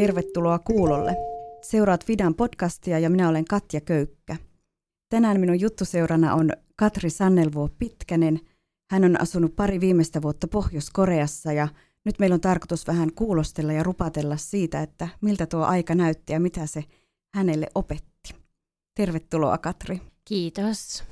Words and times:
Tervetuloa 0.00 0.58
kuulolle. 0.58 1.16
Seuraat 1.62 2.04
Fidan 2.04 2.34
podcastia 2.34 2.98
ja 2.98 3.10
minä 3.10 3.28
olen 3.28 3.44
Katja 3.44 3.80
Köykkä. 3.80 4.36
Tänään 5.08 5.40
minun 5.40 5.60
juttuseurana 5.60 6.34
on 6.34 6.50
Katri 6.76 7.10
Sannelvuo 7.10 7.68
Pitkänen. 7.78 8.40
Hän 8.90 9.04
on 9.04 9.20
asunut 9.20 9.56
pari 9.56 9.80
viimeistä 9.80 10.22
vuotta 10.22 10.48
Pohjois-Koreassa 10.48 11.52
ja 11.52 11.68
nyt 12.04 12.18
meillä 12.18 12.34
on 12.34 12.40
tarkoitus 12.40 12.86
vähän 12.86 13.12
kuulostella 13.12 13.72
ja 13.72 13.82
rupatella 13.82 14.36
siitä, 14.36 14.82
että 14.82 15.08
miltä 15.20 15.46
tuo 15.46 15.60
aika 15.60 15.94
näytti 15.94 16.32
ja 16.32 16.40
mitä 16.40 16.66
se 16.66 16.84
hänelle 17.34 17.66
opetti. 17.74 18.34
Tervetuloa 18.96 19.58
Katri. 19.58 20.00
Kiitos. 20.24 21.04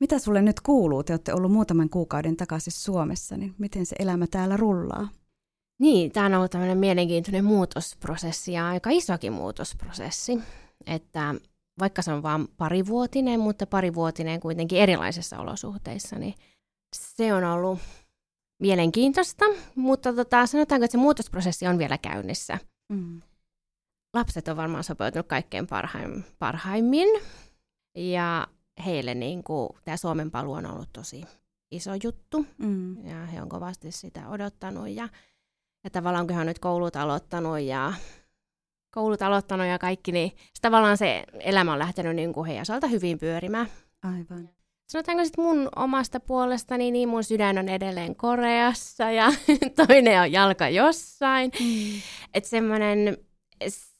Mitä 0.00 0.18
sulle 0.18 0.42
nyt 0.42 0.60
kuuluu? 0.60 1.02
Te 1.02 1.12
olette 1.12 1.34
ollut 1.34 1.52
muutaman 1.52 1.90
kuukauden 1.90 2.36
takaisin 2.36 2.72
Suomessa, 2.72 3.36
niin 3.36 3.54
miten 3.58 3.86
se 3.86 3.96
elämä 3.98 4.26
täällä 4.26 4.56
rullaa? 4.56 5.08
Niin, 5.80 6.12
tämä 6.12 6.26
on 6.26 6.34
ollut 6.34 6.50
tämmöinen 6.50 6.78
mielenkiintoinen 6.78 7.44
muutosprosessi 7.44 8.52
ja 8.52 8.68
aika 8.68 8.90
isokin 8.90 9.32
muutosprosessi. 9.32 10.40
Että 10.86 11.34
vaikka 11.78 12.02
se 12.02 12.12
on 12.12 12.22
vain 12.22 12.48
parivuotinen, 12.56 13.40
mutta 13.40 13.66
parivuotinen 13.66 14.40
kuitenkin 14.40 14.78
erilaisissa 14.78 15.38
olosuhteissa, 15.38 16.18
niin 16.18 16.34
se 16.96 17.34
on 17.34 17.44
ollut 17.44 17.78
mielenkiintoista, 18.62 19.44
mutta 19.74 20.12
tota, 20.12 20.46
sanotaanko, 20.46 20.84
että 20.84 20.92
se 20.92 20.98
muutosprosessi 20.98 21.66
on 21.66 21.78
vielä 21.78 21.98
käynnissä. 21.98 22.58
Mm. 22.92 23.22
Lapset 24.14 24.48
on 24.48 24.56
varmaan 24.56 24.84
sopeutunut 24.84 25.26
kaikkein 25.26 25.66
parhaim, 25.66 26.22
parhaimmin, 26.38 27.08
ja 27.94 28.46
heille 28.84 29.14
niin 29.14 29.44
kuin, 29.44 29.68
tämä 29.84 29.96
Suomen 29.96 30.30
paluu 30.30 30.52
on 30.52 30.66
ollut 30.66 30.88
tosi 30.92 31.24
iso 31.70 31.90
juttu, 32.02 32.46
mm. 32.58 33.06
ja 33.06 33.26
he 33.26 33.42
on 33.42 33.48
kovasti 33.48 33.92
sitä 33.92 34.28
odottanut, 34.28 34.88
ja, 34.88 35.08
ja 35.84 35.90
tavallaan 35.90 36.26
kun 36.26 36.34
he 36.34 36.40
on 36.40 36.46
nyt 36.46 36.58
koulut 36.58 36.96
aloittanut, 36.96 37.60
ja 37.60 37.92
koulut 38.94 39.22
aloittanut 39.22 39.66
ja 39.66 39.78
kaikki, 39.78 40.12
niin 40.12 40.32
tavallaan 40.60 40.96
se 40.96 41.24
elämä 41.40 41.72
on 41.72 41.78
lähtenyt 41.78 42.16
niin 42.16 42.32
kuin 42.32 42.46
heidän 42.46 42.62
osalta 42.62 42.86
hyvin 42.86 43.18
pyörimään. 43.18 43.66
Aivan 44.02 44.48
sanotaanko 44.90 45.24
sitten 45.24 45.44
mun 45.44 45.68
omasta 45.76 46.20
puolestani, 46.20 46.90
niin 46.90 47.08
mun 47.08 47.24
sydän 47.24 47.58
on 47.58 47.68
edelleen 47.68 48.16
Koreassa 48.16 49.10
ja 49.10 49.32
toinen 49.86 50.20
on 50.20 50.32
jalka 50.32 50.68
jossain. 50.68 51.52
Mm. 51.60 52.00
Että 52.34 52.50
semmoinen, 52.50 53.16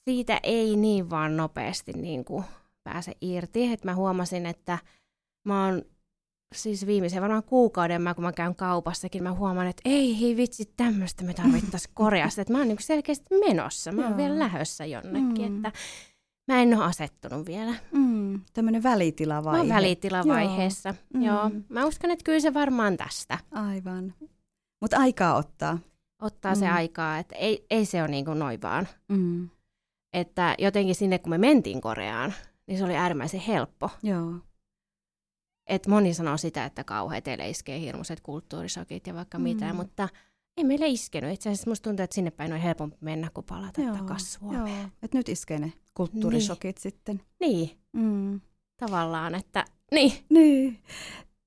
siitä 0.05 0.41
ei 0.43 0.77
niin 0.77 1.11
vaan 1.11 1.37
nopeasti 1.37 1.93
niin 1.93 2.25
kuin 2.25 2.45
pääse 2.85 3.13
irti. 3.21 3.73
Että 3.73 3.89
mä 3.89 3.95
huomasin, 3.95 4.47
että 4.47 4.79
mä 5.45 5.67
oon 5.67 5.83
siis 6.55 6.87
viimeisen 6.87 7.23
varmaan 7.23 7.43
kuukauden, 7.43 8.03
mä, 8.03 8.15
kun 8.15 8.25
mä 8.25 8.33
käyn 8.33 8.55
kaupassakin, 8.55 9.23
mä 9.23 9.33
huomaan, 9.33 9.67
että 9.67 9.83
ei 9.85 10.21
hei 10.21 10.37
vitsi, 10.37 10.73
tämmöistä 10.77 11.25
me 11.25 11.35
tarvittaisiin 11.35 11.95
Koreassa. 11.95 12.43
Että 12.43 12.53
mä 12.53 12.59
oon 12.59 12.69
niin 12.69 12.79
selkeästi 12.81 13.39
menossa, 13.49 13.93
mä 13.93 14.07
oon 14.07 14.17
vielä 14.17 14.39
lähössä 14.39 14.85
jonnekin. 14.85 15.53
Mm. 15.53 15.57
Että 15.57 15.73
Mä 16.49 16.63
en 16.63 16.75
ole 16.79 16.85
asettunut 16.85 17.47
vielä. 17.47 17.75
Mm, 17.93 18.41
Tämmöinen 18.53 18.83
välitilavaihe. 18.83 19.65
Mä 19.65 19.75
välitilavaiheessa, 19.75 20.89
joo. 20.89 21.21
Mm. 21.21 21.23
joo. 21.23 21.51
Mä 21.69 21.87
uskon, 21.87 22.11
että 22.11 22.25
kyllä 22.25 22.41
se 22.41 22.55
varmaan 22.55 22.97
tästä. 22.97 23.39
Aivan. 23.51 24.15
Mutta 24.81 24.99
aikaa 24.99 25.35
ottaa. 25.35 25.79
Ottaa 26.23 26.55
mm. 26.55 26.59
se 26.59 26.69
aikaa, 26.69 27.19
että 27.19 27.37
ei, 27.37 27.67
ei 27.71 27.85
se 27.87 28.03
ole 28.03 28.11
niin 28.11 28.25
kuin 28.25 28.39
noin 28.39 28.63
vaan. 28.63 28.89
Mm. 29.09 29.49
Että 30.13 30.55
jotenkin 30.59 30.95
sinne, 30.95 31.19
kun 31.19 31.31
me 31.31 31.39
mentiin 31.39 31.81
Koreaan, 31.81 32.35
niin 32.67 32.79
se 32.79 32.85
oli 32.85 32.97
äärimmäisen 32.97 33.41
helppo. 33.41 33.91
Joo. 34.03 34.35
Et 35.71 35.87
moni 35.87 36.15
sanoo 36.15 36.37
sitä, 36.37 36.65
että 36.65 36.85
kauheat 36.85 37.25
teille 37.25 37.49
iskee 37.49 37.81
hirmuiset 37.81 38.21
kulttuurisokit 38.21 39.07
ja 39.07 39.15
vaikka 39.15 39.39
mm. 39.39 39.43
mitä, 39.43 39.73
mutta 39.73 40.09
ei 40.57 40.65
meille 40.65 40.89
iskenyt. 40.89 41.35
Itse 41.35 41.49
asiassa 41.49 41.71
musta 41.71 41.85
tuntuu, 41.85 42.05
että 42.05 42.15
sinne 42.15 42.31
päin 42.31 42.53
on 42.53 42.59
helpompi 42.59 42.97
mennä, 43.01 43.31
kuin 43.35 43.47
palata 43.47 43.83
takaisin 43.99 44.29
Suomeen. 44.29 44.81
Joo. 44.81 44.91
Et 45.03 45.15
nyt 45.15 45.29
iskee 45.29 45.59
ne 45.59 45.73
kulttuurishokit 45.95 46.77
niin. 46.77 46.83
sitten. 46.83 47.21
Niin, 47.41 47.71
mm. 47.93 48.41
tavallaan, 48.77 49.35
että 49.35 49.65
niin. 49.93 50.13
Niin. 50.29 50.79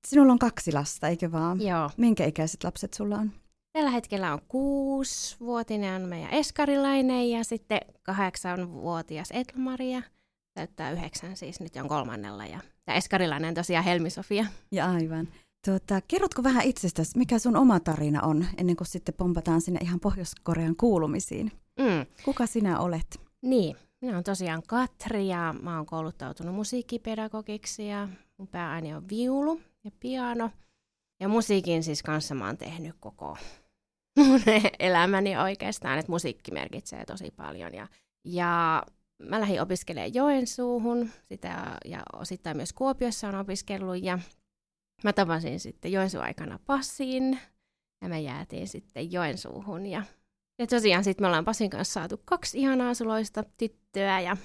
Sinulla 0.08 0.32
on 0.32 0.38
kaksi 0.38 0.72
lasta, 0.72 1.08
eikö 1.08 1.32
vaan? 1.32 1.60
Joo. 1.60 1.90
Minkä 1.96 2.24
ikäiset 2.24 2.64
lapset 2.64 2.94
sulla 2.94 3.16
on? 3.16 3.32
Tällä 3.72 3.90
hetkellä 3.90 4.32
on 4.32 4.40
kuusi-vuotinen 4.48 6.02
meidän 6.02 6.30
eskarilainen 6.30 7.30
ja 7.30 7.44
sitten 7.44 7.80
kahdeksanvuotias 8.02 9.28
Etla-Maria. 9.30 10.02
Täyttää 10.54 10.90
yhdeksän 10.90 11.36
siis, 11.36 11.60
nyt 11.60 11.76
on 11.76 11.88
kolmannella. 11.88 12.46
Ja, 12.46 12.60
ja 12.86 12.94
eskarilainen 12.94 13.54
tosiaan 13.54 13.84
Helmi-Sofia. 13.84 14.46
Ja 14.72 14.90
aivan. 14.90 15.28
Tuota, 15.64 16.00
kerrotko 16.08 16.42
vähän 16.42 16.64
itsestäsi, 16.64 17.18
mikä 17.18 17.38
sun 17.38 17.56
oma 17.56 17.80
tarina 17.80 18.22
on, 18.22 18.46
ennen 18.58 18.76
kuin 18.76 18.88
sitten 18.88 19.14
pompataan 19.14 19.60
sinne 19.60 19.80
ihan 19.82 20.00
Pohjois-Korean 20.00 20.76
kuulumisiin? 20.76 21.52
Mm. 21.80 22.06
Kuka 22.24 22.46
sinä 22.46 22.78
olet? 22.78 23.20
Niin, 23.42 23.76
minä 24.00 24.12
olen 24.12 24.24
tosiaan 24.24 24.62
Katri 24.66 25.28
ja 25.28 25.54
mä 25.62 25.76
oon 25.76 25.86
kouluttautunut 25.86 26.54
musiikkipedagogiksi 26.54 27.88
ja 27.88 28.08
mun 28.38 28.48
pääääni 28.48 28.94
on 28.94 29.08
viulu 29.08 29.60
ja 29.84 29.90
piano. 30.00 30.50
Ja 31.20 31.28
musiikin 31.28 31.82
siis 31.82 32.02
kanssa 32.02 32.34
mä 32.34 32.46
oon 32.46 32.56
tehnyt 32.56 32.96
koko 33.00 33.36
mun 34.16 34.40
elämäni 34.78 35.36
oikeastaan, 35.36 35.98
että 35.98 36.12
musiikki 36.12 36.50
merkitsee 36.50 37.04
tosi 37.04 37.30
paljon. 37.36 37.74
Ja, 37.74 37.88
ja 38.24 38.82
mä 39.22 39.40
lähdin 39.40 39.62
opiskelemaan 39.62 40.14
Joensuuhun, 40.14 41.10
sitä 41.28 41.78
ja 41.84 42.02
osittain 42.12 42.56
myös 42.56 42.72
Kuopiossa 42.72 43.28
on 43.28 43.34
opiskellut 43.34 44.02
ja 44.02 44.18
mä 45.04 45.12
tavasin 45.12 45.60
sitten 45.60 45.92
Joensuun 45.92 46.24
aikana 46.24 46.58
Passin 46.66 47.38
ja 48.02 48.08
me 48.08 48.20
jäätiin 48.20 48.68
sitten 48.68 49.12
Joensuuhun 49.12 49.86
ja 49.86 50.02
ja 50.58 50.66
tosiaan 50.66 51.04
sitten 51.04 51.24
me 51.24 51.26
ollaan 51.26 51.44
Pasin 51.44 51.70
kanssa 51.70 51.92
saatu 51.92 52.22
kaksi 52.24 52.58
ihanaa 52.58 52.94
suloista 52.94 53.44
tyttöä 53.58 54.20
ja 54.20 54.36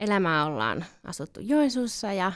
elämää 0.00 0.46
ollaan 0.46 0.84
asuttu 1.04 1.40
Joensuussa 1.40 2.12
ja, 2.12 2.32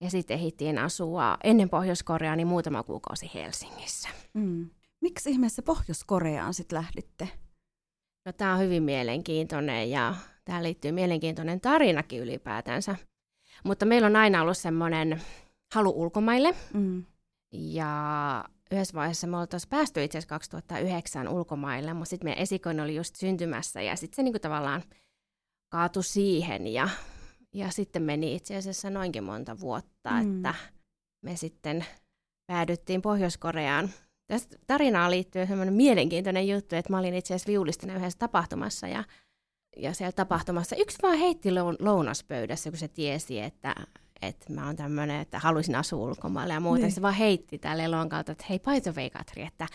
ja 0.00 0.10
sitten 0.10 0.38
ehdittiin 0.38 0.78
asua 0.78 1.36
ennen 1.44 1.70
Pohjois-Koreaa 1.70 2.36
niin 2.36 2.46
muutama 2.46 2.82
kuukausi 2.82 3.30
Helsingissä. 3.34 4.08
Mm. 4.34 4.70
Miksi 5.00 5.30
ihmeessä 5.30 5.62
Pohjois-Koreaan 5.62 6.54
sitten 6.54 6.76
lähditte? 6.76 7.28
No 8.26 8.32
tämä 8.32 8.54
on 8.54 8.60
hyvin 8.60 8.82
mielenkiintoinen 8.82 9.90
ja 9.90 10.14
tähän 10.44 10.62
liittyy 10.62 10.92
mielenkiintoinen 10.92 11.60
tarinakin 11.60 12.20
ylipäätänsä. 12.20 12.96
Mutta 13.64 13.86
meillä 13.86 14.06
on 14.06 14.16
aina 14.16 14.42
ollut 14.42 14.58
semmoinen 14.58 15.22
halu 15.74 15.92
ulkomaille. 15.96 16.54
Mm. 16.74 17.04
Ja 17.52 18.44
yhdessä 18.70 18.94
vaiheessa 18.94 19.26
me 19.26 19.36
oltaisiin 19.36 19.70
päästy 19.70 20.04
itse 20.04 20.18
asiassa 20.18 20.34
2009 20.34 21.28
ulkomaille, 21.28 21.94
mutta 21.94 22.10
sitten 22.10 22.26
meidän 22.26 22.42
esikoinen 22.42 22.84
oli 22.84 22.96
just 22.96 23.16
syntymässä 23.16 23.82
ja 23.82 23.96
sitten 23.96 24.16
se 24.16 24.22
niinku 24.22 24.38
tavallaan 24.38 24.82
kaatui 25.68 26.04
siihen 26.04 26.66
ja, 26.66 26.88
ja 27.54 27.70
sitten 27.70 28.02
meni 28.02 28.34
itse 28.34 28.56
asiassa 28.56 28.90
noinkin 28.90 29.24
monta 29.24 29.60
vuotta, 29.60 30.10
mm. 30.10 30.36
että 30.36 30.54
me 31.22 31.36
sitten 31.36 31.84
päädyttiin 32.46 33.02
Pohjois-Koreaan. 33.02 33.90
Tästä 34.26 34.56
tarinaan 34.66 35.10
liittyy 35.10 35.46
semmoinen 35.46 35.74
mielenkiintoinen 35.74 36.48
juttu, 36.48 36.76
että 36.76 36.92
mä 36.92 36.98
olin 36.98 37.14
itse 37.14 37.34
asiassa 37.34 37.50
viulistina 37.50 37.94
yhdessä 37.94 38.18
tapahtumassa 38.18 38.88
ja, 38.88 39.04
ja 39.76 39.94
siellä 39.94 40.12
tapahtumassa 40.12 40.76
yksi 40.76 40.98
vaan 41.02 41.18
heitti 41.18 41.48
lounaspöydässä, 41.78 42.70
kun 42.70 42.78
se 42.78 42.88
tiesi, 42.88 43.40
että 43.40 43.74
että 44.22 44.52
mä 44.52 44.66
oon 44.66 44.76
tämmöinen, 44.76 45.20
että 45.20 45.38
haluaisin 45.38 45.74
asua 45.74 46.06
ulkomailla 46.06 46.54
ja 46.54 46.60
muuta. 46.60 46.82
Niin. 46.82 46.92
Se 46.92 47.02
vaan 47.02 47.14
heitti 47.14 47.58
tälle 47.58 47.84
elon 47.84 48.08
kautta, 48.08 48.32
että 48.32 48.44
hei, 48.50 48.58
by 48.58 48.80
the 48.80 48.92
way, 48.96 49.10
Katri, 49.10 49.42
että 49.42 49.66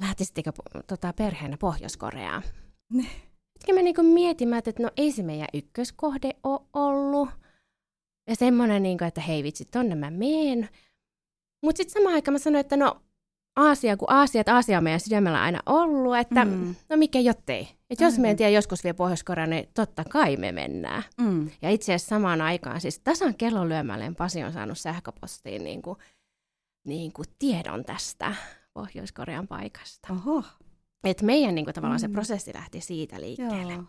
lähtisittekö 0.00 0.52
tota, 0.86 1.12
perheenä 1.12 1.56
Pohjois-Koreaan? 1.56 2.42
Niin. 2.92 3.10
Sitten 3.58 3.74
mä 3.74 3.82
niinku 3.82 4.02
mietimään, 4.02 4.62
että 4.66 4.82
no 4.82 4.90
ei 4.96 5.12
se 5.12 5.22
meidän 5.22 5.48
ykköskohde 5.54 6.30
ole 6.42 6.60
ollut. 6.72 7.28
Ja 8.28 8.36
semmoinen, 8.36 8.82
niinku, 8.82 9.04
että 9.04 9.20
hei 9.20 9.42
vitsi, 9.42 9.64
tonne 9.64 9.94
mä 9.94 10.10
meen. 10.10 10.68
Mutta 11.62 11.76
sitten 11.76 11.92
samaan 11.92 12.14
aikaan 12.14 12.32
mä 12.32 12.38
sanoin, 12.38 12.60
että 12.60 12.76
no 12.76 13.02
Aasia, 13.56 13.96
kun 13.96 14.10
Aasia, 14.10 14.40
että 14.40 14.54
Aasia 14.54 14.78
on 14.78 14.84
meidän 14.84 15.00
sydämellä 15.00 15.42
aina 15.42 15.60
ollut, 15.66 16.16
että 16.16 16.44
mm. 16.44 16.74
no 16.88 16.96
mikä 16.96 17.20
jottei. 17.20 17.68
Että 17.90 18.04
jos 18.04 18.18
meidän 18.18 18.36
tiedä 18.36 18.50
joskus 18.50 18.84
vielä 18.84 18.94
pohjois 18.94 19.24
niin 19.46 19.68
totta 19.74 20.04
kai 20.04 20.36
me 20.36 20.52
mennään. 20.52 21.02
Mm. 21.20 21.50
Ja 21.62 21.70
itse 21.70 21.94
asiassa 21.94 22.08
samaan 22.08 22.40
aikaan, 22.40 22.80
siis 22.80 22.98
tasan 22.98 23.34
kellon 23.34 23.68
lyömälleen 23.68 24.14
Pasi 24.14 24.44
on 24.44 24.52
saanut 24.52 24.78
sähköpostiin 24.78 25.64
niin 25.64 25.82
kuin, 25.82 25.98
niin 26.86 27.12
kuin 27.12 27.26
tiedon 27.38 27.84
tästä 27.84 28.34
Pohjois-Korean 28.74 29.48
paikasta. 29.48 30.12
Oho. 30.12 30.42
Et 31.04 31.22
meidän 31.22 31.54
niin 31.54 31.64
kuin, 31.64 31.74
tavallaan 31.74 32.00
mm. 32.00 32.02
se 32.02 32.08
prosessi 32.08 32.54
lähti 32.54 32.80
siitä 32.80 33.20
liikkeelle. 33.20 33.72
Joo. 33.72 33.84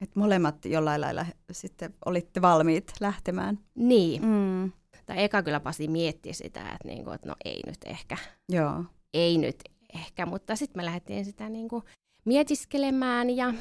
Et 0.00 0.16
molemmat 0.16 0.64
jollain 0.64 1.00
lailla 1.00 1.26
sitten 1.52 1.94
olitte 2.04 2.42
valmiit 2.42 2.92
lähtemään. 3.00 3.58
Niin. 3.74 4.22
Mm. 4.22 4.72
Tai 5.06 5.22
eka 5.24 5.42
kyllä 5.42 5.60
Pasi 5.60 5.88
mietti 5.88 6.32
sitä, 6.32 6.60
että, 6.60 6.88
niin 6.88 7.04
kuin, 7.04 7.14
että 7.14 7.28
no 7.28 7.34
ei 7.44 7.60
nyt 7.66 7.78
ehkä. 7.86 8.16
Joo 8.48 8.84
ei 9.18 9.38
nyt 9.38 9.56
ehkä, 9.94 10.26
mutta 10.26 10.56
sitten 10.56 10.78
me 10.78 10.84
lähdettiin 10.84 11.24
sitä 11.24 11.48
niin 11.48 11.68
kuin 11.68 11.82
mietiskelemään 12.24 13.30
ja 13.30 13.54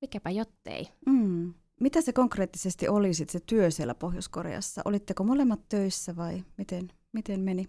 mikäpä 0.00 0.30
jottei. 0.30 0.88
Mm. 1.06 1.54
Mitä 1.80 2.00
se 2.00 2.12
konkreettisesti 2.12 2.88
oli 2.88 3.14
sit 3.14 3.30
se 3.30 3.40
työ 3.46 3.70
siellä 3.70 3.94
Pohjois-Koreassa? 3.94 4.82
Olitteko 4.84 5.24
molemmat 5.24 5.60
töissä 5.68 6.16
vai 6.16 6.44
miten, 6.58 6.88
miten 7.12 7.40
meni? 7.40 7.68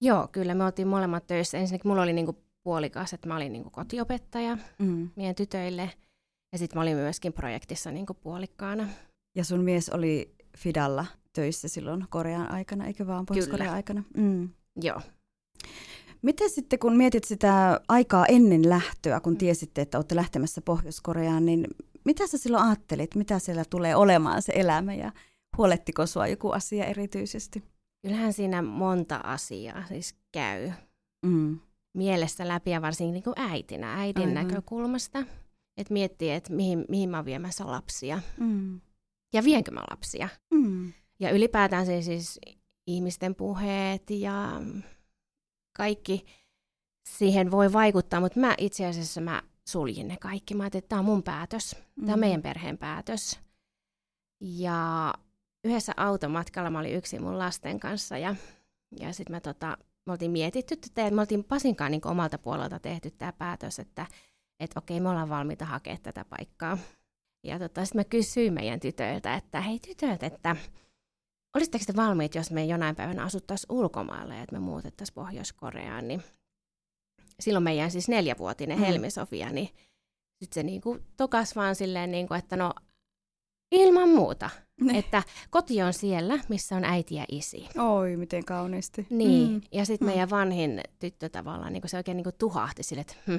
Joo, 0.00 0.28
kyllä 0.32 0.54
me 0.54 0.64
oltiin 0.64 0.88
molemmat 0.88 1.26
töissä. 1.26 1.58
Ensinnäkin 1.58 1.88
mulla 1.88 2.02
oli 2.02 2.12
niinku 2.12 2.36
puolikas, 2.62 3.12
että 3.12 3.28
mä 3.28 3.36
olin 3.36 3.52
niinku 3.52 3.70
kotiopettaja 3.70 4.58
mm. 4.78 5.10
meidän 5.16 5.34
tytöille. 5.34 5.90
Ja 6.52 6.58
sitten 6.58 6.78
mä 6.78 6.82
olin 6.82 6.96
myöskin 6.96 7.32
projektissa 7.32 7.90
niin 7.90 8.06
puolikkaana. 8.20 8.88
Ja 9.34 9.44
sun 9.44 9.60
mies 9.60 9.88
oli 9.88 10.34
Fidalla 10.56 11.06
töissä 11.32 11.68
silloin 11.68 12.04
Korean 12.10 12.50
aikana, 12.50 12.86
eikö 12.86 13.06
vaan 13.06 13.26
Pohjois-Korean 13.26 13.74
aikana? 13.74 14.02
Mm. 14.16 14.48
Joo. 14.82 15.00
Miten 16.26 16.50
sitten, 16.50 16.78
kun 16.78 16.96
mietit 16.96 17.24
sitä 17.24 17.80
aikaa 17.88 18.26
ennen 18.26 18.68
lähtöä, 18.68 19.20
kun 19.20 19.32
mm. 19.32 19.36
tiesitte, 19.36 19.80
että 19.80 19.98
olette 19.98 20.16
lähtemässä 20.16 20.60
Pohjois-Koreaan, 20.60 21.46
niin 21.46 21.66
mitä 22.04 22.26
sä 22.26 22.38
silloin 22.38 22.64
ajattelit, 22.64 23.14
mitä 23.14 23.38
siellä 23.38 23.64
tulee 23.70 23.96
olemaan 23.96 24.42
se 24.42 24.52
elämä 24.56 24.94
ja 24.94 25.12
huolettiko 25.56 26.06
sua 26.06 26.26
joku 26.26 26.50
asia 26.50 26.84
erityisesti? 26.84 27.64
Kyllähän 28.02 28.32
siinä 28.32 28.62
monta 28.62 29.16
asiaa 29.16 29.86
siis 29.88 30.14
käy 30.32 30.70
mm. 31.26 31.58
mielessä 31.94 32.48
läpi 32.48 32.70
ja 32.70 32.82
varsinkin 32.82 33.12
niin 33.14 33.24
kuin 33.24 33.34
äitinä, 33.36 34.00
äidin 34.00 34.28
Aivan. 34.28 34.34
näkökulmasta. 34.34 35.18
Että 35.76 35.92
miettii, 35.92 36.30
että 36.30 36.52
mihin, 36.52 36.84
mihin 36.88 37.10
mä 37.10 37.16
oon 37.16 37.24
viemässä 37.24 37.66
lapsia. 37.66 38.20
Mm. 38.40 38.80
Ja 39.34 39.44
vienkö 39.44 39.70
mä 39.70 39.82
lapsia. 39.90 40.28
Mm. 40.50 40.92
Ja 41.20 41.30
ylipäätään 41.30 41.86
se 41.86 42.02
siis 42.02 42.40
ihmisten 42.86 43.34
puheet 43.34 44.10
ja 44.10 44.60
kaikki 45.76 46.26
siihen 47.08 47.50
voi 47.50 47.72
vaikuttaa, 47.72 48.20
mutta 48.20 48.40
mä 48.40 48.54
itse 48.58 48.86
asiassa 48.86 49.20
mä 49.20 49.42
suljin 49.68 50.08
ne 50.08 50.16
kaikki. 50.16 50.54
Mä 50.54 50.62
ajattelin, 50.62 50.82
että 50.82 50.88
tämä 50.88 50.98
on 50.98 51.04
mun 51.04 51.22
päätös, 51.22 51.76
tämä 52.00 52.12
on 52.12 52.18
mm. 52.18 52.20
meidän 52.20 52.42
perheen 52.42 52.78
päätös. 52.78 53.40
Ja 54.40 55.14
yhdessä 55.64 55.92
automatkalla 55.96 56.70
mä 56.70 56.78
olin 56.78 56.94
yksin 56.94 57.22
mun 57.22 57.38
lasten 57.38 57.80
kanssa 57.80 58.18
ja, 58.18 58.34
ja 59.00 59.12
sitten 59.12 59.36
me, 59.36 59.40
tota, 59.40 59.78
me 60.06 60.12
oltiin 60.12 60.30
mietitty, 60.30 60.74
että 60.74 61.10
me 61.10 61.20
oltiin 61.20 61.44
Pasinkaan 61.44 61.90
niin 61.90 62.06
omalta 62.06 62.38
puolelta 62.38 62.78
tehty 62.78 63.10
tämä 63.10 63.32
päätös, 63.32 63.78
että 63.78 64.06
et 64.60 64.76
okei, 64.76 65.00
me 65.00 65.08
ollaan 65.08 65.28
valmiita 65.28 65.64
hakemaan 65.64 66.02
tätä 66.02 66.24
paikkaa. 66.24 66.78
Ja 67.44 67.58
tota, 67.58 67.84
sitten 67.84 68.00
mä 68.00 68.04
kysyin 68.04 68.52
meidän 68.52 68.80
tytöiltä, 68.80 69.34
että 69.34 69.60
hei 69.60 69.78
tytöt, 69.78 70.22
että 70.22 70.56
olisitteko 71.56 71.84
te 71.86 71.96
valmiit, 71.96 72.34
jos 72.34 72.50
me 72.50 72.64
jonain 72.64 72.96
päivänä 72.96 73.24
asuttaisiin 73.24 73.72
ulkomailla 73.72 74.34
ja 74.34 74.42
että 74.42 74.54
me 74.54 74.58
muutettaisiin 74.58 75.14
Pohjois-Koreaan, 75.14 76.08
niin 76.08 76.22
silloin 77.40 77.62
meidän 77.62 77.90
siis 77.90 78.08
neljävuotinen 78.08 78.78
mm. 78.78 78.84
Helmi-Sofia, 78.84 79.50
niin 79.50 79.68
sitten 80.38 80.54
se 80.54 80.62
niinku 80.62 80.98
tokas 81.16 81.56
vaan 81.56 81.74
silleen, 81.74 82.10
niinku, 82.10 82.34
että 82.34 82.56
no 82.56 82.72
ilman 83.72 84.08
muuta. 84.08 84.50
Ne. 84.80 84.98
Että 84.98 85.22
koti 85.50 85.82
on 85.82 85.92
siellä, 85.92 86.38
missä 86.48 86.76
on 86.76 86.84
äiti 86.84 87.14
ja 87.14 87.24
isi. 87.28 87.68
Oi, 87.78 88.16
miten 88.16 88.44
kauniisti. 88.44 89.06
Niin, 89.10 89.50
mm. 89.50 89.60
ja 89.72 89.84
sitten 89.84 90.08
mm. 90.08 90.10
meidän 90.10 90.30
vanhin 90.30 90.80
tyttö 90.98 91.28
tavallaan, 91.28 91.72
niin 91.72 91.82
se 91.86 91.96
oikein 91.96 92.16
niin 92.16 92.34
tuhahti 92.38 92.82
sille, 92.82 93.00
että 93.00 93.14
hm, 93.26 93.32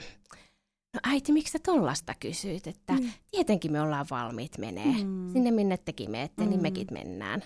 no 0.94 1.00
äiti, 1.04 1.32
miksi 1.32 1.52
sä 1.52 1.60
tollasta 1.60 2.14
kysyit? 2.20 2.68
Että 2.68 2.94
mm. 2.94 3.12
tietenkin 3.32 3.72
me 3.72 3.82
ollaan 3.82 4.06
valmiit 4.12 4.58
menee. 4.58 5.04
Mm. 5.04 5.34
Sinne 5.34 5.52
minne 5.52 5.78
tekin 5.78 6.12
menette, 6.12 6.44
mm. 6.44 6.50
niin 6.50 6.62
mekin 6.62 6.88
mennään. 6.92 7.44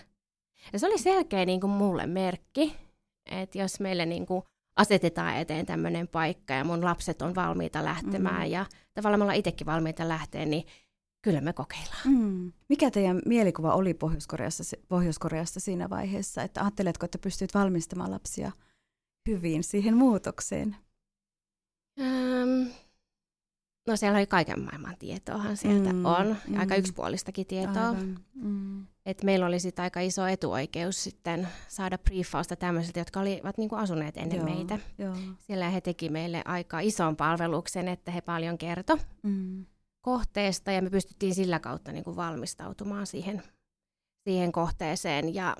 Ja 0.72 0.78
se 0.78 0.86
oli 0.86 0.98
selkeä 0.98 1.44
niin 1.44 1.60
kuin 1.60 1.70
mulle 1.70 2.06
merkki, 2.06 2.76
että 3.30 3.58
jos 3.58 3.80
meille 3.80 4.06
niin 4.06 4.26
kuin 4.26 4.42
asetetaan 4.76 5.36
eteen 5.36 5.66
tämmöinen 5.66 6.08
paikka 6.08 6.54
ja 6.54 6.64
mun 6.64 6.84
lapset 6.84 7.22
on 7.22 7.34
valmiita 7.34 7.84
lähtemään 7.84 8.46
mm. 8.46 8.52
ja 8.52 8.66
tavallaan 8.94 9.20
me 9.20 9.22
ollaan 9.24 9.38
itsekin 9.38 9.66
valmiita 9.66 10.08
lähteä, 10.08 10.46
niin 10.46 10.66
kyllä 11.22 11.40
me 11.40 11.52
kokeillaan. 11.52 12.08
Mm. 12.08 12.52
Mikä 12.68 12.90
teidän 12.90 13.22
mielikuva 13.26 13.74
oli 13.74 13.94
Pohjois-Koreassa, 13.94 14.76
Pohjois-Koreasta 14.88 15.60
siinä 15.60 15.90
vaiheessa, 15.90 16.42
että 16.42 16.60
ajatteletko, 16.60 17.04
että 17.04 17.18
pystyt 17.18 17.54
valmistamaan 17.54 18.10
lapsia 18.10 18.52
hyvin 19.28 19.64
siihen 19.64 19.96
muutokseen? 19.96 20.76
Ähm, 22.00 22.70
no 23.88 23.96
siellä 23.96 24.18
oli 24.18 24.26
kaiken 24.26 24.60
maailman 24.60 24.96
tietoahan 24.98 25.56
sieltä 25.56 25.92
mm, 25.92 26.04
on, 26.04 26.36
mm. 26.48 26.58
aika 26.58 26.74
yksipuolistakin 26.74 27.46
tietoa. 27.46 27.92
Mm. 28.34 28.86
Et 29.06 29.22
meillä 29.22 29.46
oli 29.46 29.60
sitten 29.60 29.82
aika 29.82 30.00
iso 30.00 30.26
etuoikeus 30.26 31.04
sitten 31.04 31.48
saada 31.68 31.98
briefausta 31.98 32.56
tämmöisiltä, 32.56 33.00
jotka 33.00 33.20
olivat 33.20 33.58
niinku 33.58 33.74
asuneet 33.74 34.16
ennen 34.16 34.38
joo, 34.38 34.44
meitä. 34.44 34.78
Joo. 34.98 35.16
Siellä 35.38 35.70
he 35.70 35.80
teki 35.80 36.08
meille 36.08 36.42
aika 36.44 36.80
ison 36.80 37.16
palveluksen, 37.16 37.88
että 37.88 38.10
he 38.10 38.20
paljon 38.20 38.58
kertoi 38.58 38.96
mm. 39.22 39.66
kohteesta 40.00 40.72
ja 40.72 40.82
me 40.82 40.90
pystyttiin 40.90 41.34
sillä 41.34 41.58
kautta 41.58 41.92
niinku 41.92 42.16
valmistautumaan 42.16 43.06
siihen, 43.06 43.42
siihen 44.24 44.52
kohteeseen. 44.52 45.34
Ja, 45.34 45.56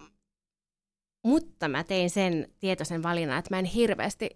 mutta 1.27 1.69
mä 1.69 1.85
tein 1.85 2.11
sen 2.11 2.49
tietoisen 2.59 3.03
valinnan, 3.03 3.39
että 3.39 3.55
mä 3.55 3.59
en 3.59 3.65
hirveästi 3.65 4.31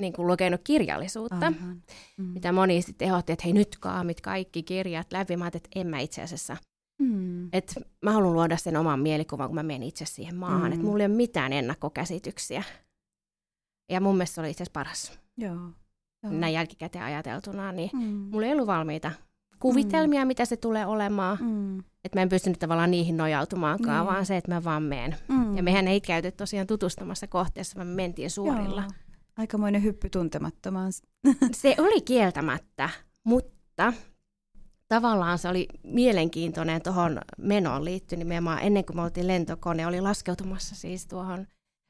niin 0.00 0.12
kuin 0.12 0.26
lukenut 0.26 0.60
kirjallisuutta, 0.64 1.50
mm. 1.50 1.80
mitä 2.24 2.52
moni 2.52 2.82
sitten 2.82 3.08
ehdotti, 3.08 3.32
että 3.32 3.44
hei 3.44 3.52
nyt 3.52 3.78
kaamit 3.78 4.20
kaikki 4.20 4.62
kirjat 4.62 5.12
läpi. 5.12 5.36
Mä 5.36 5.46
että 5.46 5.68
en 5.74 5.86
mä 5.86 5.98
itse 5.98 6.22
asiassa. 6.22 6.56
Mm. 6.98 7.48
Et 7.52 7.74
mä 8.02 8.12
haluan 8.12 8.32
luoda 8.32 8.56
sen 8.56 8.76
oman 8.76 9.00
mielikuvan, 9.00 9.48
kun 9.48 9.54
mä 9.54 9.62
menen 9.62 9.82
itse 9.82 10.04
siihen 10.04 10.36
maahan. 10.36 10.70
Mm. 10.70 10.72
Että 10.72 10.86
mulla 10.86 11.02
ei 11.02 11.06
ole 11.06 11.16
mitään 11.16 11.52
ennakkokäsityksiä. 11.52 12.62
Ja 13.90 14.00
mun 14.00 14.16
mielestä 14.16 14.34
se 14.34 14.40
oli 14.40 14.50
itse 14.50 14.62
asiassa 14.62 14.72
paras. 14.72 15.18
Joo. 15.36 15.56
Joo. 16.22 16.32
Näin 16.32 16.54
jälkikäteen 16.54 17.04
ajateltuna, 17.04 17.72
niin 17.72 17.90
mm. 17.92 18.00
mulla 18.00 18.46
ei 18.46 18.52
ollut 18.52 18.66
valmiita 18.66 19.10
kuvitelmia, 19.58 20.24
mm. 20.24 20.26
mitä 20.26 20.44
se 20.44 20.56
tulee 20.56 20.86
olemaan. 20.86 21.38
Mm. 21.40 21.78
Että 21.78 22.18
mä 22.18 22.22
en 22.22 22.28
pystynyt 22.28 22.58
tavallaan 22.58 22.90
niihin 22.90 23.16
nojautumaankaan, 23.16 24.06
mm. 24.06 24.12
vaan 24.12 24.26
se, 24.26 24.36
että 24.36 24.54
mä 24.54 24.64
vaan 24.64 24.82
menen. 24.82 25.16
Mm. 25.28 25.56
Ja 25.56 25.62
mehän 25.62 25.88
ei 25.88 26.00
käyty 26.00 26.30
tosiaan 26.32 26.66
tutustumassa 26.66 27.26
kohteessa, 27.26 27.76
vaan 27.76 27.86
me 27.86 27.94
mentiin 27.94 28.30
suurilla. 28.30 28.80
Joo. 28.80 28.90
Aikamoinen 29.36 29.82
hyppy 29.82 30.10
tuntemattomaan. 30.10 30.92
se 31.52 31.74
oli 31.78 32.00
kieltämättä, 32.00 32.88
mutta 33.24 33.92
tavallaan 34.94 35.38
se 35.38 35.48
oli 35.48 35.68
mielenkiintoinen 35.82 36.82
tuohon 36.82 37.20
menoon 37.38 37.84
liittyen 37.84 38.18
nimenomaan 38.18 38.62
ennen 38.62 38.84
kuin 38.84 38.96
me 38.96 39.02
oltiin 39.02 39.26
lentokone, 39.26 39.86
oli 39.86 40.00
laskeutumassa 40.00 40.74
siis 40.74 41.06
tuohon 41.06 41.46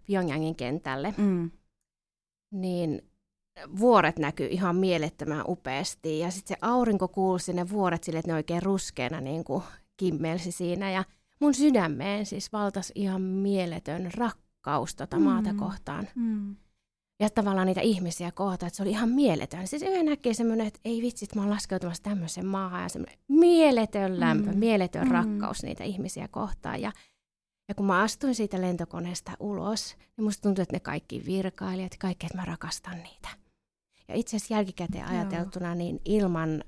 Pyongyangin 0.06 0.56
kentälle. 0.56 1.14
Mm. 1.16 1.50
Niin 2.50 3.02
vuoret 3.78 4.18
näkyy 4.18 4.46
ihan 4.46 4.76
mielettömän 4.76 5.44
upeasti 5.48 6.18
ja 6.18 6.30
sitten 6.30 6.56
se 6.56 6.58
aurinko 6.66 7.08
kuulsi 7.08 7.52
ne 7.52 7.68
vuoret 7.70 8.04
sille, 8.04 8.18
että 8.18 8.30
ne 8.30 8.34
oikein 8.34 8.62
ruskeana 8.62 9.20
niin 9.20 9.44
kuin 9.44 9.62
kimmelsi 9.96 10.52
siinä 10.52 10.90
ja 10.90 11.04
mun 11.40 11.54
sydämeen 11.54 12.26
siis 12.26 12.52
valtas 12.52 12.92
ihan 12.94 13.22
mieletön 13.22 14.10
rakkaus 14.14 14.94
tota 14.94 15.16
mm. 15.16 15.22
maata 15.22 15.54
kohtaan. 15.54 16.08
Mm 16.14 16.56
ja 17.22 17.30
tavallaan 17.30 17.66
niitä 17.66 17.80
ihmisiä 17.80 18.32
kohta, 18.32 18.66
että 18.66 18.76
se 18.76 18.82
oli 18.82 18.90
ihan 18.90 19.08
mieletön. 19.08 19.66
Siis 19.66 19.82
yhden 19.82 20.06
näkee 20.06 20.34
semmoinen, 20.34 20.66
että 20.66 20.80
ei 20.84 21.02
vitsi, 21.02 21.24
että 21.24 21.36
mä 21.36 21.42
oon 21.42 21.50
laskeutumassa 21.50 22.02
tämmöiseen 22.02 22.46
maahan 22.46 22.82
ja 22.82 22.88
semmoinen 22.88 23.18
mieletön 23.28 24.20
lämpö, 24.20 24.52
mm. 24.52 24.58
mieletön 24.58 25.04
mm. 25.04 25.10
rakkaus 25.10 25.62
niitä 25.62 25.84
ihmisiä 25.84 26.28
kohtaan. 26.28 26.80
Ja, 26.80 26.92
ja 27.68 27.74
kun 27.74 27.86
mä 27.86 28.02
astuin 28.02 28.34
siitä 28.34 28.60
lentokoneesta 28.60 29.32
ulos, 29.40 29.96
niin 30.16 30.24
musta 30.24 30.42
tuntui, 30.42 30.62
että 30.62 30.76
ne 30.76 30.80
kaikki 30.80 31.22
virkailijat, 31.26 31.96
kaikki, 31.98 32.26
että 32.26 32.38
mä 32.38 32.44
rakastan 32.44 33.02
niitä. 33.02 33.28
Ja 34.08 34.14
itse 34.14 34.36
asiassa 34.36 34.54
jälkikäteen 34.54 35.06
ajateltuna, 35.08 35.74
niin 35.74 36.00
ilman, 36.04 36.64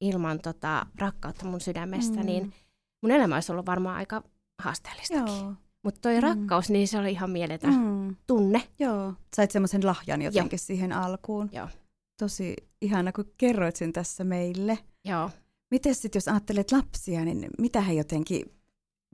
ilman 0.00 0.40
tota 0.40 0.86
rakkautta 0.98 1.46
mun 1.46 1.60
sydämestä, 1.60 2.22
niin 2.22 2.44
mm. 2.44 2.50
niin 2.50 2.54
mun 3.02 3.10
elämä 3.10 3.34
olisi 3.34 3.52
ollut 3.52 3.66
varmaan 3.66 3.96
aika 3.96 4.22
haasteellistakin. 4.62 5.44
Joo. 5.44 5.54
Mutta 5.88 6.00
toi 6.00 6.14
mm. 6.14 6.20
rakkaus, 6.20 6.70
niin 6.70 6.88
se 6.88 6.98
oli 6.98 7.10
ihan 7.10 7.30
mieletön 7.30 7.74
mm. 7.74 8.16
tunne. 8.26 8.62
Joo, 8.78 9.14
sait 9.36 9.50
semmoisen 9.50 9.86
lahjan 9.86 10.22
jotenkin 10.22 10.56
Joo. 10.56 10.66
siihen 10.66 10.92
alkuun. 10.92 11.50
Joo. 11.52 11.68
Tosi 12.18 12.56
ihana, 12.82 13.12
kun 13.12 13.32
kerroit 13.38 13.76
sen 13.76 13.92
tässä 13.92 14.24
meille. 14.24 14.78
Joo. 15.04 15.30
Miten 15.70 15.94
sitten, 15.94 16.16
jos 16.16 16.28
ajattelet 16.28 16.72
lapsia, 16.72 17.24
niin 17.24 17.46
mitä 17.58 17.80
he 17.80 17.92
jotenkin 17.92 18.42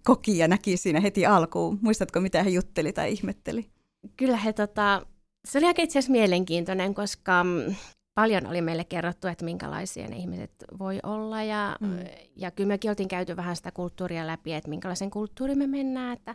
koki 0.05 0.39
ja 0.39 0.49
näki 0.49 0.77
siinä 0.77 1.01
heti 1.01 1.27
alkuun? 1.27 1.79
Muistatko, 1.83 2.21
mitä 2.21 2.43
he 2.43 2.51
jutteli 2.51 2.93
tai 2.93 3.13
ihmetteli? 3.13 3.71
Kyllä 4.17 4.37
he 4.37 4.53
tota, 4.53 5.07
se 5.49 5.59
oli 5.59 5.67
aika 5.67 5.83
itse 5.83 5.99
asiassa 5.99 6.13
mielenkiintoinen, 6.13 6.95
koska 6.95 7.45
mm, 7.45 7.75
paljon 8.15 8.47
oli 8.47 8.61
meille 8.61 8.85
kerrottu, 8.85 9.29
että 9.29 9.45
minkälaisia 9.45 10.09
ne 10.09 10.17
ihmiset 10.17 10.53
voi 10.79 11.01
olla. 11.03 11.43
Ja, 11.43 11.77
mm. 11.81 11.99
ja 12.37 12.51
kyllä 12.51 12.69
mekin 12.69 12.91
oltiin 12.91 13.09
käyty 13.09 13.37
vähän 13.37 13.57
sitä 13.57 13.71
kulttuuria 13.71 14.27
läpi, 14.27 14.53
että 14.53 14.71
minkälaisen 14.71 15.11
kulttuuriin 15.11 15.59
me 15.59 15.67
mennään. 15.67 16.13
Että 16.13 16.35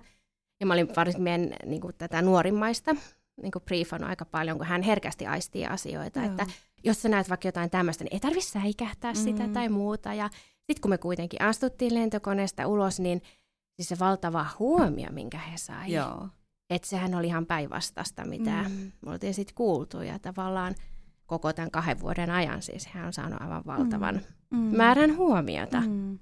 ja 0.60 0.66
mä 0.66 0.74
olin 0.74 0.96
varsinkin 0.96 1.24
meidän 1.24 1.50
niin 1.66 1.82
kuin, 1.82 1.96
tätä 1.98 2.22
nuorimmaista 2.22 2.96
niin 3.42 3.52
kuin 3.52 3.64
briefannut 3.66 4.10
aika 4.10 4.26
paljon, 4.26 4.58
kun 4.58 4.68
hän 4.68 4.82
herkästi 4.82 5.28
aistii 5.28 5.66
asioita, 5.66 6.20
Joo. 6.20 6.30
että 6.30 6.48
jos 6.84 7.02
sä 7.02 7.10
näet 7.10 7.30
vaikka 7.30 7.48
jotain 7.48 7.70
tämmöistä, 7.70 8.04
niin 8.04 8.14
ei 8.14 8.20
tarvitse 8.20 8.50
säikähtää 8.50 9.12
mm. 9.12 9.20
sitä 9.20 9.48
tai 9.48 9.70
muuta. 9.70 10.14
Ja 10.14 10.30
sitten 10.58 10.82
kun 10.82 10.90
me 10.90 10.98
kuitenkin 10.98 11.42
astuttiin 11.42 11.94
lentokoneesta 11.94 12.68
ulos, 12.68 13.00
niin 13.00 13.22
siis 13.76 13.90
se 13.90 14.00
valtava 14.00 14.46
huomio, 14.60 15.08
minkä 15.12 15.38
he 15.38 15.58
sai. 15.58 15.94
Joo. 15.94 16.28
Että 16.70 16.88
sehän 16.88 17.16
oli 17.16 17.28
ihan 17.28 17.46
päinvastasta, 17.46 18.26
mitä 18.26 18.64
mm. 18.70 18.92
me 19.06 19.12
oltiin 19.12 19.34
sitten 19.34 19.56
kuultu. 19.56 20.02
Ja 20.02 20.20
tavallaan 20.20 20.76
koko 21.26 21.54
tämän 21.54 21.72
kahden 21.72 22.00
vuoden 22.00 22.30
ajan 22.30 22.62
siis 22.62 22.88
hän 22.88 23.06
on 23.06 23.14
saanut 23.14 23.42
aivan 23.42 23.64
valtavan 23.66 24.22
mm. 24.52 24.58
mm. 24.58 24.78
määrän 24.78 25.18
huomiota. 25.18 25.82
Mm. 25.82 26.20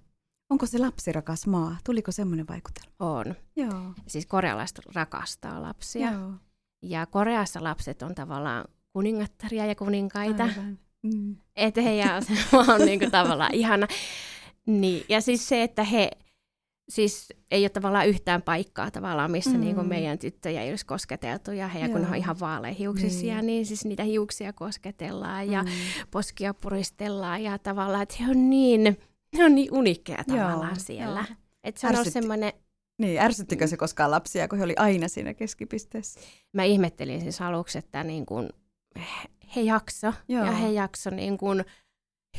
Onko 0.49 0.65
se 0.65 0.77
lapsirakas 0.77 1.47
maa? 1.47 1.77
Tuliko 1.83 2.11
semmoinen 2.11 2.47
vaikutelma? 2.47 2.91
On. 2.99 3.35
Joo. 3.55 3.93
Siis 4.07 4.25
korealaiset 4.25 4.79
rakastaa 4.95 5.61
lapsia. 5.61 6.11
Joo. 6.11 6.31
Ja 6.81 7.05
Koreassa 7.05 7.63
lapset 7.63 8.01
on 8.01 8.15
tavallaan 8.15 8.65
kuningattaria 8.93 9.65
ja 9.65 9.75
kuninkaita. 9.75 10.43
Aivan. 10.43 10.79
Mm. 11.03 11.35
Että 11.55 11.81
heidän 11.81 12.15
asema 12.15 12.73
on 12.73 12.81
niin 12.85 12.99
kuin 12.99 13.11
tavallaan 13.11 13.53
ihana. 13.53 13.87
Niin. 14.65 15.05
Ja 15.09 15.21
siis 15.21 15.49
se, 15.49 15.63
että 15.63 15.83
he 15.83 16.11
siis 16.89 17.33
ei 17.51 17.63
ole 17.63 17.69
tavallaan 17.69 18.07
yhtään 18.07 18.41
paikkaa 18.41 18.91
tavallaan, 18.91 19.31
missä 19.31 19.49
mm. 19.49 19.59
niin 19.59 19.75
kuin 19.75 19.87
meidän 19.87 20.19
tyttöjä 20.19 20.61
ei 20.61 20.69
olisi 20.69 20.85
kosketeltu. 20.85 21.51
Ja 21.51 21.67
he, 21.67 21.89
kun 21.89 22.05
on 22.05 22.15
ihan 22.15 22.39
vaalehiuksisia, 22.39 23.35
niin. 23.35 23.45
niin 23.45 23.65
siis 23.65 23.85
niitä 23.85 24.03
hiuksia 24.03 24.53
kosketellaan 24.53 25.51
ja 25.51 25.63
mm. 25.63 25.69
poskia 26.11 26.53
puristellaan. 26.53 27.43
Ja 27.43 27.59
tavallaan, 27.59 28.03
että 28.03 28.15
he 28.19 28.31
on 28.31 28.49
niin, 28.49 28.97
he 29.37 29.45
on 29.45 29.55
niin 29.55 29.73
unikkeja 29.73 30.23
tavallaan 30.27 30.69
Joo, 30.69 30.79
siellä. 30.79 31.25
Että 31.63 31.81
se 31.81 31.87
on 31.87 31.95
ollut 31.95 32.13
semmoinen 32.13 32.53
niin, 33.01 33.21
ärsyttikö 33.21 33.67
se 33.67 33.77
koskaan 33.77 34.11
lapsia, 34.11 34.47
kun 34.47 34.57
he 34.57 34.63
oli 34.63 34.75
aina 34.77 35.07
siinä 35.07 35.33
keskipisteessä? 35.33 36.19
Mä 36.53 36.63
ihmettelin 36.63 37.21
siis 37.21 37.41
aluksi, 37.41 37.77
että 37.77 38.03
niin 38.03 38.25
kun 38.25 38.49
he 39.55 39.61
jakso 39.61 40.13
Joo. 40.27 40.45
ja 40.45 40.51
he 40.51 40.69
jakso 40.69 41.09
niin 41.09 41.37
kun 41.37 41.65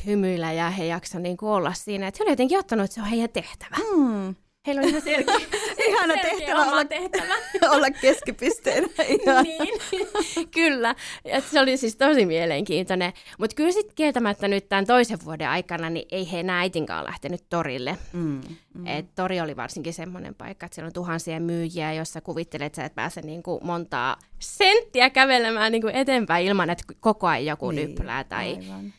hymyillä 0.05 0.53
ja 0.53 0.69
he 0.69 0.85
jakso 0.85 1.19
niin 1.19 1.37
olla 1.41 1.73
siinä. 1.73 2.07
Että 2.07 2.17
he 2.19 2.23
oli 2.23 2.31
jotenkin 2.31 2.59
ottanut, 2.59 2.85
että 2.85 2.95
se 2.95 3.01
on 3.01 3.07
heidän 3.07 3.29
tehtävä. 3.29 3.75
Mm. 3.97 4.35
Heillä 4.67 4.81
on 4.81 4.89
ihan 4.89 5.01
selkeä, 5.01 5.35
Ihana 5.99 6.21
tehtävä 6.21 6.61
olla, 6.61 6.85
tehtävä 6.85 7.33
olla 7.75 7.91
keskipisteenä. 8.01 8.87
niin, 9.43 9.79
kyllä. 10.55 10.95
Ja 11.25 11.41
se 11.41 11.59
oli 11.59 11.77
siis 11.77 11.95
tosi 11.95 12.25
mielenkiintoinen. 12.25 13.13
Mutta 13.37 13.55
kyllä 13.55 13.71
sitten 13.71 13.95
kieltämättä 13.95 14.47
nyt 14.47 14.69
tämän 14.69 14.85
toisen 14.85 15.19
vuoden 15.25 15.49
aikana, 15.49 15.89
niin 15.89 16.05
ei 16.11 16.31
he 16.31 16.39
enää 16.39 16.59
äitinkaan 16.59 17.05
lähtenyt 17.05 17.43
torille. 17.49 17.97
Mm, 18.13 18.41
mm. 18.73 18.87
Et 18.87 19.15
tori 19.15 19.41
oli 19.41 19.55
varsinkin 19.55 19.93
semmoinen 19.93 20.35
paikka, 20.35 20.65
että 20.65 20.75
siellä 20.75 20.87
on 20.87 20.93
tuhansia 20.93 21.39
myyjiä, 21.39 21.93
jossa 21.93 22.21
kuvittelet, 22.21 22.65
että 22.65 22.75
sä 22.75 22.85
et 22.85 22.95
pääse 22.95 23.21
niinku 23.21 23.59
montaa 23.63 24.17
senttiä 24.39 25.09
kävelemään 25.09 25.71
niinku 25.71 25.89
eteenpäin 25.93 26.47
ilman, 26.47 26.69
että 26.69 26.83
koko 26.99 27.27
ajan 27.27 27.45
joku 27.45 27.71
niin, 27.71 27.87
nyppylää 27.89 28.23
tai... 28.23 28.47
Aivan 28.47 28.93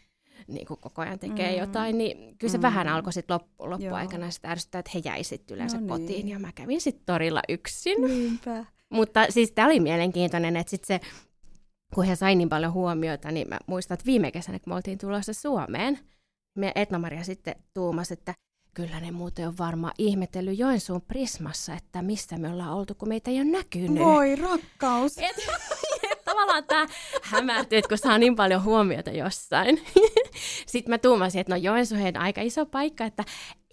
niin 0.50 0.66
kuin 0.66 0.80
koko 0.80 1.02
ajan 1.02 1.18
tekee 1.18 1.52
mm. 1.52 1.58
jotain, 1.58 1.98
niin 1.98 2.38
kyllä 2.38 2.50
se 2.50 2.58
mm. 2.58 2.62
vähän 2.62 2.88
alkoi 2.88 3.12
sitten 3.12 3.34
loppu, 3.34 3.70
loppuaikana 3.70 4.30
sitä 4.30 4.50
ärsyttää, 4.50 4.78
että 4.78 4.90
he 4.94 5.02
jäi 5.04 5.24
sitten 5.24 5.54
yleensä 5.54 5.76
no 5.76 5.80
niin. 5.80 5.88
kotiin 5.88 6.28
ja 6.28 6.38
mä 6.38 6.52
kävin 6.54 6.80
sitten 6.80 7.06
torilla 7.06 7.42
yksin. 7.48 8.02
Niinpä. 8.02 8.64
Mutta 8.90 9.26
siis 9.28 9.52
tämä 9.52 9.68
oli 9.68 9.80
mielenkiintoinen, 9.80 10.56
että 10.56 10.70
sitten 10.70 11.00
se, 11.00 11.06
kun 11.94 12.04
he 12.04 12.16
sai 12.16 12.34
niin 12.34 12.48
paljon 12.48 12.72
huomiota, 12.72 13.30
niin 13.30 13.48
mä 13.48 13.58
muistan, 13.66 13.94
että 13.94 14.06
viime 14.06 14.30
kesänä, 14.30 14.58
kun 14.58 14.70
me 14.70 14.74
oltiin 14.74 14.98
tulossa 14.98 15.32
Suomeen, 15.32 15.98
me 16.58 16.72
Etna-Maria 16.74 17.24
sitten 17.24 17.54
tuumasi, 17.74 18.12
että 18.12 18.34
kyllä 18.74 19.00
ne 19.00 19.10
muuten 19.10 19.48
on 19.48 19.58
varmaan 19.58 19.94
ihmetellyt 19.98 20.58
Joensuun 20.58 21.02
Prismassa, 21.02 21.74
että 21.74 22.02
missä 22.02 22.38
me 22.38 22.48
ollaan 22.48 22.74
oltu, 22.74 22.94
kun 22.94 23.08
meitä 23.08 23.30
ei 23.30 23.36
ole 23.36 23.44
näkynyt. 23.44 24.04
Voi 24.04 24.36
rakkaus! 24.36 25.18
Et, 25.18 25.36
tavallaan 26.30 26.64
tämä 26.64 26.86
hämärtyy, 27.22 27.78
että 27.78 27.88
kun 27.88 27.98
saa 27.98 28.18
niin 28.18 28.36
paljon 28.36 28.64
huomiota 28.64 29.10
jossain. 29.10 29.80
Sitten 30.66 30.90
mä 30.90 30.98
tuumasin, 30.98 31.40
että 31.40 31.54
no 31.54 31.56
Joensuu 31.56 31.98
on 31.98 32.16
aika 32.16 32.40
iso 32.40 32.66
paikka, 32.66 33.04
että 33.04 33.24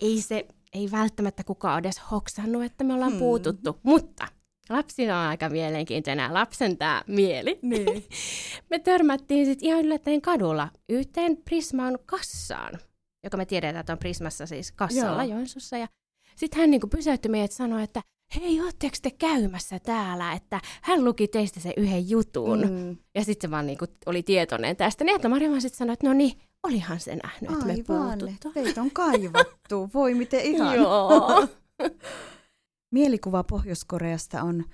ei 0.02 0.22
se 0.22 0.46
ei 0.74 0.92
välttämättä 0.92 1.44
kukaan 1.44 1.80
edes 1.80 2.02
hoksannut, 2.12 2.64
että 2.64 2.84
me 2.84 2.94
ollaan 2.94 3.12
hmm. 3.12 3.20
puututtu. 3.20 3.80
Mutta 3.84 4.28
lapsilla 4.70 5.22
on 5.22 5.28
aika 5.28 5.50
mielenkiintoinen 5.50 6.34
lapsen 6.34 6.78
tämä 6.78 7.04
mieli. 7.08 7.60
Niin. 7.62 8.06
me 8.70 8.80
törmättiin 8.80 9.46
sitten 9.46 9.68
ihan 9.68 9.86
yllättäen 9.86 10.22
kadulla 10.22 10.70
yhteen 10.90 11.38
Prismaan 11.38 12.00
kassaan, 12.06 12.80
joka 13.24 13.38
me 13.38 13.46
tiedetään, 13.46 13.80
että 13.80 13.94
on 13.94 14.00
Prismassa 14.00 14.46
siis 14.46 14.72
kassalla 14.72 15.24
Joo. 15.24 15.36
Joensuussa. 15.36 15.78
Ja 15.78 15.88
sitten 16.36 16.60
hän 16.60 16.72
niinku 16.72 16.88
pysäytti 16.88 17.30
meidät 17.30 17.52
ja 17.52 17.58
sanoi, 17.58 17.84
että 17.84 18.02
hei, 18.36 18.62
ootteko 18.62 18.96
te 19.02 19.12
käymässä 19.12 19.80
täällä, 19.80 20.34
että 20.34 20.62
hän 20.82 21.06
luki 21.06 21.28
teistä 21.28 21.60
sen 21.60 21.74
yhden 21.78 22.10
jutun. 22.10 22.60
Mm. 22.60 22.98
Ja 23.16 23.24
sitten 23.24 23.48
se 23.48 23.52
vaan 23.52 23.66
niinku 23.66 23.86
oli 24.06 24.24
tietoinen 24.24 24.76
tästä. 24.76 25.04
Niin 25.04 25.16
että 25.16 25.30
Maria 25.30 25.50
vaan 25.50 25.62
sitten 25.62 25.78
sanoi, 25.78 25.94
että 25.94 26.08
no 26.08 26.14
niin, 26.14 26.38
olihan 26.64 27.00
se 27.00 27.16
nähnyt, 27.16 27.52
että 27.52 27.66
me 27.66 27.74
puututaan. 27.74 28.54
teitä 28.54 28.82
on 28.82 28.92
kaivattu. 28.92 29.90
Voi 29.94 30.14
miten 30.14 30.42
ihan. 30.42 30.76
Joo. 30.76 31.48
Mielikuva 32.96 33.44
Pohjois-Koreasta 33.44 34.44
on 34.44 34.66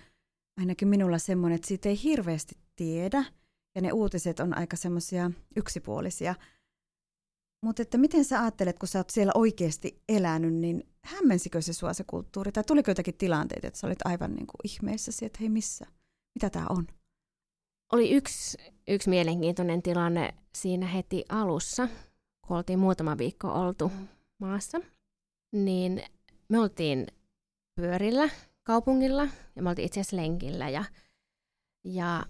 ainakin 0.59 0.87
minulla 0.87 1.17
semmoinen, 1.17 1.55
että 1.55 1.67
siitä 1.67 1.89
ei 1.89 2.03
hirveästi 2.03 2.55
tiedä. 2.75 3.25
Ja 3.75 3.81
ne 3.81 3.91
uutiset 3.91 4.39
on 4.39 4.57
aika 4.57 4.75
semmoisia 4.75 5.31
yksipuolisia. 5.55 6.35
Mutta 7.65 7.81
että 7.81 7.97
miten 7.97 8.25
sä 8.25 8.41
ajattelet, 8.41 8.79
kun 8.79 8.87
sä 8.87 8.99
oot 8.99 9.09
siellä 9.09 9.31
oikeasti 9.35 10.01
elänyt, 10.09 10.53
niin 10.53 10.92
hämmensikö 11.05 11.61
se 11.61 11.73
sua 11.73 11.93
se 11.93 12.03
kulttuuri? 12.03 12.51
Tai 12.51 12.63
tuliko 12.63 12.91
jotakin 12.91 13.17
tilanteita, 13.17 13.67
että 13.67 13.79
sä 13.79 13.87
olit 13.87 14.05
aivan 14.05 14.33
niin 14.33 14.47
kuin 14.47 14.59
ihmeissäsi, 14.63 15.25
että 15.25 15.37
hei 15.39 15.49
missä, 15.49 15.85
mitä 16.35 16.49
tämä 16.49 16.65
on? 16.69 16.87
Oli 17.91 18.11
yksi, 18.11 18.57
yksi 18.87 19.09
mielenkiintoinen 19.09 19.81
tilanne 19.81 20.33
siinä 20.55 20.87
heti 20.87 21.25
alussa, 21.29 21.87
kun 22.47 22.57
oltiin 22.57 22.79
muutama 22.79 23.17
viikko 23.17 23.47
oltu 23.47 23.91
maassa. 24.39 24.79
Niin 25.51 26.03
me 26.49 26.59
oltiin 26.59 27.07
pyörillä 27.75 28.29
kaupungilla 28.63 29.27
ja 29.55 29.63
me 29.63 29.69
oltiin 29.69 29.85
itse 29.85 29.99
asiassa 29.99 30.17
lenkillä 30.17 30.69
ja, 30.69 30.83
ja 31.83 32.25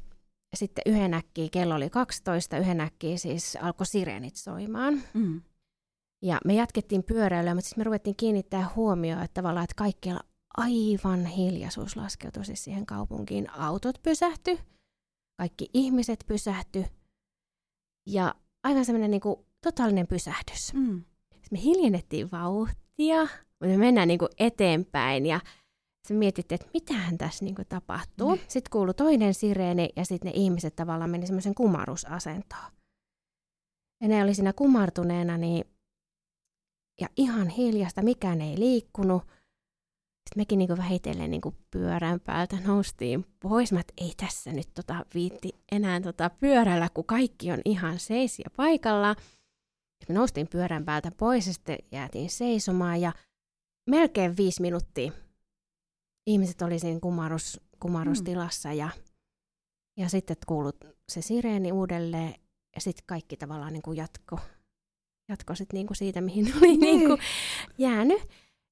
sitten 0.55 0.81
yhden 0.85 1.13
äkkiä, 1.13 1.47
kello 1.51 1.75
oli 1.75 1.89
12, 1.89 2.57
yhden 2.57 2.81
äkkiä 2.81 3.17
siis 3.17 3.57
alkoi 3.61 3.85
sireenit 3.85 4.35
soimaan. 4.35 5.01
Mm. 5.13 5.41
Ja 6.23 6.39
me 6.45 6.53
jatkettiin 6.53 7.03
pyöräilyä, 7.03 7.55
mutta 7.55 7.69
sitten 7.69 7.81
me 7.81 7.83
ruvettiin 7.83 8.15
kiinnittää 8.15 8.69
huomioon, 8.75 9.23
että 9.23 9.41
tavallaan, 9.41 9.63
että 9.63 9.75
kaikkialla 9.77 10.23
aivan 10.57 11.25
hiljaisuus 11.25 11.95
laskeutui 11.95 12.45
siis 12.45 12.63
siihen 12.63 12.85
kaupunkiin. 12.85 13.49
Autot 13.49 13.99
pysähty, 14.03 14.57
kaikki 15.37 15.69
ihmiset 15.73 16.23
pysähty 16.27 16.85
ja 18.09 18.35
aivan 18.63 18.85
semmoinen 18.85 19.11
niin 19.11 19.21
kuin 19.21 19.35
totaalinen 19.61 20.07
pysähdys. 20.07 20.73
Mm. 20.73 21.03
me 21.51 21.61
hiljennettiin 21.61 22.31
vauhtia, 22.31 23.21
mutta 23.21 23.67
me 23.67 23.77
mennään 23.77 24.07
niin 24.07 24.19
kuin 24.19 24.29
eteenpäin 24.37 25.25
ja 25.25 25.39
se 26.07 26.13
mietittiin, 26.13 26.61
että 26.61 26.71
mitähän 26.73 27.17
tässä 27.17 27.45
niin 27.45 27.55
kuin 27.55 27.67
tapahtuu. 27.69 28.35
Mm. 28.35 28.41
Sitten 28.47 28.71
kuului 28.71 28.93
toinen 28.93 29.33
sireeni 29.33 29.89
ja 29.95 30.05
sitten 30.05 30.31
ne 30.31 30.37
ihmiset 30.37 30.75
tavallaan 30.75 31.09
meni 31.09 31.27
semmoisen 31.27 31.55
kumarusasentoon. 31.55 32.71
Ja 34.01 34.07
ne 34.07 34.23
oli 34.23 34.33
siinä 34.33 34.53
kumartuneena, 34.53 35.37
niin 35.37 35.72
ja 37.01 37.07
ihan 37.17 37.49
hiljasta, 37.49 38.01
mikään 38.01 38.41
ei 38.41 38.59
liikkunut. 38.59 39.23
Sitten 39.23 40.41
mekin 40.41 40.59
niin 40.59 40.77
vähitellen 40.77 41.31
niin 41.31 41.41
pyörän 41.71 42.19
päältä 42.19 42.57
noustiin 42.65 43.25
pois. 43.39 43.71
Mä, 43.71 43.79
että 43.79 43.93
ei 43.97 44.13
tässä 44.17 44.51
nyt 44.51 44.69
tota 44.73 45.05
viitti 45.13 45.49
enää 45.71 46.01
tota 46.01 46.29
pyörällä, 46.29 46.89
kun 46.93 47.05
kaikki 47.05 47.51
on 47.51 47.61
ihan 47.65 47.99
seis 47.99 48.39
ja 48.39 48.49
paikalla. 48.55 49.15
Sitten 49.15 50.15
me 50.15 50.19
noustiin 50.19 50.47
pyörän 50.47 50.85
päältä 50.85 51.11
pois 51.11 51.47
ja 51.47 51.53
sitten 51.53 51.77
jäätiin 51.91 52.29
seisomaan 52.29 53.01
ja 53.01 53.13
melkein 53.89 54.37
viisi 54.37 54.61
minuuttia 54.61 55.11
ihmiset 56.27 56.61
oli 56.61 56.79
siinä 56.79 56.99
kumarus, 56.99 57.61
kumarustilassa 57.79 58.69
mm. 58.69 58.75
ja, 58.75 58.89
ja 59.97 60.09
sitten 60.09 60.37
kuulut 60.47 60.77
se 61.09 61.21
sireeni 61.21 61.71
uudelleen 61.71 62.35
ja 62.75 62.81
sitten 62.81 63.03
kaikki 63.05 63.37
tavallaan 63.37 63.73
niin 63.73 63.81
kuin 63.81 63.97
jatko 63.97 64.39
jatko 65.29 65.55
sit 65.55 65.73
niinku 65.73 65.93
siitä, 65.93 66.21
mihin 66.21 66.53
oli 66.57 66.77
niin. 66.77 66.79
niinku 66.79 67.17
jäänyt. 67.77 68.21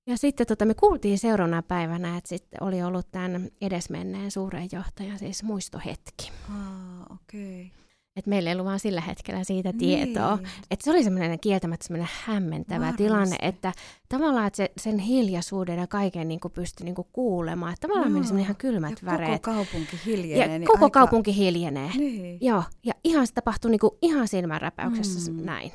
Ja 0.08 0.18
sitten 0.18 0.48
tota, 0.48 0.66
me 0.66 0.74
kuultiin 0.74 1.20
seuraavana 1.20 1.62
päivänä, 1.62 2.18
että 2.18 2.30
sitten 2.30 2.64
oli 2.64 2.84
ollut 2.84 3.08
tämän 3.12 3.50
edesmenneen 3.62 4.32
suuren 4.32 4.70
johtajan 4.72 5.20
siis 5.20 5.44
muistohetki. 5.44 6.32
Ah, 6.50 7.02
okei. 7.12 7.66
Okay. 7.66 7.82
Et 8.16 8.28
meillä 8.28 8.50
ei 8.50 8.54
ollut 8.54 8.66
vaan 8.66 8.80
sillä 8.80 9.02
hetkellä 9.02 9.44
siitä 9.44 9.74
tietoa. 9.74 10.36
Niin. 10.36 10.48
Että 10.72 10.84
se 10.84 10.92
oli 10.92 11.04
semmoinen 11.04 11.40
kieltämättä 11.40 11.88
semmoinen 11.88 12.10
hämmentävä 12.26 12.80
Varmasti. 12.80 13.04
tilanne, 13.04 13.36
että 13.42 13.74
tavallaan 14.10 14.48
että 14.48 14.58
se, 14.58 14.72
sen 14.78 15.00
hiljaisuuden 15.00 15.80
ja 15.80 15.88
kaiken 15.88 16.28
niin 16.28 16.40
kuin 16.40 16.52
pystyi 16.52 16.86
niin 16.86 16.96
kuin 16.96 17.08
kuulemaan. 17.14 17.74
Että 17.74 17.88
tavallaan 17.88 18.12
no. 18.12 18.14
meni 18.14 18.26
semmoinen 18.26 18.46
ihan 18.46 18.56
kylmät 18.56 19.02
ja 19.02 19.06
väreet. 19.06 19.42
koko 19.42 19.56
kaupunki 19.56 20.00
hiljenee. 20.06 20.54
Ja 20.54 20.60
niin 20.60 20.68
koko 20.68 20.86
aika... 20.86 21.00
kaupunki 21.00 21.36
hiljenee. 21.36 21.92
Niin. 21.98 22.38
Joo, 22.42 22.64
ja 22.84 22.94
ihan 23.04 23.28
se 23.28 23.34
tapahtui 23.34 23.72
niin 23.72 23.80
kuin 23.80 23.94
ihan 24.02 24.28
silmänräpäyksessä 24.28 25.32
mm. 25.32 25.46
näin. 25.46 25.72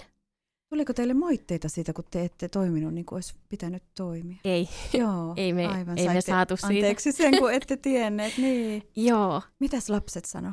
Tuliko 0.76 0.92
teille 0.92 1.14
moitteita 1.14 1.68
siitä, 1.68 1.92
kun 1.92 2.04
te 2.10 2.24
ette 2.24 2.48
toiminut 2.48 2.94
niin 2.94 3.06
kuin 3.06 3.16
olisi 3.16 3.34
pitänyt 3.48 3.82
toimia? 3.94 4.36
Ei, 4.44 4.68
Joo, 4.92 5.34
ei 5.36 5.52
me, 5.52 5.66
aivan, 5.66 5.98
ei 5.98 6.08
me 6.08 6.20
saatu 6.20 6.56
siitä. 6.56 6.74
Anteeksi 6.74 7.12
sen, 7.12 7.38
kun 7.38 7.52
ette 7.52 7.76
tienneet. 7.76 8.38
Niin. 8.46 8.82
Joo. 8.96 9.42
Mitäs 9.58 9.90
lapset 9.90 10.24
sano? 10.24 10.52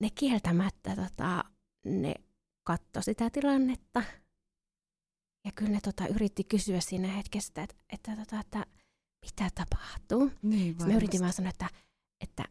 Ne 0.00 0.08
kieltämättä 0.14 0.96
tota, 0.96 1.44
ne 1.84 2.14
katto 2.66 3.02
sitä 3.02 3.30
tilannetta. 3.30 4.02
Ja 5.44 5.52
kyllä 5.54 5.70
ne 5.70 5.78
tota, 5.82 6.06
yritti 6.06 6.44
kysyä 6.44 6.80
siinä 6.80 7.08
hetkestä, 7.08 7.62
että, 7.62 7.76
että, 7.92 8.16
tota, 8.16 8.40
että 8.40 8.66
mitä 9.26 9.50
tapahtuu. 9.54 10.30
Niin, 10.42 10.76
me 10.86 10.94
yritin 10.94 11.20
vaan 11.20 11.32
sanoa, 11.32 11.50
että, 11.50 11.68
että 12.20 12.44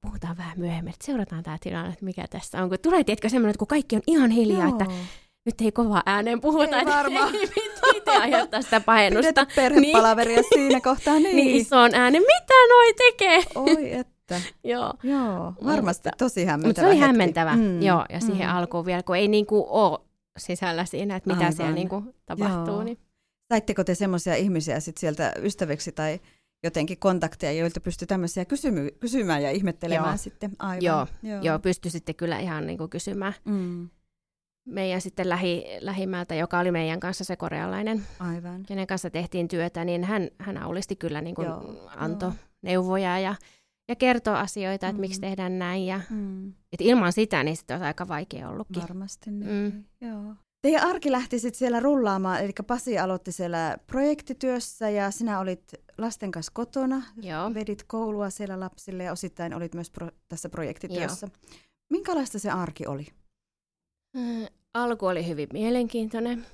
puhutaan 0.00 0.36
vähän 0.36 0.58
myöhemmin, 0.58 0.94
että 0.94 1.06
seurataan 1.06 1.42
tämä 1.42 1.58
tilanne, 1.60 1.92
että 1.92 2.04
mikä 2.04 2.28
tässä 2.28 2.62
on. 2.62 2.68
Kun 2.68 2.78
tulee, 2.82 3.04
tiedätkö, 3.04 3.28
semmoinen, 3.28 3.50
että 3.50 3.58
kun 3.58 3.68
kaikki 3.68 3.96
on 3.96 4.02
ihan 4.06 4.30
hiljaa, 4.30 4.68
Joo. 4.68 4.78
että 4.78 4.94
nyt 5.44 5.60
ei 5.60 5.72
kova 5.72 6.02
ääneen 6.06 6.40
puhuta, 6.40 6.78
ei 6.78 6.86
varmaan. 6.86 7.34
ei 7.34 7.50
miten 7.94 8.20
aiheuttaa 8.20 8.62
sitä 8.62 8.80
pahennusta. 8.80 9.32
Pidetä 9.32 9.54
perhepalaveria 9.56 10.36
niin. 10.36 10.44
siinä 10.54 10.80
kohtaa, 10.80 11.14
niin. 11.20 11.36
niin 11.36 11.56
ison 11.56 11.94
äänen, 11.94 12.22
mitä 12.22 12.54
noi 12.68 12.94
tekee? 12.94 13.42
Oi 13.54 13.92
että. 13.92 14.40
joo. 14.64 14.92
Joo, 15.02 15.54
varmasti 15.64 16.08
mutta, 16.08 16.24
tosi 16.24 16.44
hämmentävä 16.44 16.68
Mutta 16.68 16.80
se 16.80 16.86
oli 16.86 16.94
hetki. 16.94 17.06
hämmentävä, 17.06 17.56
mm. 17.56 17.82
joo, 17.82 18.04
ja 18.08 18.20
siihen 18.20 18.48
mm. 18.48 18.56
alkuun 18.56 18.86
vielä, 18.86 19.02
kun 19.02 19.16
ei 19.16 19.28
niinku 19.28 19.66
ole 19.68 19.98
sisällä 20.38 20.84
siinä, 20.84 21.16
että 21.16 21.30
mitä 21.30 21.40
Aivan. 21.40 21.52
siellä 21.52 21.74
niin 21.74 21.88
kuin 21.88 22.14
tapahtuu. 22.26 22.82
Niin. 22.82 22.98
Saitteko 23.52 23.84
te 23.84 23.94
semmoisia 23.94 24.34
ihmisiä 24.34 24.80
sit 24.80 24.96
sieltä 24.96 25.32
ystäviksi 25.42 25.92
tai 25.92 26.20
jotenkin 26.64 26.98
kontakteja, 26.98 27.52
joilta 27.52 27.80
pystyy 27.80 28.06
tämmöisiä 28.06 28.44
kysymy- 28.44 28.90
kysymään 29.00 29.42
ja 29.42 29.50
ihmettelemään 29.50 30.10
joo. 30.10 30.16
sitten? 30.16 30.50
Aivan. 30.58 30.82
Joo, 30.82 31.06
joo. 31.22 31.42
joo 31.42 31.58
pystyi 31.58 31.90
sitten 31.90 32.14
kyllä 32.14 32.38
ihan 32.38 32.66
niin 32.66 32.78
kuin 32.78 32.90
kysymään. 32.90 33.34
Mm. 33.44 33.88
Meidän 34.68 35.00
sitten 35.00 35.28
lähi, 35.28 35.64
lähimältä, 35.80 36.34
joka 36.34 36.58
oli 36.58 36.70
meidän 36.70 37.00
kanssa 37.00 37.24
se 37.24 37.36
korealainen, 37.36 38.02
Aivan. 38.18 38.62
kenen 38.62 38.86
kanssa 38.86 39.10
tehtiin 39.10 39.48
työtä, 39.48 39.84
niin 39.84 40.04
hän, 40.04 40.28
hän 40.38 40.56
aulisti 40.56 40.96
kyllä 40.96 41.20
niin 41.20 41.34
kuin 41.34 41.48
antoi 41.96 42.32
neuvoja 42.62 43.18
ja 43.18 43.34
ja 43.88 43.96
kertoo 43.96 44.34
asioita, 44.34 44.86
että 44.86 44.92
mm. 44.92 45.00
miksi 45.00 45.20
tehdään 45.20 45.58
näin. 45.58 45.86
Ja, 45.86 46.00
mm. 46.10 46.48
et 46.48 46.80
ilman 46.80 47.12
sitä 47.12 47.42
niin 47.42 47.56
sitten 47.56 47.74
olisi 47.74 47.86
aika 47.86 48.08
vaikea 48.08 48.48
ollutkin. 48.48 48.82
Varmasti 48.82 49.30
niin. 49.30 49.50
Mm. 49.50 49.84
Joo. 50.08 50.34
Teidän 50.62 50.88
arki 50.88 51.12
lähti 51.12 51.38
sitten 51.38 51.58
siellä 51.58 51.80
rullaamaan, 51.80 52.44
eli 52.44 52.52
Pasi 52.66 52.98
aloitti 52.98 53.32
siellä 53.32 53.76
projektityössä 53.86 54.90
ja 54.90 55.10
sinä 55.10 55.40
olit 55.40 55.74
lasten 55.98 56.30
kanssa 56.32 56.52
kotona, 56.54 57.02
Joo. 57.22 57.54
vedit 57.54 57.82
koulua 57.82 58.30
siellä 58.30 58.60
lapsille 58.60 59.04
ja 59.04 59.12
osittain 59.12 59.54
olit 59.54 59.74
myös 59.74 59.90
pro- 59.90 60.10
tässä 60.28 60.48
projektityössä. 60.48 61.26
Joo. 61.26 61.58
Minkälaista 61.92 62.38
se 62.38 62.50
arki 62.50 62.86
oli? 62.86 63.06
Mm, 64.14 64.46
alku 64.74 65.06
oli 65.06 65.26
hyvin 65.26 65.48
mielenkiintoinen. 65.52 66.46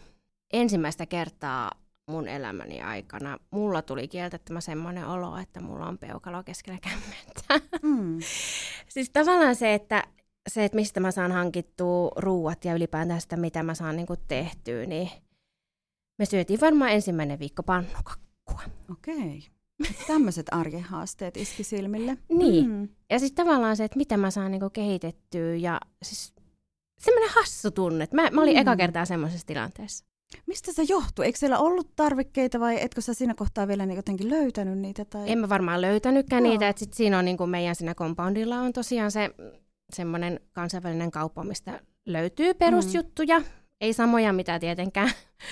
Ensimmäistä 0.52 1.07
kertaa 1.07 1.73
mun 2.11 2.29
elämäni 2.29 2.83
aikana 2.83 3.38
mulla 3.50 3.83
tuli 3.83 4.09
kieltettymä 4.09 4.61
semmoinen 4.61 5.07
olo, 5.07 5.37
että 5.37 5.61
mulla 5.61 5.87
on 5.87 5.99
peukalo 5.99 6.43
keskellä 6.43 6.79
kämmentä. 6.83 7.76
Mm. 7.83 8.19
siis 8.95 9.11
tavallaan 9.11 9.57
se, 9.57 9.75
että 9.75 10.05
se, 10.49 10.64
että 10.64 10.76
mistä 10.76 11.00
mä 11.00 11.11
saan 11.11 11.33
hankittua 11.33 12.12
ruuat 12.17 12.64
ja 12.64 12.75
ylipäätään 12.75 13.21
sitä, 13.21 13.37
mitä 13.37 13.62
mä 13.62 13.75
saan 13.75 13.97
niin 13.97 14.07
tehtyä, 14.29 14.87
niin 14.87 15.11
me 16.19 16.25
syötiin 16.25 16.61
varmaan 16.61 16.90
ensimmäinen 16.90 17.38
viikko 17.38 17.62
pannukakkua. 17.62 18.61
Okei. 18.90 19.47
Tämmöiset 20.07 20.47
arjen 20.50 20.83
haasteet 20.83 21.37
iski 21.37 21.64
silmille. 21.64 22.19
Niin. 22.29 22.71
Mm. 22.71 22.88
Ja 23.11 23.19
sitten 23.19 23.47
tavallaan 23.47 23.76
se, 23.76 23.85
että 23.85 23.97
mitä 23.97 24.17
mä 24.17 24.31
saan 24.31 24.50
niin 24.50 24.71
kehitettyä 24.73 25.55
ja 25.55 25.81
siis 26.02 26.35
semmoinen 27.00 27.30
hassu 27.35 27.71
tunne. 27.71 28.09
Mä, 28.12 28.30
mä 28.30 28.42
olin 28.42 28.54
mm. 28.54 28.61
eka 28.61 28.76
kertaa 28.76 29.04
semmoisessa 29.04 29.47
tilanteessa. 29.47 30.04
Mistä 30.47 30.73
se 30.73 30.83
johtuu? 30.88 31.25
Eikö 31.25 31.38
siellä 31.38 31.59
ollut 31.59 31.97
tarvikkeita 31.97 32.61
vai 32.61 32.83
etkö 32.83 33.00
sä 33.00 33.14
siinä 33.14 33.35
kohtaa 33.35 33.69
vielä 33.69 33.87
niin 33.87 33.97
jotenkin 33.97 34.30
löytänyt 34.30 34.78
niitä? 34.78 35.04
Tai... 35.04 35.30
En 35.30 35.38
mä 35.38 35.49
varmaan 35.49 35.80
löytänytkään 35.80 36.45
Joo. 36.45 36.50
niitä. 36.52 36.69
Että 36.69 36.80
sit 36.80 36.92
siinä 36.92 37.19
on 37.19 37.25
niin 37.25 37.37
kuin 37.37 37.50
meidän 37.50 37.75
siinä 37.75 37.95
compoundilla 37.95 38.59
on 38.59 38.73
tosiaan 38.73 39.11
se 39.11 39.30
semmoinen 39.92 40.40
kansainvälinen 40.52 41.11
kauppa, 41.11 41.45
mistä 41.45 41.80
löytyy 42.07 42.54
perusjuttuja. 42.54 43.38
Mm. 43.38 43.45
Ei 43.80 43.92
samoja, 43.92 44.33
mitä 44.33 44.59
tietenkään 44.59 45.11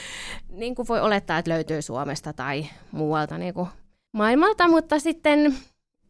niin 0.48 0.74
kuin 0.74 0.88
voi 0.88 1.00
olettaa, 1.00 1.38
että 1.38 1.50
löytyy 1.50 1.82
Suomesta 1.82 2.32
tai 2.32 2.66
muualta 2.92 3.38
niin 3.38 3.54
kuin 3.54 3.68
maailmalta, 4.12 4.68
mutta 4.68 4.98
sitten, 4.98 5.54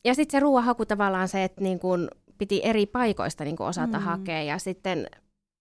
ja 0.05 0.15
sitten 0.15 0.39
se 0.39 0.41
ruoahaku 0.41 0.87
tavallaan 0.87 1.29
se, 1.29 1.45
että 1.45 1.61
niin 1.61 1.79
kuin 1.79 2.09
piti 2.39 2.61
eri 2.65 2.87
paikoista 2.87 3.45
niin 3.45 3.57
kuin 3.57 3.67
osata 3.67 3.99
mm. 3.99 4.05
hakea, 4.05 4.43
ja 4.43 4.59
sitten 4.59 5.07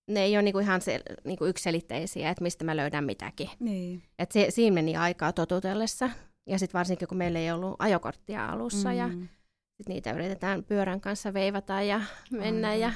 ne 0.07 0.23
ei 0.23 0.35
ole 0.35 0.41
niinku 0.41 0.59
ihan 0.59 0.81
se, 0.81 1.01
niinku 1.23 1.45
ykselitteisiä, 1.45 2.29
että 2.29 2.43
mistä 2.43 2.65
mä 2.65 2.75
löydän 2.75 3.03
mitäkin. 3.03 3.49
Niin. 3.59 4.03
Et 4.19 4.31
se, 4.31 4.45
siinä 4.49 4.73
meni 4.73 4.95
aikaa 4.95 5.33
totutellessa. 5.33 6.09
Ja 6.45 6.59
sitten 6.59 6.79
varsinkin, 6.79 7.07
kun 7.07 7.17
meillä 7.17 7.39
ei 7.39 7.51
ollut 7.51 7.75
ajokorttia 7.79 8.45
alussa 8.45 8.89
mm. 8.89 8.95
ja 8.95 9.09
sit 9.77 9.89
niitä 9.89 10.11
yritetään 10.11 10.63
pyörän 10.63 11.01
kanssa 11.01 11.33
veivata 11.33 11.81
ja 11.81 12.01
mennä 12.31 12.67
Aivan. 12.67 12.81
ja 12.81 12.93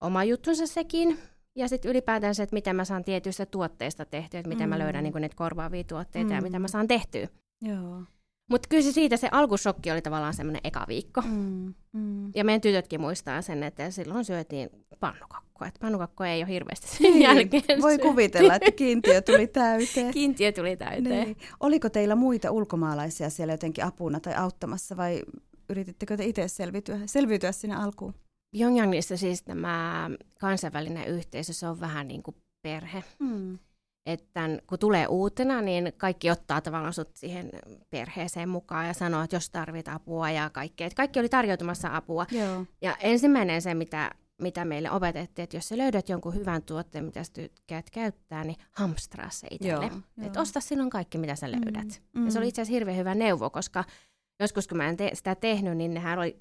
oma 0.00 0.24
juttunsa 0.24 0.66
sekin. 0.66 1.18
Ja 1.56 1.68
sitten 1.68 1.90
ylipäätään 1.90 2.34
se, 2.34 2.42
että 2.42 2.54
mitä 2.54 2.72
mä 2.72 2.84
saan 2.84 3.04
tietyistä 3.04 3.46
tuotteista 3.46 4.04
tehtyä, 4.04 4.40
että 4.40 4.48
mitä 4.48 4.64
mm. 4.64 4.70
mä 4.70 4.78
löydän 4.78 5.04
niin 5.04 5.14
niitä 5.20 5.36
korvaavia 5.36 5.84
tuotteita 5.84 6.30
mm. 6.30 6.34
ja 6.34 6.42
mitä 6.42 6.58
mä 6.58 6.68
saan 6.68 6.88
tehtyä. 6.88 7.28
Joo. 7.62 8.02
Mutta 8.50 8.68
kyllä 8.68 8.82
se 8.82 8.92
siitä 8.92 9.16
se 9.16 9.28
alkusokki 9.32 9.90
oli 9.90 10.02
tavallaan 10.02 10.34
semmoinen 10.34 10.60
eka 10.64 10.84
viikko. 10.88 11.20
Mm, 11.20 11.74
mm. 11.92 12.30
Ja 12.34 12.44
meidän 12.44 12.60
tytötkin 12.60 13.00
muistaa 13.00 13.42
sen, 13.42 13.62
että 13.62 13.90
silloin 13.90 14.24
syötiin 14.24 14.70
pannukakkua. 15.00 15.66
Että 15.66 15.80
pannukakkoa 15.80 16.26
ei 16.26 16.42
ole 16.42 16.48
hirveästi 16.48 16.88
sen 16.88 17.02
niin, 17.02 17.22
jälkeen 17.22 17.82
Voi 17.82 17.98
kuvitella, 17.98 18.54
että 18.54 18.70
kiintiö 18.72 19.22
tuli 19.22 19.46
täyteen. 19.62 20.12
kiintiö 20.12 20.52
tuli 20.52 20.76
täyteen. 20.76 21.24
Niin. 21.26 21.36
Oliko 21.60 21.88
teillä 21.88 22.14
muita 22.14 22.50
ulkomaalaisia 22.50 23.30
siellä 23.30 23.52
jotenkin 23.52 23.84
apuna 23.84 24.20
tai 24.20 24.34
auttamassa 24.34 24.96
vai 24.96 25.22
yritittekö 25.68 26.16
te 26.16 26.24
itse 26.24 26.48
selviytyä, 26.48 26.98
selviytyä 27.06 27.52
sinne 27.52 27.76
alkuun? 27.76 28.14
Pyongyangissa 28.56 29.16
siis 29.16 29.42
tämä 29.42 30.10
kansainvälinen 30.40 31.06
yhteisö, 31.08 31.52
se 31.52 31.68
on 31.68 31.80
vähän 31.80 32.08
niin 32.08 32.22
kuin 32.22 32.36
perhe. 32.62 33.04
Mm 33.18 33.58
että 34.06 34.48
kun 34.66 34.78
tulee 34.78 35.06
uutena, 35.06 35.60
niin 35.60 35.92
kaikki 35.96 36.30
ottaa 36.30 36.60
tavallaan 36.60 36.92
sut 36.92 37.16
siihen 37.16 37.50
perheeseen 37.90 38.48
mukaan 38.48 38.86
ja 38.86 38.94
sanoo, 38.94 39.22
että 39.22 39.36
jos 39.36 39.50
tarvit 39.50 39.88
apua 39.88 40.30
ja 40.30 40.50
kaikkea. 40.50 40.86
Että 40.86 40.96
kaikki 40.96 41.20
oli 41.20 41.28
tarjoutumassa 41.28 41.96
apua. 41.96 42.26
Joo. 42.30 42.64
Ja 42.82 42.96
ensimmäinen 43.00 43.62
se, 43.62 43.74
mitä, 43.74 44.10
mitä 44.42 44.64
meille 44.64 44.90
opetettiin, 44.90 45.44
että 45.44 45.56
jos 45.56 45.68
sä 45.68 45.78
löydät 45.78 46.08
jonkun 46.08 46.34
hyvän 46.34 46.62
tuotteen, 46.62 47.04
mitä 47.04 47.24
sä 47.24 47.32
tykkäät 47.32 47.90
käyttää, 47.90 48.44
niin 48.44 48.56
hamstraa 48.72 49.30
se 49.30 49.46
itselle. 49.50 49.90
Että 50.22 50.40
osta 50.40 50.60
silloin 50.60 50.90
kaikki, 50.90 51.18
mitä 51.18 51.34
sä 51.34 51.50
löydät. 51.50 52.02
Mm, 52.12 52.20
mm. 52.20 52.24
Ja 52.24 52.32
se 52.32 52.38
oli 52.38 52.48
itse 52.48 52.62
asiassa 52.62 52.74
hirveän 52.74 52.98
hyvä 52.98 53.14
neuvo, 53.14 53.50
koska 53.50 53.84
joskus 54.40 54.68
kun 54.68 54.76
mä 54.76 54.88
en 54.88 54.96
te- 54.96 55.10
sitä 55.14 55.34
tehnyt, 55.34 55.76
niin 55.76 55.94
nehän 55.94 56.18
oli, 56.18 56.38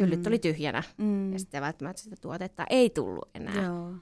hyllyt 0.00 0.20
mm. 0.20 0.26
oli 0.26 0.38
tyhjänä. 0.38 0.82
Mm. 0.98 1.32
Ja 1.32 1.38
sitten 1.38 1.62
välttämättä 1.62 2.02
sitä 2.02 2.16
tuotetta 2.20 2.66
ei 2.70 2.90
tullut 2.90 3.28
enää. 3.34 3.62
Joo. 3.64 3.94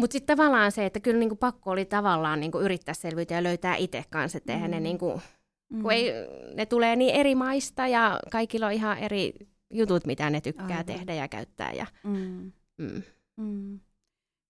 Mutta 0.00 0.12
sitten 0.12 0.36
tavallaan 0.36 0.72
se, 0.72 0.86
että 0.86 1.00
kyllä 1.00 1.18
niinku 1.18 1.36
pakko 1.36 1.70
oli 1.70 1.84
tavallaan 1.84 2.40
niinku 2.40 2.58
yrittää 2.60 2.94
selviytyä 2.94 3.36
ja 3.36 3.42
löytää 3.42 3.76
itse 3.76 4.04
kanssa, 4.10 4.38
että 4.38 4.56
mm. 4.56 4.70
ne, 4.70 4.80
niinku, 4.80 5.20
mm. 5.68 5.82
kun 5.82 5.92
ei, 5.92 6.12
ne 6.54 6.66
tulee 6.66 6.96
niin 6.96 7.14
eri 7.14 7.34
maista 7.34 7.86
ja 7.86 8.20
kaikilla 8.30 8.66
on 8.66 8.72
ihan 8.72 8.98
eri 8.98 9.32
jutut, 9.70 10.06
mitä 10.06 10.30
ne 10.30 10.40
tykkää 10.40 10.66
Aivan. 10.66 10.86
tehdä 10.86 11.14
ja 11.14 11.28
käyttää. 11.28 11.72
Ja, 11.72 11.86
mm. 12.04 12.52
Mm. 12.78 13.02
Mm. 13.36 13.80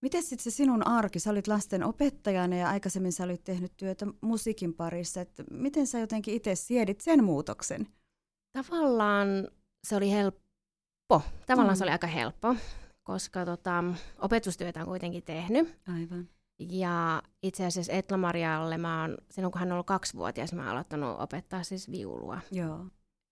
Miten 0.03 0.23
sitten 0.23 0.53
se 0.53 0.57
sinun 0.57 0.87
arki? 0.87 1.19
Sä 1.19 1.31
olit 1.31 1.49
lasten 1.49 1.85
opettajana 1.85 2.57
ja 2.57 2.69
aikaisemmin 2.69 3.13
sä 3.13 3.25
olit 3.25 3.45
tehnyt 3.45 3.73
työtä 3.77 4.07
musiikin 4.21 4.75
parissa. 4.75 5.21
Et 5.21 5.31
miten 5.51 5.87
sä 5.87 5.99
jotenkin 5.99 6.35
itse 6.35 6.55
siedit 6.55 7.01
sen 7.01 7.25
muutoksen? 7.25 7.87
Tavallaan 8.53 9.29
se 9.85 9.97
oli 9.97 10.11
helppo. 10.11 11.23
Tavallaan 11.47 11.77
mm. 11.77 11.79
se 11.79 11.85
oli 11.85 11.91
aika 11.91 12.07
helppo 12.07 12.57
koska 13.11 13.45
tota, 13.45 13.85
opetustyötä 14.19 14.81
on 14.81 14.87
kuitenkin 14.87 15.23
tehnyt. 15.23 15.79
Aivan. 15.95 16.29
Ja 16.59 17.23
itse 17.43 17.67
asiassa 17.67 17.93
Etla 17.93 18.17
Marialle 18.17 18.79
mä 18.79 19.01
oon, 19.01 19.17
silloin 19.31 19.53
kun 19.53 19.59
hän 19.59 19.69
on 19.69 19.73
ollut 19.73 19.87
kaksivuotias, 19.87 20.53
mä 20.53 20.63
oon 20.63 20.71
aloittanut 20.71 21.21
opettaa 21.21 21.63
siis 21.63 21.91
viulua. 21.91 22.41
Joo. 22.53 22.87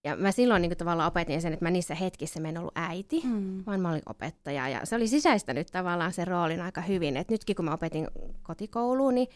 Ja 0.04 0.16
mä 0.16 0.32
silloin 0.32 0.62
niin 0.62 0.76
tavallaan 0.76 1.08
opetin 1.08 1.42
sen, 1.42 1.52
että 1.52 1.64
mä 1.64 1.70
niissä 1.70 1.94
hetkissä 1.94 2.40
en 2.48 2.58
ollut 2.58 2.72
äiti, 2.74 3.20
mm. 3.24 3.62
vaan 3.66 3.80
mä 3.80 3.90
olin 3.90 4.02
opettaja. 4.06 4.68
Ja 4.68 4.80
se 4.84 4.96
oli 4.96 5.08
sisäistänyt 5.08 5.66
tavallaan 5.72 6.12
sen 6.12 6.26
roolin 6.26 6.60
aika 6.60 6.80
hyvin. 6.80 7.16
Että 7.16 7.34
nytkin 7.34 7.56
kun 7.56 7.64
mä 7.64 7.74
opetin 7.74 8.08
kotikouluun, 8.42 9.14
niin 9.14 9.28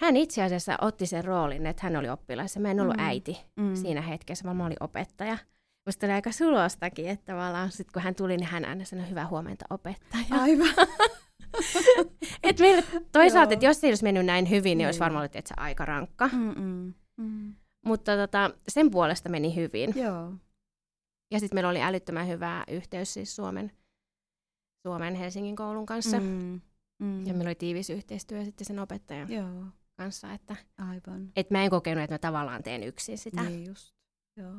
hän 0.00 0.16
itse 0.16 0.42
asiassa 0.42 0.78
otti 0.80 1.06
sen 1.06 1.24
roolin, 1.24 1.66
että 1.66 1.82
hän 1.82 1.96
oli 1.96 2.08
oppilas 2.08 2.54
ja 2.54 2.60
mä 2.60 2.70
en 2.70 2.80
ollut 2.80 2.96
mm. 2.96 3.04
äiti 3.04 3.38
mm. 3.56 3.74
siinä 3.74 4.00
hetkessä, 4.00 4.44
vaan 4.44 4.56
mä 4.56 4.66
olin 4.66 4.76
opettaja. 4.80 5.38
Musta 5.86 6.06
oli 6.06 6.12
aika 6.12 6.32
sulostakin, 6.32 7.08
että 7.08 7.32
tavallaan 7.32 7.70
sit 7.70 7.92
kun 7.92 8.02
hän 8.02 8.14
tuli, 8.14 8.36
niin 8.36 8.48
hän 8.48 8.64
aina 8.64 8.84
sanoi 8.84 9.10
hyvää 9.10 9.26
huomenta 9.26 9.64
opettaja. 9.70 10.24
Aivan. 10.30 10.68
et 12.42 12.58
meille 12.60 12.84
toisaalta, 13.12 13.54
että 13.54 13.66
jos 13.66 13.80
se 13.80 13.86
ei 13.86 13.90
olisi 13.90 14.04
mennyt 14.04 14.26
näin 14.26 14.50
hyvin, 14.50 14.78
niin 14.78 14.86
olisi 14.86 14.96
niin. 14.96 15.04
varmaan 15.04 15.22
ollut 15.22 15.36
että 15.36 15.48
se 15.48 15.54
aika 15.56 15.84
rankka. 15.84 16.30
Mm-mm. 16.32 16.94
Mm. 17.20 17.54
Mutta 17.86 18.16
tota, 18.16 18.50
sen 18.68 18.90
puolesta 18.90 19.28
meni 19.28 19.56
hyvin. 19.56 19.92
Joo. 19.96 20.32
Ja 21.30 21.40
sitten 21.40 21.56
meillä 21.56 21.70
oli 21.70 21.82
älyttömän 21.82 22.28
hyvä 22.28 22.64
yhteys 22.68 23.14
siis 23.14 23.36
Suomen, 23.36 23.72
Suomen 24.86 25.14
Helsingin 25.14 25.56
koulun 25.56 25.86
kanssa. 25.86 26.20
Mm. 26.20 26.60
Mm. 27.02 27.26
Ja 27.26 27.34
meillä 27.34 27.48
oli 27.48 27.54
tiivis 27.54 27.90
yhteistyö 27.90 28.44
sitten 28.44 28.66
sen 28.66 28.78
opettajan 28.78 29.32
Joo. 29.32 29.64
kanssa. 29.96 30.32
Että, 30.32 30.56
Aivan. 30.78 31.32
Et 31.36 31.50
mä 31.50 31.64
en 31.64 31.70
kokenut, 31.70 32.04
että 32.04 32.14
mä 32.14 32.18
tavallaan 32.18 32.62
teen 32.62 32.82
yksin 32.82 33.18
sitä. 33.18 33.42
Niin 33.42 33.66
just. 33.66 33.94
Joo. 34.36 34.54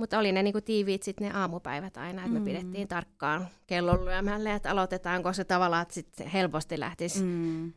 Mutta 0.00 0.18
oli 0.18 0.32
ne 0.32 0.42
niinku 0.42 0.60
tiiviit 0.60 1.02
sitten 1.02 1.28
ne 1.28 1.34
aamupäivät 1.34 1.96
aina, 1.96 2.22
että 2.22 2.32
me 2.32 2.38
mm. 2.38 2.44
pidettiin 2.44 2.88
tarkkaan 2.88 3.48
kellon 3.66 4.04
lyömälle, 4.04 4.54
että 4.54 4.70
aloitetaanko 4.70 5.32
se 5.32 5.44
tavallaan, 5.44 5.82
että 5.82 5.94
sitten 5.94 6.26
helposti 6.26 6.80
lähtisi 6.80 7.22
mm. 7.22 7.72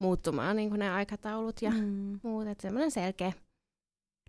muuttumaan 0.00 0.56
niinku 0.56 0.76
ne 0.76 0.90
aikataulut 0.90 1.62
ja 1.62 1.70
mm. 1.70 2.20
muut. 2.22 2.46
Että 2.46 2.62
semmoinen 2.62 2.90
selkeä 2.90 3.32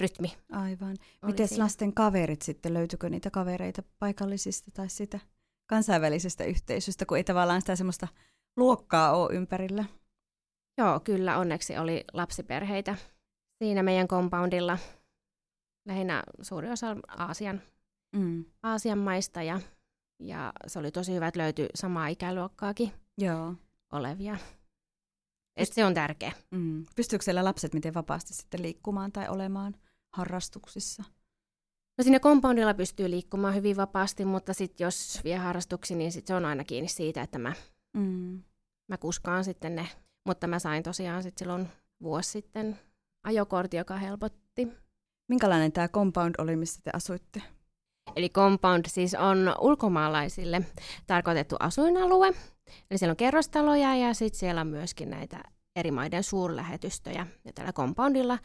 rytmi. 0.01 0.37
Aivan. 0.51 0.97
Miten 1.25 1.47
lasten 1.57 1.93
kaverit 1.93 2.41
sitten, 2.41 2.73
löytyykö 2.73 3.09
niitä 3.09 3.31
kavereita 3.31 3.83
paikallisista 3.99 4.71
tai 4.71 4.89
sitä 4.89 5.19
kansainvälisestä 5.69 6.43
yhteisöstä, 6.43 7.05
kun 7.05 7.17
ei 7.17 7.23
tavallaan 7.23 7.61
sitä 7.61 7.75
semmoista 7.75 8.07
luokkaa 8.57 9.15
ole 9.15 9.33
ympärillä? 9.33 9.85
Joo, 10.77 10.99
kyllä 10.99 11.37
onneksi 11.37 11.77
oli 11.77 12.05
lapsiperheitä 12.13 12.95
siinä 13.63 13.83
meidän 13.83 14.07
compoundilla 14.07 14.77
lähinnä 15.87 16.23
suuri 16.41 16.69
osa 16.69 16.95
Aasian, 17.07 17.61
mm. 18.15 18.45
Aasian 18.63 18.97
maista 18.97 19.43
ja, 19.43 19.59
ja 20.19 20.53
se 20.67 20.79
oli 20.79 20.91
tosi 20.91 21.13
hyvä, 21.13 21.27
että 21.27 21.39
löytyi 21.39 21.67
samaa 21.75 22.07
ikäluokkaakin 22.07 22.91
Joo. 23.17 23.53
olevia. 23.91 24.37
Et 25.55 25.73
se 25.73 25.85
on 25.85 25.93
tärkeä. 25.93 26.31
Mm. 26.51 26.85
Pystyykö 26.95 27.25
siellä 27.25 27.43
lapset 27.43 27.73
miten 27.73 27.93
vapaasti 27.93 28.33
sitten 28.33 28.61
liikkumaan 28.61 29.11
tai 29.11 29.27
olemaan 29.29 29.75
harrastuksissa? 30.13 31.03
No 31.97 32.03
siinä 32.03 32.19
compoundilla 32.19 32.73
pystyy 32.73 33.09
liikkumaan 33.09 33.55
hyvin 33.55 33.77
vapaasti, 33.77 34.25
mutta 34.25 34.53
sitten 34.53 34.85
jos 34.85 35.21
vie 35.23 35.37
harrastuksiin, 35.37 35.97
niin 35.97 36.11
sit 36.11 36.27
se 36.27 36.35
on 36.35 36.45
aina 36.45 36.63
kiinni 36.63 36.87
siitä, 36.87 37.21
että 37.21 37.39
mä, 37.39 37.53
mm. 37.93 38.43
mä 38.87 38.97
kuskaan 38.97 39.43
sitten 39.43 39.75
ne. 39.75 39.87
Mutta 40.25 40.47
mä 40.47 40.59
sain 40.59 40.83
tosiaan 40.83 41.23
sitten 41.23 41.39
silloin 41.39 41.67
vuosi 42.01 42.29
sitten 42.29 42.79
ajokortti, 43.23 43.77
joka 43.77 43.97
helpotti. 43.97 44.67
Minkälainen 45.27 45.71
tämä 45.71 45.87
compound 45.87 46.35
oli, 46.37 46.55
missä 46.55 46.81
te 46.83 46.91
asuitte? 46.93 47.41
Eli 48.15 48.29
compound 48.29 48.85
siis 48.87 49.15
on 49.15 49.55
ulkomaalaisille 49.61 50.61
tarkoitettu 51.07 51.55
asuinalue. 51.59 52.27
Eli 52.91 52.97
siellä 52.97 53.11
on 53.11 53.17
kerrostaloja 53.17 53.95
ja 53.95 54.13
sitten 54.13 54.39
siellä 54.39 54.61
on 54.61 54.67
myöskin 54.67 55.09
näitä 55.09 55.43
eri 55.75 55.91
maiden 55.91 56.23
suurlähetystöjä. 56.23 57.27
Ja 57.45 57.53
tällä 57.53 57.73
compoundilla 57.73 58.39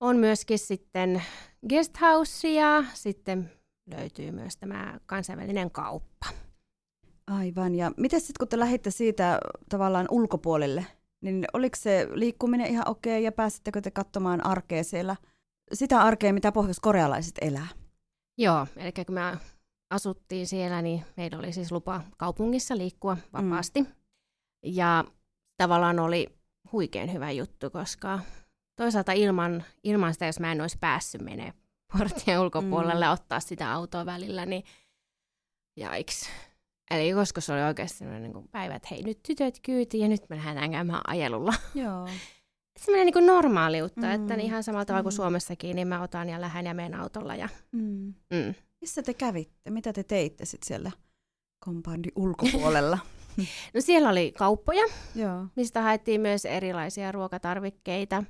on 0.00 0.16
myöskin 0.16 0.58
sitten 0.58 1.22
guesthouse 1.68 2.52
ja 2.52 2.84
sitten 2.94 3.50
löytyy 3.86 4.30
myös 4.30 4.56
tämä 4.56 5.00
kansainvälinen 5.06 5.70
kauppa. 5.70 6.26
Aivan. 7.26 7.74
Ja 7.74 7.92
miten 7.96 8.20
sitten 8.20 8.34
kun 8.38 8.48
te 8.48 8.58
lähditte 8.58 8.90
siitä 8.90 9.40
tavallaan 9.68 10.06
ulkopuolelle, 10.10 10.86
niin 11.20 11.44
oliko 11.52 11.76
se 11.76 12.08
liikkuminen 12.12 12.66
ihan 12.66 12.88
okei 12.88 13.22
ja 13.22 13.32
pääsittekö 13.32 13.80
te 13.80 13.90
katsomaan 13.90 14.46
arkea 14.46 14.84
siellä, 14.84 15.16
sitä 15.72 16.00
arkea, 16.00 16.32
mitä 16.32 16.52
pohjoiskorealaiset 16.52 17.34
elää? 17.40 17.68
Joo, 18.38 18.66
eli 18.76 18.92
kun 19.06 19.14
me 19.14 19.38
asuttiin 19.90 20.46
siellä, 20.46 20.82
niin 20.82 21.04
meillä 21.16 21.38
oli 21.38 21.52
siis 21.52 21.72
lupa 21.72 22.00
kaupungissa 22.16 22.76
liikkua 22.76 23.16
vapaasti. 23.32 23.80
Mm. 23.82 23.86
Ja 24.64 25.04
tavallaan 25.56 25.98
oli 25.98 26.38
huikein 26.72 27.12
hyvä 27.12 27.30
juttu, 27.30 27.70
koska 27.70 28.20
toisaalta 28.76 29.12
ilman, 29.12 29.64
ilman 29.84 30.12
sitä, 30.12 30.26
jos 30.26 30.40
mä 30.40 30.52
en 30.52 30.60
olisi 30.60 30.78
päässyt 30.80 31.20
menee 31.20 31.52
portien 31.98 32.40
ulkopuolelle 32.40 33.06
mm. 33.06 33.12
ottaa 33.12 33.40
sitä 33.40 33.72
autoa 33.72 34.06
välillä, 34.06 34.46
niin 34.46 34.64
jaiks. 35.76 36.28
Eli 36.90 37.12
koska 37.12 37.40
se 37.40 37.52
oli 37.52 37.62
oikeasti 37.62 37.98
sellainen 37.98 38.32
niin 38.32 38.48
päivä, 38.48 38.74
että 38.74 38.88
hei 38.90 39.02
nyt 39.02 39.22
tytöt 39.22 39.60
kyytiin 39.62 40.02
ja 40.02 40.08
nyt 40.08 40.28
me 40.28 40.36
lähdetään 40.36 40.70
käymään 40.70 41.00
ajelulla. 41.06 41.54
Joo. 41.74 42.08
Sellainen 42.84 43.14
niin 43.14 43.26
normaaliutta, 43.26 44.00
mm. 44.00 44.10
että 44.10 44.34
ihan 44.34 44.62
samalla 44.62 44.84
tavalla 44.84 45.02
kuin 45.02 45.12
mm. 45.12 45.16
Suomessakin, 45.16 45.76
niin 45.76 45.88
mä 45.88 46.02
otan 46.02 46.28
ja 46.28 46.40
lähden 46.40 46.66
ja 46.66 46.74
menen 46.74 47.00
autolla. 47.00 47.34
Ja... 47.34 47.48
Mm. 47.72 48.14
Mm. 48.34 48.54
Missä 48.80 49.02
te 49.02 49.14
kävitte? 49.14 49.70
Mitä 49.70 49.92
te 49.92 50.02
teitte 50.02 50.44
sitten 50.44 50.66
siellä 50.66 50.90
kompandin 51.64 52.12
ulkopuolella? 52.16 52.98
no 53.74 53.80
siellä 53.80 54.08
oli 54.08 54.32
kauppoja, 54.38 54.84
Joo. 55.14 55.46
mistä 55.56 55.82
haettiin 55.82 56.20
myös 56.20 56.44
erilaisia 56.44 57.12
ruokatarvikkeita. 57.12 58.24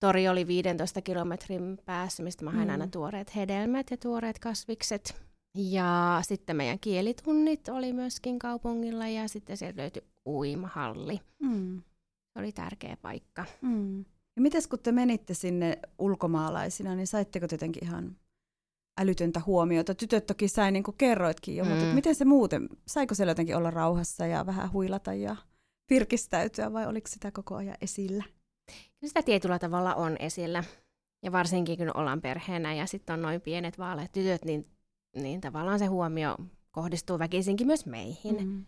Tori 0.00 0.28
oli 0.28 0.46
15 0.46 1.02
kilometrin 1.02 1.78
päässä, 1.84 2.22
mistä 2.22 2.44
mä 2.44 2.50
hain 2.50 2.68
mm. 2.68 2.72
aina 2.72 2.86
tuoreet 2.86 3.36
hedelmät 3.36 3.90
ja 3.90 3.96
tuoreet 3.96 4.38
kasvikset. 4.38 5.22
Ja 5.58 6.18
sitten 6.22 6.56
meidän 6.56 6.78
kielitunnit 6.78 7.68
oli 7.68 7.92
myöskin 7.92 8.38
kaupungilla 8.38 9.08
ja 9.08 9.28
sitten 9.28 9.56
sieltä 9.56 9.82
löytyi 9.82 10.02
uimahalli. 10.26 11.20
Mm. 11.42 11.82
Se 12.32 12.38
oli 12.38 12.52
tärkeä 12.52 12.96
paikka. 13.02 13.44
Mm. 13.62 13.98
Ja 14.36 14.42
mites 14.42 14.66
kun 14.66 14.78
te 14.78 14.92
menitte 14.92 15.34
sinne 15.34 15.78
ulkomaalaisina, 15.98 16.94
niin 16.94 17.06
saitteko 17.06 17.46
jotenkin 17.52 17.84
ihan 17.84 18.16
älytöntä 19.00 19.40
huomiota? 19.46 19.94
Tytöt 19.94 20.26
toki 20.26 20.48
sai, 20.48 20.72
niin 20.72 20.82
kuin 20.82 20.96
kerroitkin 20.96 21.56
jo, 21.56 21.64
mm. 21.64 21.70
mutta 21.70 21.84
miten 21.84 22.14
se 22.14 22.24
muuten, 22.24 22.68
saiko 22.86 23.14
siellä 23.14 23.30
jotenkin 23.30 23.56
olla 23.56 23.70
rauhassa 23.70 24.26
ja 24.26 24.46
vähän 24.46 24.72
huilata 24.72 25.14
ja 25.14 25.36
virkistäytyä 25.90 26.72
vai 26.72 26.86
oliko 26.86 27.08
sitä 27.08 27.30
koko 27.30 27.54
ajan 27.54 27.76
esillä? 27.80 28.24
Kyllä 28.66 29.08
sitä 29.08 29.22
tietyllä 29.22 29.58
tavalla 29.58 29.94
on 29.94 30.16
esillä. 30.18 30.64
Ja 31.22 31.32
varsinkin 31.32 31.78
kun 31.78 31.96
ollaan 31.96 32.20
perheenä 32.20 32.74
ja 32.74 32.86
sitten 32.86 33.14
on 33.14 33.22
noin 33.22 33.40
pienet 33.40 33.78
vaaleat 33.78 34.12
tytöt, 34.12 34.44
niin, 34.44 34.66
niin 35.16 35.40
tavallaan 35.40 35.78
se 35.78 35.86
huomio 35.86 36.36
kohdistuu 36.70 37.18
väkisinkin 37.18 37.66
myös 37.66 37.86
meihin. 37.86 38.48
Mm. 38.48 38.66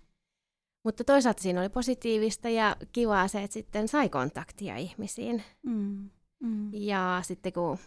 Mutta 0.84 1.04
toisaalta 1.04 1.42
siinä 1.42 1.60
oli 1.60 1.68
positiivista 1.68 2.48
ja 2.48 2.76
kivaa 2.92 3.28
se, 3.28 3.42
että 3.42 3.54
sitten 3.54 3.88
sai 3.88 4.08
kontaktia 4.08 4.76
ihmisiin. 4.76 5.42
Mm. 5.62 6.10
Mm. 6.40 6.70
Ja 6.72 7.20
sitten 7.22 7.52
kun 7.52 7.78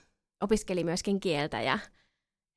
opiskeli 0.42 0.84
myöskin 0.84 1.20
kieltä 1.20 1.62
ja 1.62 1.80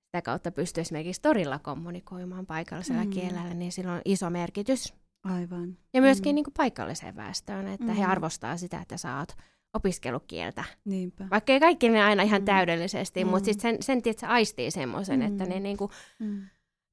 sitä 0.07 0.23
kautta 0.23 0.51
pystyi 0.51 0.83
esimerkiksi 0.83 1.23
torilla 1.23 1.59
kommunikoimaan 1.59 2.47
paikallisella 2.47 3.05
mm. 3.05 3.11
kielellä, 3.11 3.55
niin 3.55 3.73
sillä 3.73 3.93
on 3.93 4.03
iso 4.05 4.31
merkitys. 4.31 4.95
Aivan. 5.25 5.79
Ja 5.95 6.01
myöskin 6.01 6.33
mm. 6.33 6.35
niin 6.35 6.45
kuin 6.45 6.55
paikalliseen 6.57 7.17
väestöön, 7.17 7.69
että 7.69 7.87
mm. 7.87 7.95
he 7.95 8.05
arvostaa 8.05 8.57
sitä, 8.57 8.81
että 8.81 8.97
sä 8.97 9.19
oot 9.19 9.33
opiskelukieltä. 9.75 10.65
Niinpä. 10.85 11.29
Vaikka 11.31 11.53
ei 11.53 11.61
kaikki 11.61 11.89
ne 11.89 12.03
aina 12.03 12.23
ihan 12.23 12.43
mm. 12.43 12.45
täydellisesti, 12.45 13.25
mm. 13.25 13.31
mutta 13.31 13.45
sitten 13.45 13.63
sen, 13.63 13.83
sen 13.83 14.03
tietysti 14.03 14.27
aistii 14.27 14.71
semmoisen, 14.71 15.21
mm. 15.21 15.27
että 15.27 15.47
ne 15.47 15.61
niin 15.61 15.77
kuin 15.77 15.91
mm. 16.19 16.43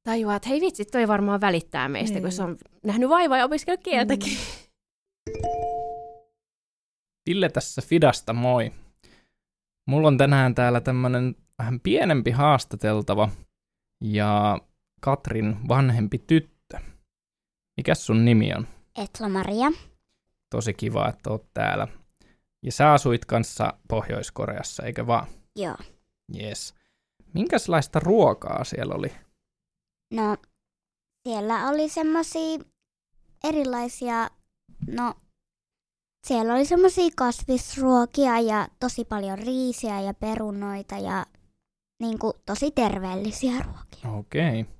Tajuaa, 0.07 0.35
että 0.35 0.49
hei 0.49 0.61
vitsi, 0.61 0.85
toi 0.85 1.07
varmaan 1.07 1.41
välittää 1.41 1.89
meistä, 1.89 2.13
niin. 2.13 2.23
kun 2.23 2.31
se 2.31 2.43
on 2.43 2.57
nähnyt 2.83 3.09
vaivaa 3.09 3.37
ja 3.37 3.45
opiskellut 3.45 3.83
kieltäkin. 3.83 4.33
Mm. 4.33 4.67
Ville 7.29 7.49
tässä 7.49 7.81
Fidasta, 7.81 8.33
moi. 8.33 8.71
Mulla 9.85 10.07
on 10.07 10.17
tänään 10.17 10.55
täällä 10.55 10.81
tämmönen 10.81 11.35
vähän 11.59 11.79
pienempi 11.79 12.31
haastateltava 12.31 13.29
ja 14.01 14.59
Katrin 15.01 15.57
vanhempi 15.67 16.17
tyttö. 16.27 16.79
Mikäs 17.77 18.05
sun 18.05 18.25
nimi 18.25 18.53
on? 18.53 18.67
Etla 18.95 19.29
Maria. 19.29 19.71
Tosi 20.49 20.73
kiva, 20.73 21.09
että 21.09 21.29
oot 21.29 21.53
täällä. 21.53 21.87
Ja 22.63 22.71
sä 22.71 22.93
asuit 22.93 23.25
kanssa 23.25 23.73
Pohjois-Koreassa, 23.87 24.83
eikö 24.83 25.07
vaan? 25.07 25.27
Joo. 25.55 25.77
Yes. 26.41 26.73
Minkälaista 27.33 27.99
ruokaa 27.99 28.63
siellä 28.63 28.95
oli? 28.95 29.11
No, 30.13 30.37
siellä 31.27 31.69
oli 31.69 31.89
semmosia 31.89 32.59
erilaisia, 33.43 34.29
no, 34.87 35.13
siellä 36.27 36.53
oli 36.53 36.65
semmosia 36.65 37.09
kasvisruokia 37.15 38.39
ja 38.39 38.67
tosi 38.79 39.05
paljon 39.05 39.37
riisiä 39.37 40.01
ja 40.01 40.13
perunoita 40.13 40.97
ja 40.97 41.25
niin 41.99 42.19
kuin, 42.19 42.33
tosi 42.45 42.71
terveellisiä 42.71 43.51
ruokia. 43.51 44.19
Okei. 44.19 44.61
Okay. 44.61 44.73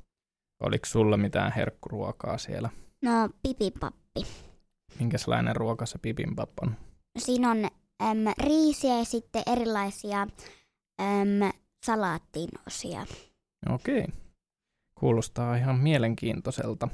Oliko 0.60 0.86
sulla 0.86 1.18
mitään 1.18 1.52
herkkuruokaa 1.52 2.38
siellä? 2.38 2.70
No, 3.02 3.30
pipipappi. 3.42 4.28
Minkälainen 5.00 5.56
ruoka 5.56 5.86
se 5.86 5.98
pipinpap 5.98 6.50
on? 6.62 6.70
No, 7.16 7.22
siinä 7.22 7.52
on 7.52 7.66
äm, 8.02 8.34
riisiä 8.38 8.98
ja 8.98 9.06
sitten 9.06 9.44
erilaisia 9.48 10.22
äm, 11.02 11.52
salaattiin 11.86 12.50
osia. 12.68 13.06
Okei. 13.70 14.00
Okay. 14.00 14.27
Kuulostaa 15.00 15.56
ihan 15.56 15.80
mielenkiintoiselta. 15.80 16.88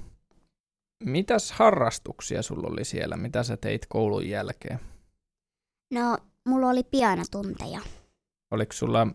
Mitäs 1.03 1.51
harrastuksia 1.51 2.41
sulla 2.41 2.67
oli 2.67 2.85
siellä? 2.85 3.17
Mitä 3.17 3.43
sä 3.43 3.57
teit 3.57 3.85
koulun 3.89 4.29
jälkeen? 4.29 4.79
No, 5.93 6.17
mulla 6.45 6.69
oli 6.69 6.83
pianotunteja. 6.83 7.79
Oliko 8.51 8.73
sulla 8.73 9.07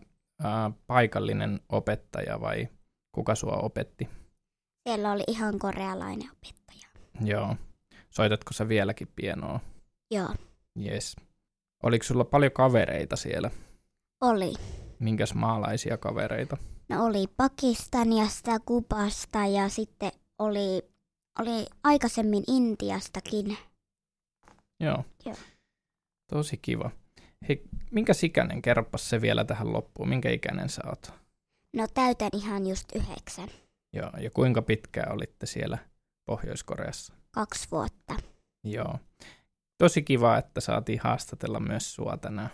ää, 0.43 0.71
paikallinen 0.87 1.59
opettaja 1.69 2.41
vai 2.41 2.67
kuka 3.11 3.35
sua 3.35 3.55
opetti? 3.55 4.09
Siellä 4.89 5.11
oli 5.11 5.23
ihan 5.27 5.59
korealainen 5.59 6.29
opettaja. 6.31 6.87
Joo. 7.21 7.55
Soitatko 8.09 8.53
sä 8.53 8.67
vieläkin 8.67 9.07
pianoa? 9.15 9.59
Joo. 10.11 10.29
Yes. 10.85 11.15
Oliko 11.83 12.03
sulla 12.03 12.25
paljon 12.25 12.51
kavereita 12.51 13.15
siellä? 13.15 13.51
Oli. 14.21 14.53
Minkäs 14.99 15.33
maalaisia 15.33 15.97
kavereita? 15.97 16.57
No 16.89 17.05
oli 17.05 17.27
Pakistaniasta, 17.37 18.59
Kubasta 18.59 19.45
ja 19.45 19.69
sitten 19.69 20.11
oli, 20.39 20.89
oli 21.39 21.65
aikaisemmin 21.83 22.43
Intiastakin. 22.47 23.57
Joo. 24.79 25.05
Joo. 25.25 25.35
Tosi 26.29 26.57
kiva. 26.57 26.91
Hei, 27.49 27.63
minkä 27.91 28.13
ikäinen? 28.23 28.61
Kerropas 28.61 29.09
se 29.09 29.21
vielä 29.21 29.43
tähän 29.43 29.73
loppuun. 29.73 30.09
Minkä 30.09 30.29
ikäinen 30.29 30.69
sä 30.69 30.81
oot? 30.85 31.13
No 31.75 31.87
täytän 31.93 32.29
ihan 32.33 32.67
just 32.67 32.95
yhdeksän. 32.95 33.49
Joo, 33.93 34.11
ja 34.17 34.31
kuinka 34.31 34.61
pitkään 34.61 35.13
olitte 35.13 35.45
siellä 35.45 35.77
Pohjois-Koreassa? 36.25 37.13
Kaksi 37.31 37.67
vuotta. 37.71 38.15
Joo. 38.63 38.99
Tosi 39.77 40.01
kiva, 40.01 40.37
että 40.37 40.61
saatiin 40.61 40.99
haastatella 41.03 41.59
myös 41.59 41.93
sua 41.95 42.17
tänään. 42.17 42.49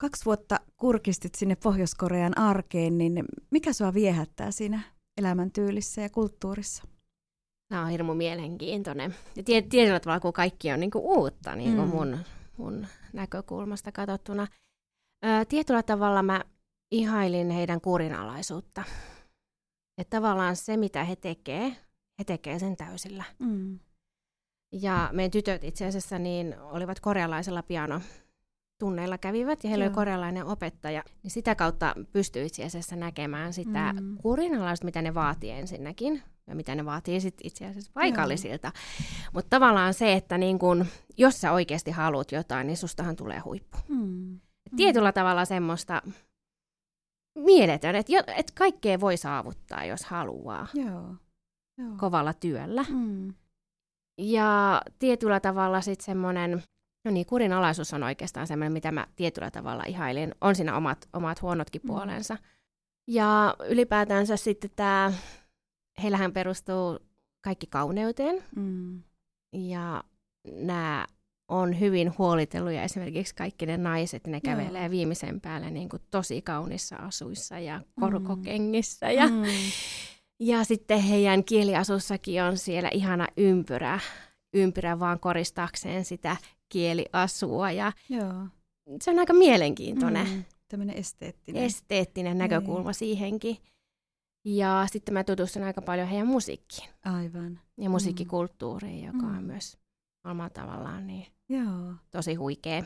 Kaksi 0.00 0.24
vuotta 0.24 0.60
kurkistit 0.76 1.34
sinne 1.34 1.56
Pohjois-Korean 1.56 2.38
arkeen, 2.38 2.98
niin 2.98 3.24
mikä 3.50 3.72
sua 3.72 3.94
viehättää 3.94 4.50
siinä 4.50 4.80
elämäntyylissä 5.16 6.00
ja 6.00 6.10
kulttuurissa? 6.10 6.84
Tämä 7.68 7.82
on 7.82 7.90
hirmu 7.90 8.14
mielenkiintoinen. 8.14 9.14
Ja 9.36 9.42
tietyllä 9.42 10.00
tavalla, 10.00 10.20
kun 10.20 10.32
kaikki 10.32 10.72
on 10.72 10.80
niin 10.80 10.90
kuin 10.90 11.04
uutta 11.04 11.56
niin 11.56 11.76
kuin 11.76 11.88
mm. 11.88 11.94
mun 11.94 12.18
mun 12.58 12.86
näkökulmasta 13.12 13.92
katsottuna. 13.92 14.46
Ö, 15.24 15.44
tietyllä 15.48 15.82
tavalla 15.82 16.22
mä 16.22 16.44
ihailin 16.90 17.50
heidän 17.50 17.80
kurinalaisuutta. 17.80 18.84
Että 20.00 20.16
tavallaan 20.16 20.56
se, 20.56 20.76
mitä 20.76 21.04
he 21.04 21.16
tekee, 21.16 21.76
he 22.18 22.24
tekee 22.26 22.58
sen 22.58 22.76
täysillä. 22.76 23.24
Mm. 23.38 23.78
Ja 24.72 25.10
meidän 25.12 25.30
tytöt 25.30 25.64
itse 25.64 25.86
asiassa 25.86 26.18
niin 26.18 26.58
olivat 26.58 27.00
korealaisella 27.00 27.62
piano 27.62 28.00
tunneilla 28.78 29.18
kävivät 29.18 29.64
ja 29.64 29.70
heillä 29.70 29.84
Joo. 29.84 29.90
oli 29.90 29.94
korealainen 29.94 30.46
opettaja, 30.46 31.02
niin 31.22 31.30
sitä 31.30 31.54
kautta 31.54 31.94
pystyy 32.12 32.44
itse 32.44 32.64
asiassa 32.64 32.96
näkemään 32.96 33.52
sitä 33.52 33.92
mm. 33.92 34.16
kurinalaista, 34.16 34.84
mitä 34.84 35.02
ne 35.02 35.14
vaatii 35.14 35.50
ensinnäkin 35.50 36.22
ja 36.46 36.54
mitä 36.54 36.74
ne 36.74 36.84
vaatii 36.84 37.20
sit 37.20 37.34
itse 37.44 37.66
asiassa 37.66 37.90
paikallisilta. 37.94 38.72
Mutta 39.34 39.50
tavallaan 39.50 39.94
se, 39.94 40.12
että 40.12 40.38
niin 40.38 40.58
kun, 40.58 40.86
jos 41.16 41.40
sä 41.40 41.52
oikeasti 41.52 41.90
haluat 41.90 42.32
jotain, 42.32 42.66
niin 42.66 42.76
sustahan 42.76 43.16
tulee 43.16 43.38
huippu. 43.38 43.78
Mm. 43.88 44.40
Tietyllä 44.76 45.12
tavalla 45.12 45.44
semmoista 45.44 46.02
mieletön, 47.38 47.94
että, 47.94 48.12
et 48.36 48.50
kaikkea 48.50 49.00
voi 49.00 49.16
saavuttaa, 49.16 49.84
jos 49.84 50.04
haluaa. 50.04 50.66
Joo. 50.74 51.14
Joo. 51.78 51.96
Kovalla 51.96 52.32
työllä. 52.32 52.84
Mm. 52.88 53.34
Ja 54.18 54.82
tietyllä 54.98 55.40
tavalla 55.40 55.80
sitten 55.80 56.04
semmoinen, 56.04 56.62
no 57.08 57.14
niin, 57.14 57.26
kurinalaisuus 57.26 57.94
on 57.94 58.02
oikeastaan 58.02 58.46
semmoinen, 58.46 58.72
mitä 58.72 58.92
mä 58.92 59.06
tietyllä 59.16 59.50
tavalla 59.50 59.84
ihailin. 59.86 60.34
On 60.40 60.54
siinä 60.54 60.76
omat, 60.76 61.08
omat 61.12 61.42
huonotkin 61.42 61.80
mm. 61.82 61.86
puolensa. 61.86 62.36
Ja 63.06 63.56
ylipäätänsä 63.68 64.36
sitten 64.36 64.70
tämä, 64.76 65.12
heillähän 66.02 66.32
perustuu 66.32 66.98
kaikki 67.40 67.66
kauneuteen. 67.66 68.44
Mm. 68.56 69.02
Ja 69.52 70.04
nämä 70.52 71.06
on 71.48 71.80
hyvin 71.80 72.18
huolitelluja 72.18 72.82
esimerkiksi 72.82 73.34
kaikki 73.34 73.66
ne 73.66 73.76
naiset, 73.76 74.26
ne 74.26 74.40
kävelee 74.40 74.82
Joo. 74.82 74.90
viimeisen 74.90 75.40
päälle 75.40 75.70
niin 75.70 75.88
kuin 75.88 76.02
tosi 76.10 76.42
kaunissa 76.42 76.96
asuissa 76.96 77.58
ja 77.58 77.80
korkokengissä. 78.00 79.06
Mm. 79.06 79.12
Ja, 79.12 79.26
mm. 79.26 79.42
ja 80.40 80.64
sitten 80.64 81.00
heidän 81.00 81.44
kieliasussakin 81.44 82.42
on 82.42 82.58
siellä 82.58 82.88
ihana 82.92 83.26
ympyrä, 83.36 84.00
ympyrä 84.54 85.00
vaan 85.00 85.20
koristaakseen 85.20 86.04
sitä 86.04 86.36
kieliasua. 86.68 87.70
Ja 87.70 87.92
Joo. 88.08 88.46
Se 89.02 89.10
on 89.10 89.18
aika 89.18 89.32
mielenkiintoinen. 89.32 90.28
Mm. 90.28 90.44
Tämmöinen 90.68 90.96
esteettinen. 90.96 91.62
Esteettinen 91.62 92.38
näkökulma 92.38 92.88
niin. 92.88 92.94
siihenkin. 92.94 93.56
Ja 94.44 94.86
sitten 94.92 95.14
mä 95.14 95.24
tutustun 95.24 95.62
aika 95.62 95.82
paljon 95.82 96.08
heidän 96.08 96.26
musiikkiin. 96.26 96.88
Aivan. 97.04 97.60
Ja 97.76 97.90
musiikkikulttuuriin, 97.90 99.04
joka 99.04 99.26
mm. 99.26 99.36
on 99.36 99.44
myös 99.44 99.78
omalla 100.24 100.50
tavallaan 100.50 101.06
niin 101.06 101.26
Joo. 101.48 101.94
tosi 102.10 102.34
huikea. 102.34 102.84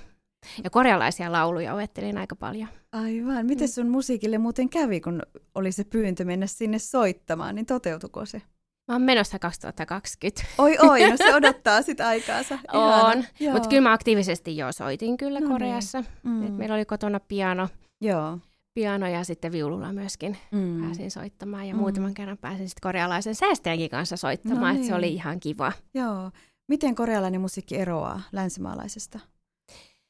Ja 0.65 0.71
korealaisia 0.71 1.33
lauluja 1.33 1.75
opettelin 1.75 2.19
aika 2.19 2.37
paljon. 2.37 2.69
Aivan. 2.93 3.47
Miten 3.47 3.69
mm. 3.69 3.73
sun 3.73 3.89
musiikille 3.89 4.39
muuten 4.39 4.69
kävi, 4.69 5.01
kun 5.01 5.23
oli 5.55 5.73
se 5.73 5.85
pyyntö 5.85 6.25
mennä 6.25 6.47
sinne 6.47 6.79
soittamaan, 6.79 7.55
niin 7.55 7.67
toteutuko 7.67 8.27
se? 8.27 8.43
Mä 8.89 8.95
oon 8.95 9.03
menossa 9.03 9.39
2020. 9.39 10.45
Oi 10.59 10.77
oi, 10.79 11.11
no 11.11 11.17
se 11.17 11.35
odottaa 11.37 11.83
sit 11.83 12.01
aikaansa. 12.01 12.59
on, 12.73 13.25
mutta 13.53 13.69
kyllä 13.69 13.83
mä 13.83 13.93
aktiivisesti 13.93 14.57
jo 14.57 14.73
soitin 14.73 15.17
kyllä 15.17 15.41
no 15.41 15.47
niin. 15.47 15.53
Koreassa. 15.53 16.05
Mm. 16.23 16.47
Et 16.47 16.57
meillä 16.57 16.75
oli 16.75 16.85
kotona 16.85 17.21
piano. 17.21 17.69
Joo. 18.01 18.39
Piano 18.75 19.07
ja 19.07 19.25
sitten 19.25 19.53
viululla 19.53 19.93
myöskin 19.93 20.37
mm. 20.53 20.85
pääsin 20.85 21.11
soittamaan 21.11 21.69
ja 21.69 21.75
mm. 21.75 21.81
muutaman 21.81 22.15
kerran 22.15 22.39
pääsin 22.39 22.69
sitten 22.69 22.89
korealaisen 22.89 23.35
säästäjänkin 23.35 23.91
kanssa 23.91 24.17
soittamaan, 24.17 24.61
no 24.61 24.69
niin. 24.69 24.77
että 24.77 24.89
se 24.89 24.95
oli 24.95 25.15
ihan 25.15 25.41
kiva. 25.41 25.73
Joo. 25.95 26.31
Miten 26.69 26.95
korealainen 26.95 27.41
musiikki 27.41 27.77
eroaa 27.77 28.23
länsimaalaisesta? 28.33 29.19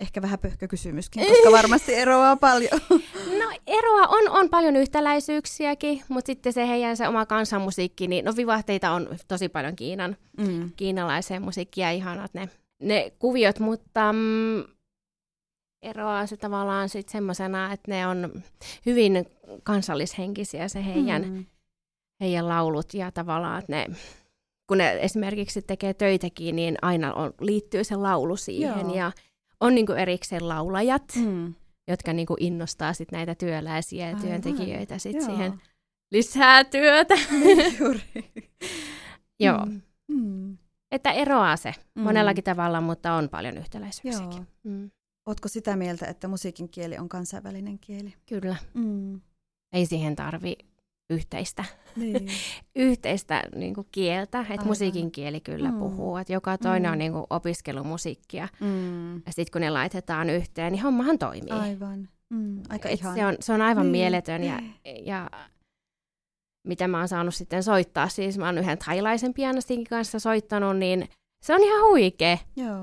Ehkä 0.02 0.22
vähän 0.22 0.38
pöhkö 0.38 0.68
kysymyskin, 0.68 1.26
koska 1.26 1.52
varmasti 1.52 1.94
eroaa 1.94 2.36
paljon. 2.36 2.80
No 3.40 3.58
eroa 3.66 4.06
on, 4.06 4.30
on 4.30 4.50
paljon 4.50 4.76
yhtäläisyyksiäkin, 4.76 6.02
mutta 6.08 6.26
sitten 6.26 6.52
se 6.52 6.68
heidän 6.68 6.96
se 6.96 7.08
oma 7.08 7.26
kansanmusiikki, 7.26 8.08
niin 8.08 8.24
no 8.24 8.32
vivahteita 8.36 8.90
on 8.90 9.08
tosi 9.28 9.48
paljon 9.48 9.76
Kiinan, 9.76 10.16
mm. 10.38 10.70
kiinalaiseen 10.76 11.42
musiikkiin 11.42 11.82
ja 11.82 11.90
ihanat 11.90 12.34
ne, 12.34 12.48
ne 12.82 13.12
kuviot, 13.18 13.58
mutta 13.58 14.12
mm, 14.12 14.64
eroaa 15.82 16.26
se 16.26 16.36
tavallaan 16.36 16.88
sitten 16.88 17.12
semmoisena, 17.12 17.72
että 17.72 17.90
ne 17.90 18.06
on 18.06 18.42
hyvin 18.86 19.26
kansallishenkisiä 19.62 20.68
se 20.68 20.84
heidän, 20.84 21.24
mm. 21.24 21.44
heidän 22.20 22.48
laulut 22.48 22.94
ja 22.94 23.10
tavallaan, 23.10 23.58
että 23.58 23.72
ne 23.72 23.86
kun 24.66 24.78
ne 24.78 24.98
esimerkiksi 25.00 25.62
tekee 25.62 25.94
töitäkin, 25.94 26.56
niin 26.56 26.78
aina 26.82 27.14
on, 27.14 27.34
liittyy 27.40 27.84
se 27.84 27.96
laulu 27.96 28.36
siihen 28.36 28.80
Joo. 28.80 28.94
ja 28.94 29.12
on 29.62 29.74
niin 29.74 29.86
kuin 29.86 29.98
erikseen 29.98 30.48
laulajat, 30.48 31.12
mm. 31.16 31.54
jotka 31.88 32.12
niin 32.12 32.26
kuin 32.26 32.42
innostaa 32.42 32.92
sit 32.92 33.12
näitä 33.12 33.34
työläisiä 33.34 34.10
ja 34.10 34.16
työntekijöitä 34.16 34.98
sit 34.98 35.20
siihen 35.20 35.60
lisää 36.12 36.64
työtä. 36.64 37.14
Juuri. 37.80 38.02
Joo. 39.44 39.66
Mm. 39.66 39.80
Mm. 40.08 40.58
Että 40.90 41.12
eroaa 41.12 41.56
se 41.56 41.74
mm. 41.94 42.02
monellakin 42.02 42.44
tavalla, 42.44 42.80
mutta 42.80 43.14
on 43.14 43.28
paljon 43.28 43.58
yhtäläisyyksiäkin. 43.58 44.46
Mm. 44.64 44.90
Oletko 45.26 45.48
sitä 45.48 45.76
mieltä, 45.76 46.06
että 46.06 46.28
musiikin 46.28 46.68
kieli 46.68 46.98
on 46.98 47.08
kansainvälinen 47.08 47.78
kieli? 47.78 48.14
Kyllä. 48.26 48.56
Mm. 48.74 49.20
Ei 49.72 49.86
siihen 49.86 50.16
tarvi 50.16 50.56
yhteistä, 51.12 51.64
niin. 51.96 52.28
yhteistä 52.76 53.42
niin 53.54 53.74
kuin 53.74 53.86
kieltä, 53.92 54.40
että 54.40 54.52
Aivan. 54.52 54.66
musiikin 54.66 55.12
kieli 55.12 55.40
kyllä 55.40 55.70
mm. 55.70 55.78
puhuu, 55.78 56.16
että 56.16 56.32
joka 56.32 56.58
toinen 56.58 56.90
mm. 56.90 56.92
on 56.92 56.98
niin 56.98 57.12
kuin 57.12 57.24
opiskelumusiikkia. 57.30 58.48
Mm. 58.60 59.14
Ja 59.14 59.32
sitten 59.32 59.52
kun 59.52 59.60
ne 59.60 59.70
laitetaan 59.70 60.30
yhteen, 60.30 60.72
niin 60.72 60.82
hommahan 60.82 61.18
toimii. 61.18 61.50
Aivan. 61.50 62.08
Mm. 62.30 62.62
Aika 62.68 62.88
ihan. 62.88 63.14
Se 63.14 63.26
on, 63.26 63.36
se 63.40 63.52
on 63.52 63.62
aivan 63.62 63.82
niin. 63.82 63.92
mieletön 63.92 64.44
ja, 64.44 64.58
ja 65.04 65.30
mitä 66.68 66.88
mä 66.88 66.98
oon 66.98 67.08
saanut 67.08 67.34
sitten 67.34 67.62
soittaa, 67.62 68.08
siis 68.08 68.38
mä 68.38 68.46
oon 68.46 68.58
yhden 68.58 68.78
thailaisen 68.78 69.34
pianistin 69.34 69.84
kanssa 69.84 70.18
soittanut, 70.18 70.76
niin 70.76 71.08
se 71.42 71.54
on 71.54 71.62
ihan 71.62 71.90
huikea. 71.90 72.38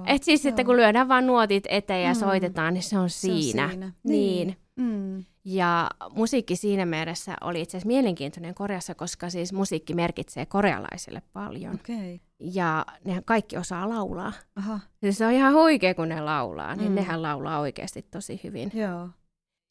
Että 0.06 0.26
siis, 0.26 0.46
joo. 0.46 0.50
että 0.50 0.64
kun 0.64 0.78
lyödään 0.78 1.08
vaan 1.08 1.28
nuotit 1.28 1.64
eteen 1.70 2.04
ja 2.04 2.14
mm. 2.14 2.20
soitetaan, 2.20 2.74
niin 2.74 2.84
se 2.84 2.98
on 2.98 3.10
siinä. 3.10 3.62
Se 3.62 3.64
on 3.64 3.70
siinä. 3.70 3.92
Niin. 4.04 4.48
niin. 4.48 4.58
Mm. 4.80 5.24
Ja 5.46 5.90
musiikki 6.14 6.56
siinä 6.56 6.86
mielessä 6.86 7.36
oli 7.42 7.62
itse 7.62 7.78
asiassa 7.78 7.88
mielenkiintoinen 7.88 8.56
Koreassa, 8.56 8.96
koska 8.96 9.30
siis 9.30 9.54
musiikki 9.54 9.94
merkitsee 9.94 10.46
korealaisille 10.46 11.22
paljon. 11.34 11.76
Okay. 11.76 12.20
Ja 12.40 12.86
nehän 13.06 13.24
kaikki 13.24 13.58
osaa 13.58 13.90
laulaa. 13.90 14.34
Aha. 14.56 14.80
Siis 15.00 15.18
se 15.18 15.26
on 15.26 15.32
ihan 15.32 15.54
huikea, 15.54 15.94
kun 15.96 16.10
ne 16.10 16.22
laulaa, 16.22 16.76
niin 16.76 16.90
mm. 16.90 16.96
nehän 16.96 17.22
laulaa 17.22 17.60
oikeasti 17.60 18.02
tosi 18.02 18.40
hyvin. 18.44 18.72
Joo. 18.74 19.10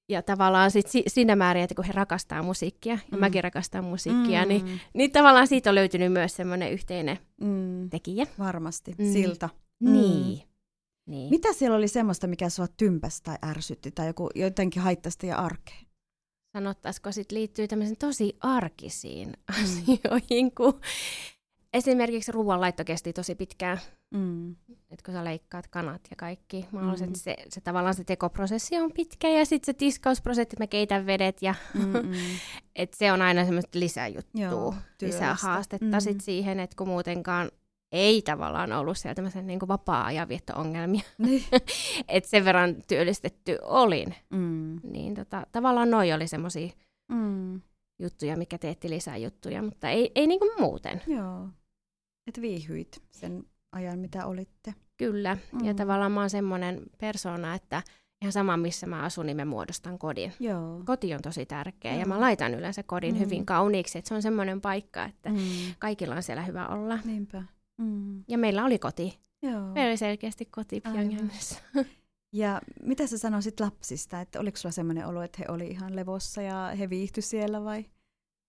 Ja 0.09 0.23
tavallaan 0.23 0.71
sit 0.71 0.87
si- 0.87 1.05
siinä 1.07 1.37
määrin, 1.37 1.63
että 1.63 1.75
kun 1.75 1.85
he 1.85 1.93
rakastaa 1.93 2.43
musiikkia, 2.43 2.93
ja 2.93 3.17
mm. 3.17 3.21
mäkin 3.21 3.45
rakastan 3.45 3.85
musiikkia, 3.85 4.45
niin, 4.45 4.63
mm. 4.63 4.67
niin, 4.67 4.81
niin 4.95 5.13
tavallaan 5.13 5.47
siitä 5.47 5.71
on 5.71 5.75
löytynyt 5.75 6.13
myös 6.13 6.37
semmoinen 6.37 6.73
yhteinen 6.73 7.19
mm. 7.41 7.91
tekijä. 7.91 8.27
Varmasti, 8.39 8.95
mm. 8.99 9.13
silta. 9.13 9.49
Niin. 9.81 10.48
Niin. 11.09 11.31
Mitä 11.31 11.53
siellä 11.53 11.77
oli 11.77 11.89
semmoista, 11.89 12.27
mikä 12.27 12.49
sua 12.49 12.67
tympäsi 12.77 13.23
tai 13.23 13.37
ärsytti 13.47 13.91
tai 13.91 14.07
joku, 14.07 14.31
jotenkin 14.35 14.83
haittasi 14.83 15.27
ja 15.27 15.37
arkeen? 15.37 15.87
Sanottaisiko 16.53 17.13
sitten 17.13 17.39
liittyy 17.39 17.69
tämmöisiin 17.69 17.99
tosi 17.99 18.37
arkisiin 18.41 19.29
mm. 19.29 19.63
asioihin, 19.63 20.55
kun 20.55 20.81
esimerkiksi 21.73 22.33
ruoanlaitto 22.33 22.85
kesti 22.85 23.13
tosi 23.13 23.35
pitkään. 23.35 23.79
Mm. 24.15 24.57
Et 24.91 25.03
kun 25.03 25.15
sä 25.15 25.25
leikkaat 25.25 25.69
kanat 25.69 26.01
ja 26.11 26.17
kaikki. 26.17 26.67
Mä 26.73 26.81
mm. 26.81 26.91
että 26.91 27.19
se, 27.19 27.37
se, 27.49 27.61
tavallaan 27.61 27.95
se 27.95 28.05
tekoprosessi 28.05 28.79
on 28.79 28.93
pitkä 28.93 29.29
ja 29.29 29.45
sitten 29.45 29.67
se 29.67 29.79
tiskausprosessi, 29.79 30.43
että 30.43 30.57
mä 30.59 30.67
keitän 30.67 31.07
vedet 31.07 31.43
ja 31.43 31.55
et 32.77 32.95
se 32.95 33.13
on 33.13 33.23
aina 33.23 33.45
semmoista 33.45 33.79
lisäjuttua, 33.79 34.75
lisää 35.03 35.37
haastetta 35.41 35.97
mm. 35.97 36.01
sit 36.01 36.21
siihen, 36.21 36.61
että 36.61 36.77
kun 36.77 36.89
muutenkaan 36.89 37.51
ei 37.93 38.23
tavallaan 38.23 38.73
ollut 38.73 38.99
siellä 38.99 39.15
tämmöisen 39.15 39.47
niin 39.47 39.59
vapaa-ajanvietto-ongelmia. 39.69 41.03
Niin. 41.19 41.45
että 42.09 42.31
sen 42.31 42.45
verran 42.45 42.77
työllistetty 42.89 43.59
olin. 43.63 44.15
Mm. 44.31 44.81
Niin 44.83 45.15
tota, 45.15 45.47
tavallaan 45.53 45.91
noi 45.91 46.13
oli 46.13 46.29
semmoisia 46.29 46.69
mm. 47.13 47.61
juttuja, 47.99 48.37
mikä 48.37 48.59
teetti 48.59 48.91
lisää 48.91 49.17
juttuja, 49.17 49.63
mutta 49.63 49.89
ei, 49.89 50.13
ei 50.15 50.27
niin 50.27 50.41
kuin 50.41 50.51
muuten. 50.61 51.03
Joo. 51.07 51.49
Et 52.27 52.41
viihyit 52.41 53.03
sen 53.11 53.45
ajan, 53.73 53.99
mitä 53.99 54.27
olitte. 54.27 54.75
Kyllä. 54.97 55.37
Mm. 55.53 55.65
Ja 55.65 55.75
tavallaan 55.75 56.13
mä 56.13 56.21
oon 56.21 56.31
semmoinen 56.31 56.83
persona, 56.99 57.55
että 57.55 57.83
ihan 58.23 58.33
sama 58.33 58.57
missä 58.57 58.87
mä 58.87 59.03
asun, 59.03 59.27
niin 59.27 59.37
mä 59.37 59.45
muodostan 59.45 59.99
kodin. 59.99 60.33
Joo. 60.41 60.83
Koti 60.85 61.15
on 61.15 61.23
tosi 61.23 61.47
tärkeä 61.47 61.93
Joo. 61.93 62.01
ja 62.01 62.07
mä 62.07 62.21
laitan 62.21 62.55
yleensä 62.55 62.83
kodin 62.83 63.15
mm. 63.15 63.21
hyvin 63.21 63.47
kauniiksi, 63.47 63.99
että 63.99 64.09
se 64.09 64.15
on 64.15 64.23
semmoinen 64.23 64.61
paikka, 64.61 65.05
että 65.05 65.31
mm. 65.31 65.39
kaikilla 65.79 66.15
on 66.15 66.23
siellä 66.23 66.43
hyvä 66.43 66.69
olla. 66.69 66.99
Niinpä. 67.05 67.43
Mm. 67.79 68.25
Ja 68.29 68.39
meillä 68.39 68.65
oli 68.65 68.79
koti. 68.79 69.19
Joo. 69.43 69.61
Meillä 69.61 69.91
oli 69.91 69.97
selkeästi 69.97 70.45
koti 70.45 70.81
Pyongyangissa. 70.81 71.61
Ja 72.33 72.61
mitä 72.83 73.07
sä 73.07 73.19
sanoisit 73.19 73.61
lapsista, 73.61 74.21
että 74.21 74.41
oliko 74.41 74.57
sulla 74.57 74.73
semmoinen 74.73 75.07
olo, 75.07 75.23
että 75.23 75.39
he 75.39 75.53
oli 75.53 75.67
ihan 75.67 75.97
levossa 75.97 76.43
ja 76.43 76.73
he 76.79 76.91
viihtyi 76.91 77.23
siellä 77.23 77.65
vai 77.65 77.85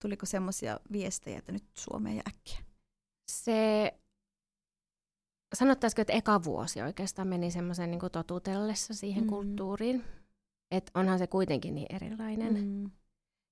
tuliko 0.01 0.25
semmoisia 0.25 0.79
viestejä, 0.91 1.37
että 1.37 1.51
nyt 1.51 1.63
Suomeen 1.77 2.15
ja 2.15 2.23
äkkiä? 2.27 2.59
Se, 3.31 3.93
sanottaisiko, 5.55 6.01
että 6.01 6.13
eka 6.13 6.43
vuosi 6.43 6.81
oikeastaan 6.81 7.27
meni 7.27 7.51
semmoisen 7.51 7.91
niin 7.91 8.01
totutellessa 8.11 8.93
siihen 8.93 9.23
mm. 9.23 9.29
kulttuuriin. 9.29 10.03
Että 10.71 10.91
onhan 10.99 11.19
se 11.19 11.27
kuitenkin 11.27 11.75
niin 11.75 11.95
erilainen. 11.95 12.65
Mm. 12.65 12.91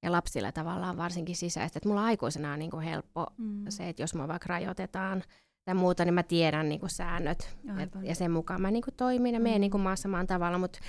Ja 0.03 0.11
lapsilla 0.11 0.51
tavallaan 0.51 0.97
varsinkin 0.97 1.35
sisäistä. 1.35 1.79
Että 1.79 1.89
mulla 1.89 2.03
aikuisena 2.03 2.53
on 2.53 2.59
niin 2.59 2.71
kuin 2.71 2.83
helppo 2.83 3.27
mm. 3.37 3.65
se, 3.69 3.89
että 3.89 4.03
jos 4.03 4.15
mua 4.15 4.27
vaikka 4.27 4.47
rajoitetaan– 4.47 5.23
tai 5.67 5.75
muuta, 5.75 6.05
niin 6.05 6.13
mä 6.13 6.23
tiedän 6.23 6.69
niin 6.69 6.79
kuin 6.79 6.89
säännöt. 6.89 7.57
Et, 7.83 7.89
ja 8.01 8.15
sen 8.15 8.31
mukaan 8.31 8.61
mä 8.61 8.71
niin 8.71 8.83
kuin 8.83 8.93
toimin 8.97 9.33
ja 9.33 9.39
menen 9.39 9.57
mm. 9.57 9.61
niin 9.61 9.71
kuin 9.71 9.81
maassa 9.81 10.07
maan 10.07 10.27
tavalla, 10.27 10.57
mutta 10.57 10.79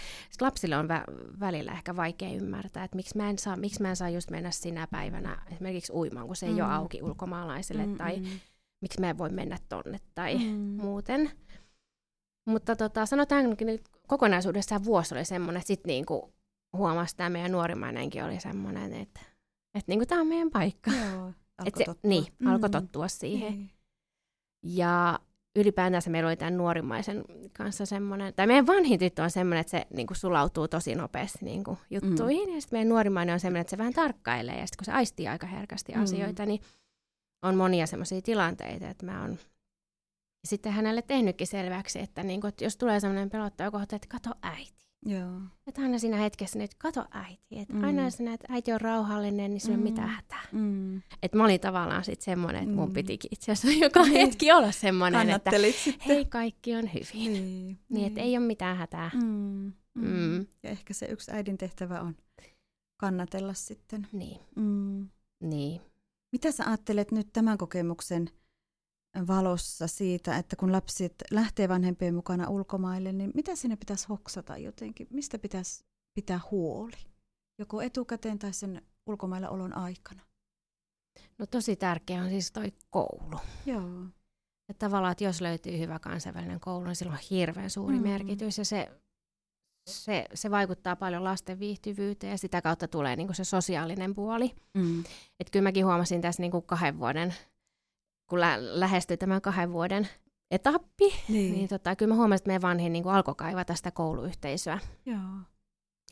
lapsille 0.40 0.76
on 0.76 0.88
vä- 0.88 1.40
välillä 1.40 1.72
ehkä 1.72 1.96
vaikea 1.96 2.32
ymmärtää, 2.32 2.84
että 2.84 2.96
miksi 2.96 3.16
mä, 3.16 3.30
en 3.30 3.38
saa, 3.38 3.56
miksi 3.56 3.82
mä 3.82 3.90
en 3.90 3.96
saa 3.96 4.08
just 4.08 4.30
mennä 4.30 4.50
sinä 4.50 4.86
päivänä 4.86 5.42
esimerkiksi 5.52 5.92
uimaan, 5.92 6.26
kun 6.26 6.36
se 6.36 6.46
ei 6.46 6.52
mm. 6.52 6.58
ole 6.58 6.72
auki 6.72 7.02
ulkomaalaisille, 7.02 7.86
mm, 7.86 7.96
tai 7.96 8.16
mm. 8.16 8.26
miksi 8.80 9.00
mä 9.00 9.10
en 9.10 9.18
voi 9.18 9.30
mennä 9.30 9.58
tonne 9.68 9.98
tai 10.14 10.38
mm. 10.38 10.58
muuten. 10.82 11.30
Mutta 12.46 12.76
tota, 12.76 13.06
sanotaankin 13.06 13.68
että 13.68 13.90
kokonaisuudessaan 14.08 14.84
vuosi 14.84 15.14
oli 15.14 15.24
semmoinen, 15.24 15.60
että 15.60 15.68
sitten 15.68 15.88
niinku 15.88 16.32
huomasi 16.72 17.16
tämä 17.16 17.30
meidän 17.30 17.52
nuorimainenkin 17.52 18.24
oli 18.24 18.40
semmoinen, 18.40 18.92
että, 18.92 19.20
että 19.74 19.92
niinku 19.92 20.06
tämä 20.06 20.20
on 20.20 20.26
meidän 20.26 20.50
paikka. 20.50 20.90
Joo, 20.90 21.32
alkoi 21.58 21.84
tottua. 21.84 22.08
Niin, 22.10 22.24
mm. 22.38 22.46
alkoi 22.46 22.70
tottua 22.70 23.08
siihen. 23.08 23.52
Niin. 23.52 23.77
Ja 24.62 25.18
ylipäätänsä 25.56 26.10
meillä 26.10 26.28
oli 26.28 26.36
tämän 26.36 26.56
nuorimmaisen 26.56 27.24
kanssa 27.52 27.86
semmoinen, 27.86 28.34
tai 28.34 28.46
meidän 28.46 28.66
vanhin 28.66 28.98
tyttö 28.98 29.22
on 29.22 29.30
semmoinen, 29.30 29.60
että 29.60 29.70
se 29.70 29.86
niin 29.90 30.06
kuin 30.06 30.16
sulautuu 30.16 30.68
tosi 30.68 30.94
nopeasti 30.94 31.38
niin 31.42 31.64
kuin 31.64 31.78
juttuihin, 31.90 32.48
mm. 32.48 32.54
ja 32.54 32.60
sitten 32.60 32.76
meidän 32.76 32.88
nuorimainen 32.88 33.32
on 33.32 33.40
semmoinen, 33.40 33.60
että 33.60 33.70
se 33.70 33.78
vähän 33.78 33.92
tarkkailee, 33.92 34.58
ja 34.60 34.66
sitten 34.66 34.78
kun 34.78 34.84
se 34.84 34.92
aistii 34.92 35.28
aika 35.28 35.46
herkästi 35.46 35.92
mm. 35.92 36.02
asioita, 36.02 36.46
niin 36.46 36.60
on 37.42 37.56
monia 37.56 37.86
semmoisia 37.86 38.22
tilanteita, 38.22 38.88
että 38.88 39.06
mä 39.06 39.20
oon 39.22 39.38
sitten 40.44 40.72
hänelle 40.72 41.02
tehnytkin 41.02 41.46
selväksi, 41.46 41.98
että, 41.98 42.22
niin 42.22 42.40
kuin, 42.40 42.48
että 42.48 42.64
jos 42.64 42.76
tulee 42.76 43.00
semmoinen 43.00 43.30
pelottava 43.30 43.70
kohta, 43.70 43.96
että 43.96 44.08
kato 44.08 44.30
äiti. 44.42 44.87
Joo. 45.06 45.40
Että 45.66 45.82
aina 45.82 45.98
siinä 45.98 46.16
hetkessä 46.16 46.58
nyt 46.58 46.74
kato 46.74 47.04
äiti. 47.10 47.58
Että 47.58 47.74
mm. 47.74 47.84
aina 47.84 48.04
jos 48.04 48.20
näet, 48.20 48.40
että 48.40 48.52
äiti 48.52 48.72
on 48.72 48.80
rauhallinen, 48.80 49.50
niin 49.50 49.60
sulla 49.60 49.76
mm. 49.76 49.86
ei 49.86 49.90
mitään 49.90 50.08
hätää. 50.08 50.42
Mm. 50.52 50.96
Että 51.22 51.36
mä 51.36 51.44
olin 51.44 51.60
tavallaan 51.60 52.04
sitten 52.04 52.24
semmoinen, 52.24 52.62
että 52.62 52.74
mun 52.74 52.88
mm. 52.88 52.94
pitikin 52.94 53.28
itse 53.32 53.52
asiassa 53.52 53.78
joka 53.84 54.02
niin. 54.02 54.12
hetki 54.12 54.52
olla 54.52 54.72
semmoinen, 54.72 55.30
että 55.30 55.50
sitten. 55.50 56.06
hei 56.06 56.24
kaikki 56.24 56.76
on 56.76 56.90
hyvin. 56.94 57.32
Niin, 57.32 57.32
niin, 57.32 57.78
niin. 57.88 58.06
että 58.06 58.20
ei 58.20 58.36
ole 58.36 58.46
mitään 58.46 58.76
hätää. 58.76 59.10
Mm. 59.14 59.72
Mm. 59.94 60.06
Mm. 60.06 60.46
Ja 60.62 60.70
ehkä 60.70 60.94
se 60.94 61.06
yksi 61.06 61.30
äidin 61.30 61.58
tehtävä 61.58 62.00
on 62.00 62.16
kannatella 62.96 63.54
sitten. 63.54 64.06
Niin. 64.12 64.40
Mm. 64.56 65.08
niin. 65.40 65.80
Mitä 66.32 66.52
sä 66.52 66.64
ajattelet 66.66 67.12
nyt 67.12 67.28
tämän 67.32 67.58
kokemuksen 67.58 68.30
valossa 69.26 69.86
siitä, 69.86 70.36
että 70.36 70.56
kun 70.56 70.72
lapset 70.72 71.14
lähtee 71.30 71.68
vanhempien 71.68 72.14
mukana 72.14 72.48
ulkomaille, 72.48 73.12
niin 73.12 73.30
mitä 73.34 73.56
sinne 73.56 73.76
pitäisi 73.76 74.06
hoksata 74.08 74.56
jotenkin? 74.56 75.06
Mistä 75.10 75.38
pitäisi 75.38 75.84
pitää 76.14 76.40
huoli? 76.50 76.96
Joko 77.58 77.82
etukäteen 77.82 78.38
tai 78.38 78.52
sen 78.52 78.82
ulkomailla 79.06 79.48
olon 79.48 79.76
aikana? 79.76 80.22
No 81.38 81.46
tosi 81.46 81.76
tärkeä 81.76 82.22
on 82.22 82.28
siis 82.28 82.52
toi 82.52 82.72
koulu. 82.90 83.38
Joo. 83.66 84.04
Ja 84.68 84.74
tavallaan, 84.78 85.12
että 85.12 85.24
jos 85.24 85.40
löytyy 85.40 85.78
hyvä 85.78 85.98
kansainvälinen 85.98 86.60
koulu, 86.60 86.84
niin 86.84 86.96
sillä 86.96 87.12
on 87.12 87.18
hirveän 87.30 87.70
suuri 87.70 87.96
mm. 87.96 88.02
merkitys 88.02 88.58
ja 88.58 88.64
se, 88.64 88.88
se, 89.88 90.26
se 90.34 90.50
vaikuttaa 90.50 90.96
paljon 90.96 91.24
lasten 91.24 91.58
viihtyvyyteen 91.58 92.30
ja 92.30 92.38
sitä 92.38 92.62
kautta 92.62 92.88
tulee 92.88 93.16
niin 93.16 93.34
se 93.34 93.44
sosiaalinen 93.44 94.14
puoli. 94.14 94.54
Mm. 94.74 95.00
Että 95.40 95.50
kyllä 95.50 95.62
mäkin 95.62 95.86
huomasin 95.86 96.20
tässä 96.20 96.42
niin 96.42 96.62
kahden 96.66 96.98
vuoden 96.98 97.34
kun 98.28 98.40
lä- 98.40 98.80
lähestyi 98.80 99.16
tämän 99.16 99.40
kahden 99.40 99.72
vuoden 99.72 100.08
etappi, 100.50 101.04
niin, 101.28 101.54
niin 101.54 101.68
tota, 101.68 101.96
kyllä 101.96 102.14
mä 102.14 102.16
huomasin, 102.16 102.42
että 102.42 102.48
meidän 102.48 102.62
vanhin 102.62 102.92
niin 102.92 103.06
alkoi 103.06 103.34
kaivata 103.34 103.74
sitä 103.74 103.90
kouluyhteisöä. 103.90 104.78
Joo. 105.06 105.18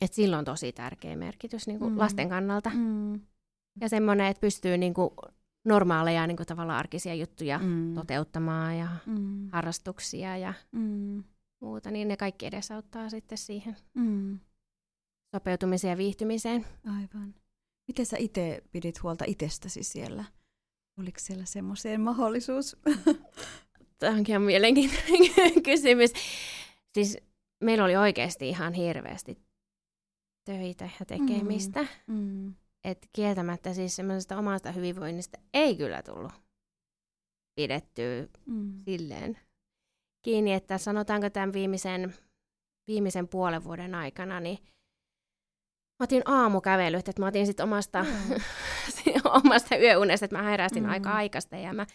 Et 0.01 0.13
silloin 0.13 0.39
on 0.39 0.45
tosi 0.45 0.71
tärkeä 0.71 1.15
merkitys 1.15 1.67
niin 1.67 1.79
kuin 1.79 1.93
mm. 1.93 1.99
lasten 1.99 2.29
kannalta. 2.29 2.71
Mm. 2.73 3.13
Ja 3.81 3.89
semmoinen, 3.89 4.27
että 4.27 4.41
pystyy 4.41 4.77
niin 4.77 4.93
kuin 4.93 5.09
normaaleja 5.65 6.27
niin 6.27 6.37
kuin 6.37 6.47
tavallaan 6.47 6.79
arkisia 6.79 7.15
juttuja 7.15 7.59
mm. 7.59 7.93
toteuttamaan 7.93 8.77
ja 8.77 8.87
mm. 9.05 9.49
harrastuksia 9.51 10.37
ja 10.37 10.53
mm. 10.71 11.23
muuta, 11.61 11.91
niin 11.91 12.07
ne 12.07 12.17
kaikki 12.17 12.45
edesauttaa 12.45 13.09
sitten 13.09 13.37
siihen 13.37 13.75
mm. 13.93 14.39
sopeutumiseen 15.35 15.91
ja 15.91 15.97
viihtymiseen. 15.97 16.65
Aivan. 16.85 17.35
Miten 17.87 18.05
sä 18.05 18.17
itse 18.19 18.63
pidit 18.71 19.03
huolta 19.03 19.25
itsestäsi 19.27 19.83
siellä? 19.83 20.25
Oliko 20.99 21.19
siellä 21.19 21.45
semmoiseen 21.45 22.01
mahdollisuus? 22.01 22.77
Tämä 23.99 24.15
onkin 24.17 24.33
ihan 24.33 24.41
mielenkiintoinen 24.41 25.63
kysymys. 25.63 26.11
Siis 26.93 27.17
meillä 27.63 27.85
oli 27.85 27.95
oikeasti 27.95 28.49
ihan 28.49 28.73
hirveästi 28.73 29.37
töitä 30.45 30.89
ja 30.99 31.05
tekemistä. 31.05 31.87
Mm. 32.07 32.15
Mm. 32.15 32.53
Et 32.83 33.09
kieltämättä 33.13 33.73
siis 33.73 33.95
semmoisesta 33.95 34.37
omasta 34.37 34.71
hyvinvoinnista 34.71 35.37
ei 35.53 35.75
kyllä 35.75 36.03
tullut 36.03 36.31
pidettyä 37.55 38.27
mm. 38.45 38.73
silleen 38.85 39.37
kiinni, 40.21 40.53
että 40.53 40.77
sanotaanko 40.77 41.29
tämän 41.29 41.53
viimeisen, 41.53 42.13
viimeisen 42.87 43.27
puolen 43.27 43.63
vuoden 43.63 43.95
aikana, 43.95 44.39
niin 44.39 44.57
mä 45.99 46.03
otin 46.03 46.21
aamukävelyt, 46.25 47.07
että 47.07 47.21
mä 47.21 47.27
otin 47.27 47.45
sitten 47.45 47.63
omasta, 47.63 48.03
mm. 48.03 48.35
omasta 49.43 49.77
yöunesta, 49.77 50.25
että 50.25 50.37
mä 50.37 50.43
heräsin 50.43 50.83
mm. 50.83 50.89
aika 50.89 51.11
aikaista 51.11 51.55
ja 51.55 51.73
mä 51.73 51.85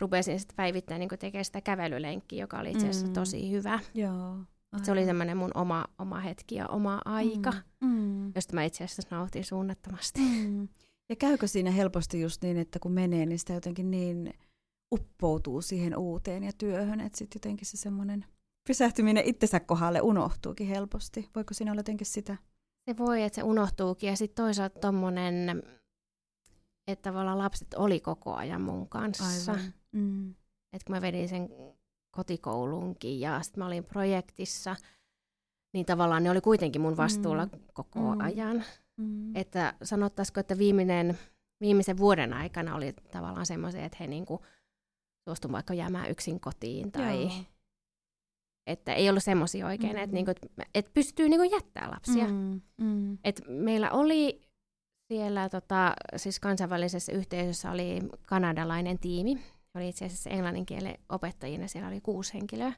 rupesin 0.00 0.40
sitten 0.40 0.56
päivittäin 0.56 0.98
niin 0.98 1.18
tekemään 1.18 1.44
sitä 1.44 1.60
kävelylenkkiä, 1.60 2.40
joka 2.40 2.58
oli 2.58 2.70
itse 2.70 2.88
asiassa 2.88 3.06
mm. 3.06 3.12
tosi 3.12 3.50
hyvä. 3.50 3.78
Joo. 3.94 4.36
Se 4.82 4.92
oli 4.92 5.04
semmoinen 5.04 5.36
mun 5.36 5.50
oma, 5.54 5.84
oma 5.98 6.20
hetki 6.20 6.54
ja 6.54 6.66
oma 6.66 7.00
aika, 7.04 7.52
mm. 7.80 7.88
mm. 7.88 8.32
josta 8.34 8.54
mä 8.54 8.64
itse 8.64 8.84
asiassa 8.84 9.16
nautin 9.16 9.44
suunnattomasti. 9.44 10.20
Mm. 10.20 10.68
Ja 11.08 11.16
käykö 11.16 11.46
siinä 11.46 11.70
helposti 11.70 12.20
just 12.20 12.42
niin, 12.42 12.56
että 12.56 12.78
kun 12.78 12.92
menee, 12.92 13.26
niin 13.26 13.38
sitä 13.38 13.52
jotenkin 13.52 13.90
niin 13.90 14.32
uppoutuu 14.92 15.62
siihen 15.62 15.96
uuteen 15.96 16.44
ja 16.44 16.52
työhön, 16.58 17.00
että 17.00 17.18
sitten 17.18 17.38
jotenkin 17.38 17.66
se 17.66 17.76
semmoinen 17.76 18.24
pysähtyminen 18.68 19.24
itsensä 19.24 19.60
kohdalle 19.60 20.00
unohtuukin 20.00 20.66
helposti. 20.66 21.30
Voiko 21.34 21.54
siinä 21.54 21.72
olla 21.72 21.78
jotenkin 21.78 22.06
sitä? 22.06 22.36
Se 22.88 22.96
voi, 22.98 23.22
että 23.22 23.36
se 23.36 23.42
unohtuukin. 23.42 24.10
Ja 24.10 24.16
sitten 24.16 24.44
toisaalta 24.44 24.80
tommonen, 24.80 25.62
että 26.86 27.10
tavallaan 27.10 27.38
lapset 27.38 27.74
oli 27.74 28.00
koko 28.00 28.34
ajan 28.34 28.60
mun 28.60 28.88
kanssa. 28.88 29.52
Aivan. 29.52 29.72
Mm. 29.92 30.30
Että 30.72 30.86
kun 30.86 30.96
mä 30.96 31.00
vedin 31.00 31.28
sen 31.28 31.48
kotikouluunkin 32.10 33.20
ja 33.20 33.42
sitten 33.42 33.62
mä 33.62 33.66
olin 33.66 33.84
projektissa, 33.84 34.76
niin 35.74 35.86
tavallaan 35.86 36.22
ne 36.22 36.30
oli 36.30 36.40
kuitenkin 36.40 36.82
mun 36.82 36.96
vastuulla 36.96 37.46
mm. 37.46 37.50
koko 37.72 38.14
mm. 38.14 38.20
ajan. 38.20 38.64
Mm. 38.96 39.36
Että 39.36 39.74
sanottaisiko, 39.82 40.40
että 40.40 40.58
viimeinen, 40.58 41.18
viimeisen 41.60 41.98
vuoden 41.98 42.32
aikana 42.32 42.74
oli 42.74 42.92
tavallaan 42.92 43.46
semmoisia, 43.46 43.84
että 43.84 43.98
he 44.00 44.06
niinku 44.06 44.40
suostuivat 45.28 45.52
vaikka 45.52 45.74
jäämään 45.74 46.10
yksin 46.10 46.40
kotiin 46.40 46.92
tai 46.92 47.22
Joo. 47.22 47.32
Että 48.66 48.94
ei 48.94 49.08
ollut 49.10 49.22
semmoisia 49.22 49.66
oikein, 49.66 49.92
mm. 49.92 49.98
että, 49.98 50.14
niinku, 50.14 50.32
että 50.74 50.90
pystyy 50.94 51.28
niinku 51.28 51.54
jättää 51.54 51.90
lapsia. 51.90 52.28
Mm. 52.28 52.60
Mm. 52.80 53.18
Et 53.24 53.40
meillä 53.48 53.90
oli 53.90 54.40
siellä 55.08 55.48
tota, 55.48 55.94
siis 56.16 56.40
kansainvälisessä 56.40 57.12
yhteisössä 57.12 57.70
oli 57.70 57.98
kanadalainen 58.26 58.98
tiimi, 58.98 59.40
oli 59.74 59.88
itse 59.88 60.04
asiassa 60.04 60.30
englannin 60.30 60.66
kielen 60.66 60.98
opettajina, 61.08 61.68
siellä 61.68 61.88
oli 61.88 62.00
kuusi 62.00 62.34
henkilöä. 62.34 62.72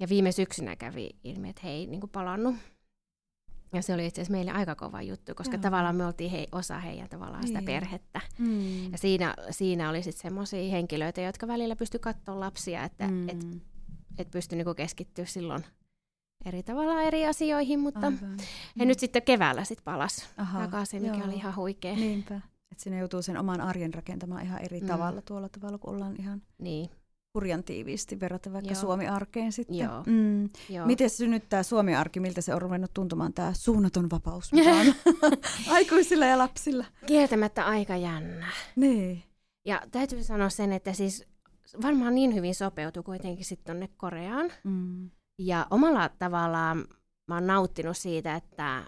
Ja 0.00 0.08
viime 0.08 0.32
syksynä 0.32 0.76
kävi 0.76 1.10
ilmi, 1.24 1.48
että 1.48 1.60
he 1.64 1.70
ei 1.70 1.86
niin 1.86 2.08
palannut. 2.12 2.54
Ja 3.74 3.82
se 3.82 3.94
oli 3.94 4.06
itse 4.06 4.20
asiassa 4.20 4.32
meille 4.32 4.50
aika 4.50 4.74
kova 4.74 5.02
juttu, 5.02 5.34
koska 5.34 5.54
Joo. 5.54 5.62
tavallaan 5.62 5.96
me 5.96 6.06
oltiin 6.06 6.30
he, 6.30 6.46
osa 6.52 6.78
heidän 6.78 7.08
tavallaan 7.08 7.46
sitä 7.46 7.58
niin. 7.58 7.66
perhettä. 7.66 8.20
Mm. 8.38 8.92
Ja 8.92 8.98
siinä, 8.98 9.34
siinä 9.50 9.90
oli 9.90 10.02
sitten 10.02 10.22
semmoisia 10.22 10.70
henkilöitä, 10.70 11.20
jotka 11.20 11.48
välillä 11.48 11.76
pysty 11.76 11.98
katsoa 11.98 12.40
lapsia, 12.40 12.84
että 12.84 13.08
mm. 13.08 13.28
et, 13.28 13.46
et 14.18 14.30
pysty 14.30 14.56
niinku 14.56 14.74
keskittyä 14.74 15.24
silloin 15.24 15.64
eri 16.44 16.62
tavalla 16.62 17.02
eri 17.02 17.26
asioihin, 17.26 17.80
mutta 17.80 18.00
Aivan. 18.00 18.36
he 18.78 18.84
mm. 18.84 18.88
nyt 18.88 18.98
sitten 18.98 19.22
keväällä 19.22 19.64
sitten 19.64 19.84
palas 19.84 20.28
Aha, 20.36 20.60
takaisin, 20.60 21.02
mikä 21.02 21.16
joo. 21.16 21.26
oli 21.26 21.34
ihan 21.34 21.56
huikea. 21.56 21.94
Niinpä. 21.94 22.40
Että 22.72 22.84
sinne 22.84 22.98
joutuu 22.98 23.22
sen 23.22 23.36
oman 23.36 23.60
arjen 23.60 23.94
rakentamaan 23.94 24.42
ihan 24.42 24.62
eri 24.62 24.80
mm. 24.80 24.86
tavalla 24.86 25.22
tuolla 25.22 25.48
tavalla, 25.48 25.78
kun 25.78 25.94
ollaan 25.94 26.16
ihan 26.18 26.42
niin. 26.58 26.90
hurjan 27.34 27.64
tiiviisti 27.64 28.20
verrattuna 28.20 28.52
vaikka 28.52 28.74
Suomi-arkeen 28.74 29.52
sitten. 29.52 29.76
Joo. 29.76 30.02
Mm. 30.06 30.50
Joo. 30.68 30.86
Miten 30.86 31.10
se 31.10 31.26
nyt 31.26 31.48
tämä 31.48 31.62
Suomi-arki, 31.62 32.20
miltä 32.20 32.40
se 32.40 32.54
on 32.54 32.62
ruvennut 32.62 32.94
tuntumaan 32.94 33.32
tämä 33.32 33.52
suunnaton 33.54 34.10
vapaus 34.10 34.50
aikuisilla 35.70 36.26
ja 36.26 36.38
lapsilla? 36.38 36.84
Kieltämättä 37.06 37.66
aika 37.66 37.96
jännä. 37.96 38.46
Niin. 38.76 39.22
Ja 39.64 39.82
täytyy 39.90 40.24
sanoa 40.24 40.48
sen, 40.48 40.72
että 40.72 40.92
siis 40.92 41.31
varmaan 41.82 42.14
niin 42.14 42.34
hyvin 42.34 42.54
sopeutui 42.54 43.02
kuitenkin 43.02 43.44
sitten 43.44 43.64
tuonne 43.74 43.88
Koreaan. 43.96 44.52
Mm. 44.64 45.10
Ja 45.38 45.66
omalla 45.70 46.10
tavallaan 46.18 46.84
mä 47.28 47.34
oon 47.34 47.46
nauttinut 47.46 47.96
siitä, 47.96 48.34
että 48.34 48.84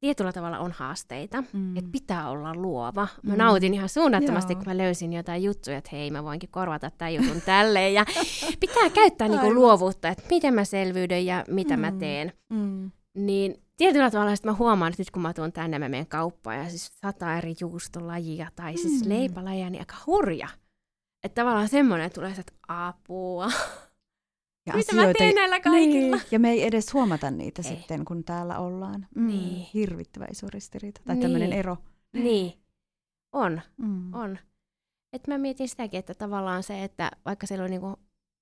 tietyllä 0.00 0.32
tavalla 0.32 0.58
on 0.58 0.72
haasteita, 0.72 1.44
mm. 1.52 1.76
että 1.76 1.90
pitää 1.92 2.30
olla 2.30 2.54
luova. 2.54 3.08
Mä 3.22 3.32
mm. 3.32 3.38
nautin 3.38 3.74
ihan 3.74 3.88
suunnattomasti, 3.88 4.52
Joo. 4.52 4.58
kun 4.58 4.68
mä 4.68 4.78
löysin 4.78 5.12
jotain 5.12 5.42
juttuja, 5.42 5.78
että 5.78 5.90
hei, 5.92 6.10
mä 6.10 6.24
voinkin 6.24 6.50
korvata 6.50 6.90
tämän 6.90 7.14
jutun 7.14 7.42
tälleen. 7.46 7.94
Ja 7.94 8.04
pitää 8.60 8.90
käyttää 8.90 9.28
niinku 9.28 9.54
luovuutta, 9.54 10.08
että 10.08 10.24
miten 10.30 10.54
mä 10.54 10.64
selvyydyn 10.64 11.26
ja 11.26 11.44
mitä 11.48 11.76
mm. 11.76 11.80
mä 11.80 11.92
teen. 11.92 12.32
Mm. 12.50 12.90
Niin 13.14 13.62
tietyllä 13.76 14.10
tavalla 14.10 14.36
sitten 14.36 14.52
mä 14.52 14.58
huomaan, 14.58 14.90
että 14.90 15.00
nyt 15.00 15.10
kun 15.10 15.22
mä 15.22 15.34
tuon 15.34 15.52
tänne, 15.52 15.78
mä 15.78 15.88
menen 15.88 16.06
kauppaan 16.06 16.58
ja 16.58 16.68
siis 16.68 16.90
sata 17.00 17.36
eri 17.38 17.54
juustolajia 17.60 18.48
tai 18.56 18.76
siis 18.76 19.02
mm. 19.02 19.08
leipälajia, 19.08 19.70
niin 19.70 19.82
aika 19.82 19.96
hurja. 20.06 20.48
Että 21.24 21.42
tavallaan 21.42 21.68
semmoinen 21.68 22.10
tulee, 22.14 22.30
että 22.38 22.52
apua. 22.68 23.50
Ja 24.66 24.74
Mitä 24.74 24.94
mä 24.94 25.12
teen 25.18 25.34
näillä 25.34 25.60
kaikilla? 25.60 26.16
Niin, 26.16 26.26
ja 26.30 26.38
me 26.38 26.50
ei 26.50 26.64
edes 26.64 26.94
huomata 26.94 27.30
niitä 27.30 27.62
Ei. 27.62 27.68
sitten, 27.76 28.04
kun 28.04 28.24
täällä 28.24 28.58
ollaan. 28.58 29.06
Mm, 29.14 29.26
Niin. 29.26 29.66
Hirvittävä 29.74 30.26
iso 30.30 30.46
ristiriita 30.50 31.00
tai 31.04 31.14
Niin. 31.14 31.22
tämmöinen 31.22 31.52
ero. 31.52 31.76
Niin, 32.12 32.52
on, 33.32 33.60
Mm. 33.76 34.14
on. 34.14 34.38
Et 35.12 35.26
mä 35.26 35.38
mietin 35.38 35.68
sitäkin, 35.68 35.98
että 35.98 36.14
tavallaan 36.14 36.62
se, 36.62 36.84
että 36.84 37.10
vaikka 37.24 37.46
siellä 37.46 37.64
on 37.64 37.70
niinku 37.70 37.96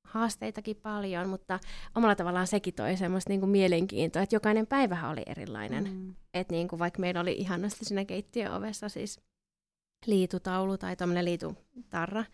haasteitakin 0.07 0.77
paljon, 0.77 1.29
mutta 1.29 1.61
omalla 1.95 2.15
tavallaan 2.15 2.47
sekin 2.47 2.75
toi 2.75 2.97
semmoista 2.97 3.31
niinku 3.31 3.47
mielenkiintoa, 3.47 4.23
että 4.23 4.37
jokainen 4.37 4.67
päivähän 4.67 5.11
oli 5.11 5.23
erilainen. 5.27 5.85
Mm. 5.93 6.15
Että 6.35 6.53
niinku 6.55 6.79
vaikka 6.79 7.01
meillä 7.01 7.21
oli 7.21 7.33
ihanasti 7.33 7.85
siinä 7.85 8.05
keittiöovessa 8.05 8.89
siis 8.89 9.21
liitutaulu 10.07 10.79
tai 10.79 10.97
tämmöinen 10.97 11.25
liitutarra 11.25 12.25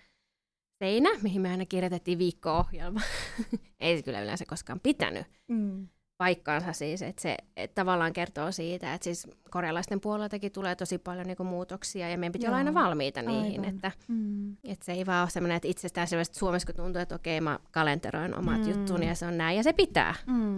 seinä, 0.83 1.11
mihin 1.23 1.43
me 1.43 1.51
aina 1.51 1.67
kirjoitettiin 1.67 2.19
viikko-ohjelma. 2.19 3.01
Ei 3.81 3.97
se 3.97 4.03
kyllä 4.03 4.21
yleensä 4.21 4.45
koskaan 4.49 4.81
pitänyt 4.81 5.27
Mm. 5.49 5.89
paikkaansa 6.19 6.73
siis, 6.73 7.03
että 7.03 7.23
se 7.23 7.37
et 7.57 7.75
tavallaan 7.75 8.13
kertoo 8.13 8.53
siitä, 8.53 8.95
että 8.95 9.05
siis 9.05 9.27
korealaisten 9.51 10.01
puoleltakin 10.01 10.53
tulee 10.53 10.75
tosi 10.77 10.99
paljon 10.99 11.27
niinku 11.27 11.45
muutoksia 11.45 12.09
ja 12.11 12.19
meidän 12.19 12.33
piti 12.33 12.47
olla 12.47 12.57
aina 12.57 12.75
valmiita 12.75 13.23
niihin, 13.23 13.61
aivan. 13.61 13.75
että 13.75 13.93
Mm. 14.09 14.57
et 14.65 14.83
se 14.83 14.93
ei 14.93 15.07
vaan 15.07 15.23
ole 15.23 15.31
semmoinen, 15.31 15.57
että 15.57 15.69
itsestään 15.69 16.09
selvästi 16.09 16.39
Suomessa 16.39 16.67
kun 16.67 16.75
tuntuu, 16.85 17.03
että 17.03 17.15
okei 17.15 17.41
mä 17.41 17.59
kalenteroin 17.71 18.39
omat 18.39 18.61
Mm. 18.61 18.67
mm. 18.67 18.71
juttuni 18.71 19.07
ja 19.07 19.15
se 19.15 19.27
on 19.27 19.39
näin 19.39 19.57
ja 19.57 19.63
se 19.63 19.73
pitää. 19.73 20.15
Mm. 20.27 20.57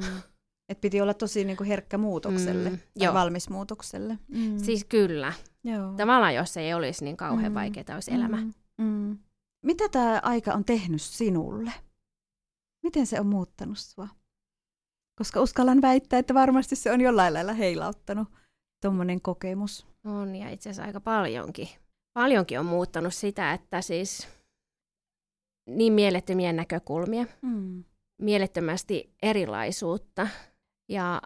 Et 0.68 0.80
piti 0.80 1.00
olla 1.00 1.14
tosi 1.14 1.44
niinku 1.44 1.64
herkkä 1.64 1.98
muutokselle, 1.98 2.70
Mm, 2.70 2.78
joo. 2.96 3.14
valmis 3.14 3.48
muutokselle. 3.50 4.18
Mm. 4.28 4.58
Siis 4.58 4.84
kyllä. 4.84 5.32
joo. 5.64 5.92
Tavallaan 5.96 6.34
jos 6.34 6.56
ei 6.56 6.74
olisi 6.74 7.04
niin 7.04 7.16
kauhean 7.16 7.52
Mm. 7.52 7.54
vaikeaa 7.54 7.94
olisi 7.94 8.14
elämä. 8.14 8.42
Mm. 8.78 9.18
Mitä 9.64 9.88
tämä 9.88 10.20
aika 10.22 10.52
on 10.52 10.64
tehnyt 10.64 11.02
sinulle? 11.02 11.72
Miten 12.82 13.06
se 13.06 13.20
on 13.20 13.26
muuttanut 13.26 13.78
sua? 13.78 14.08
Koska 15.18 15.40
uskallan 15.40 15.82
väittää, 15.82 16.18
että 16.18 16.34
varmasti 16.34 16.76
se 16.76 16.92
on 16.92 17.00
jollain 17.00 17.34
lailla 17.34 17.52
heilauttanut 17.52 18.28
tuommoinen 18.82 19.20
kokemus. 19.20 19.86
On 20.04 20.36
ja 20.36 20.50
itse 20.50 20.70
asiassa 20.70 20.86
aika 20.86 21.00
paljonkin. 21.00 21.68
Paljonkin 22.18 22.60
on 22.60 22.66
muuttanut 22.66 23.14
sitä, 23.14 23.52
että 23.52 23.82
siis 23.82 24.28
niin 25.68 25.92
mielettömiä 25.92 26.52
näkökulmia, 26.52 27.26
Mm. 27.42 27.84
mielettömästi 28.20 29.14
erilaisuutta 29.22 30.28
ja 30.88 31.22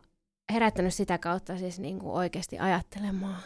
herättänyt 0.52 0.94
sitä 0.94 1.18
kautta 1.18 1.58
siis 1.58 1.78
niin 1.78 1.98
kuin 1.98 2.12
oikeasti 2.12 2.58
ajattelemaan, 2.58 3.42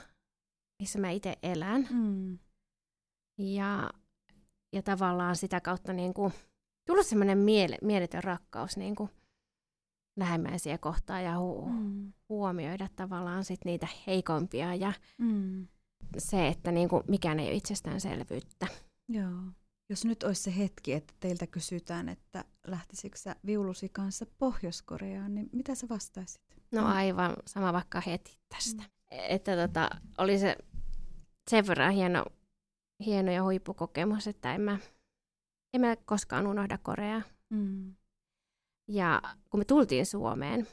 missä 0.82 0.98
mä 0.98 1.10
itse 1.10 1.36
elän. 1.42 1.88
Mm. 1.90 2.38
Ja, 3.38 3.90
ja 4.72 4.82
tavallaan 4.82 5.36
sitä 5.36 5.60
kautta 5.60 5.92
niin 5.92 6.14
kuin, 6.14 6.32
tullut 6.86 7.06
semmoinen 7.06 7.38
miele, 7.38 7.78
mieletön 7.82 8.24
rakkaus 8.24 8.76
niin 8.76 8.96
kuin 8.96 9.10
lähimmäisiä 10.16 10.78
kohtaan 10.78 11.24
ja 11.24 11.34
hu- 11.36 11.68
Mm. 11.70 12.12
huomioida 12.28 12.88
tavallaan 12.96 13.44
sit 13.44 13.64
niitä 13.64 13.88
heikompia 14.06 14.74
ja 14.74 14.92
Mm. 15.18 15.66
se, 16.18 16.48
että 16.48 16.72
niin 16.72 16.88
kuin 16.88 17.02
mikään 17.08 17.40
ei 17.40 17.46
ole 17.46 17.54
itsestäänselvyyttä. 17.56 18.66
Joo. 19.08 19.42
Jos 19.88 20.04
nyt 20.04 20.22
olisi 20.22 20.42
se 20.42 20.56
hetki, 20.58 20.92
että 20.92 21.14
teiltä 21.20 21.46
kysytään, 21.46 22.08
että 22.08 22.44
lähtisikö 22.66 23.18
sä 23.18 23.36
viulusi 23.46 23.88
kanssa 23.88 24.26
Pohjois-Koreaan, 24.38 25.34
niin 25.34 25.48
mitä 25.52 25.74
sä 25.74 25.86
vastaisit? 25.88 26.42
No 26.72 26.80
Mm. 26.80 26.86
aivan 26.86 27.36
sama 27.46 27.72
vaikka 27.72 28.00
heti 28.00 28.38
tästä. 28.48 28.82
Että 29.10 29.56
tota, 29.56 29.90
oli 30.18 30.38
se 30.38 30.56
sen 31.50 31.66
verran 31.66 31.92
hieno, 31.92 32.24
hieno 33.02 33.32
ja 33.32 33.42
huippukokemus, 33.42 34.26
että 34.26 34.54
en 34.54 34.60
mä, 34.60 34.78
en 35.74 35.80
mä 35.80 35.96
koskaan 35.96 36.46
unohda 36.46 36.78
Koreaa. 36.78 37.22
Mm. 37.50 37.94
Ja 38.88 39.22
kun 39.50 39.60
me 39.60 39.64
tultiin 39.64 40.06
Suomeen, 40.06 40.66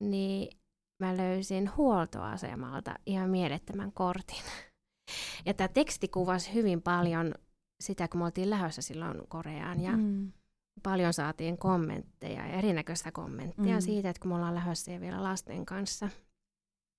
niin 0.00 0.58
mä 1.02 1.16
löysin 1.16 1.70
huoltoasemalta 1.76 2.94
ihan 3.06 3.30
mielettömän 3.30 3.92
kortin. 3.92 4.42
Ja 5.46 5.54
tämä 5.54 5.68
teksti 5.68 6.08
kuvasi 6.08 6.54
hyvin 6.54 6.82
paljon 6.82 7.34
sitä, 7.80 8.08
kun 8.08 8.20
me 8.20 8.24
oltiin 8.24 8.50
lähdössä 8.50 8.82
silloin 8.82 9.26
Koreaan. 9.28 9.80
Ja 9.80 9.96
Mm. 9.96 10.32
paljon 10.82 11.12
saatiin 11.12 11.58
kommentteja, 11.58 12.46
erinäköistä 12.46 13.12
kommentteja 13.12 13.74
Mm. 13.74 13.80
siitä, 13.80 14.10
että 14.10 14.20
kun 14.20 14.28
me 14.28 14.34
ollaan 14.34 14.54
lähdössä 14.54 15.00
vielä 15.00 15.22
lasten 15.22 15.66
kanssa. 15.66 16.08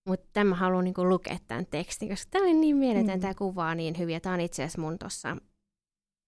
Mutta 0.08 0.30
tämän 0.34 0.48
mä 0.48 0.56
haluan 0.56 0.84
niinku 0.84 1.10
lukea 1.10 1.38
tämän 1.48 1.66
tekstin, 1.66 2.10
koska 2.10 2.30
tämä 2.32 2.46
oli 2.46 2.54
niin 2.54 2.76
mieletön, 2.76 3.16
Mm. 3.16 3.22
tämä 3.22 3.34
kuvaa 3.34 3.76
niin 3.76 3.98
hyvin. 3.98 4.22
Tämä 4.22 4.36
on 4.36 4.42
itse 4.42 4.64
asiassa 4.64 4.82
mun 4.82 5.00
tuossa, 5.00 5.38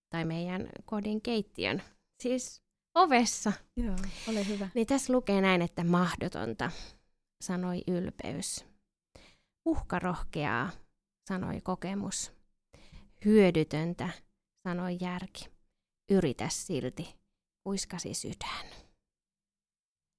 tai 0.09 0.26
meidän 0.26 0.69
kodin 0.86 1.21
keittiön, 1.21 1.84
siis 2.23 2.61
ovessa. 2.95 3.53
Joo, 3.78 3.95
ole 4.30 4.47
hyvä. 4.47 4.69
Niin 4.76 4.88
tässä 4.88 5.13
lukee 5.13 5.41
näin, 5.41 5.61
että 5.61 5.84
mahdotonta, 5.84 6.71
sanoi 7.43 7.82
ylpeys. 7.88 8.65
Uhkarohkeaa, 9.65 10.69
sanoi 11.30 11.61
kokemus. 11.61 12.32
Hyödytöntä, 13.26 14.09
sanoi 14.67 14.97
järki. 15.01 15.49
Yritä 16.11 16.49
silti, 16.49 17.15
kuiskasi 17.63 18.13
sydän. 18.13 18.84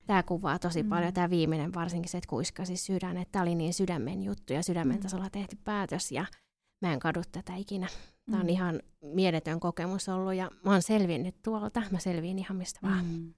Tämä 0.07 0.22
kuvaa 0.22 0.59
tosi 0.59 0.82
Mm. 0.82 0.88
paljon, 0.88 1.12
tämä 1.14 1.30
viimeinen 1.30 1.74
varsinkin 1.74 2.11
se, 2.11 2.18
että 2.18 2.28
kuiskasi 2.28 2.76
sydän, 2.76 3.16
että 3.16 3.32
tämä 3.32 3.42
oli 3.42 3.54
niin 3.54 3.74
sydämen 3.74 4.22
juttu 4.22 4.52
ja 4.52 4.62
sydämen 4.62 4.96
Mm. 4.96 5.02
tasolla 5.02 5.30
tehty 5.30 5.59
päätös 5.64 6.12
ja 6.12 6.26
mä 6.82 6.92
en 6.92 6.98
kadu 7.00 7.22
tätä 7.32 7.54
ikinä. 7.54 7.86
Tämä 8.30 8.38
on 8.40 8.46
Mm. 8.46 8.48
ihan 8.48 8.82
mieletön 9.02 9.61
kokemus 9.61 10.09
ollut 10.09 10.34
ja 10.34 10.50
mä 10.64 10.70
oon 10.72 10.82
selvinnyt 10.82 11.42
tuolta, 11.42 11.82
mä 11.90 11.98
selviin 11.98 12.38
ihan 12.38 12.57
mistä 12.57 12.80
vaan. 12.82 13.07
Mm. 13.07 13.34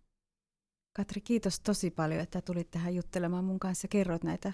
Katri, 0.97 1.21
kiitos 1.21 1.61
tosi 1.61 1.91
paljon, 1.91 2.21
että 2.21 2.41
tulit 2.41 2.71
tähän 2.71 2.95
juttelemaan 2.95 3.45
mun 3.45 3.61
kanssa 3.61 3.85
ja 3.85 3.89
kerroit 3.89 4.25
näitä 4.25 4.53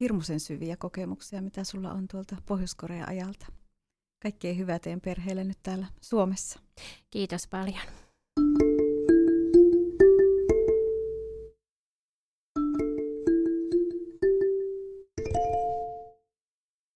hirmuisen 0.00 0.40
syviä 0.40 0.76
kokemuksia, 0.76 1.42
mitä 1.42 1.64
sulla 1.64 1.92
on 1.92 2.08
tuolta 2.08 2.36
Pohjois-Korean 2.46 3.08
ajalta. 3.08 3.46
Kaikkea 4.22 4.54
hyvää 4.54 4.78
teidän 4.78 5.00
perheelle 5.00 5.44
nyt 5.44 5.58
täällä 5.62 5.86
Suomessa. 6.00 6.60
Kiitos 7.10 7.46
paljon. 7.48 7.80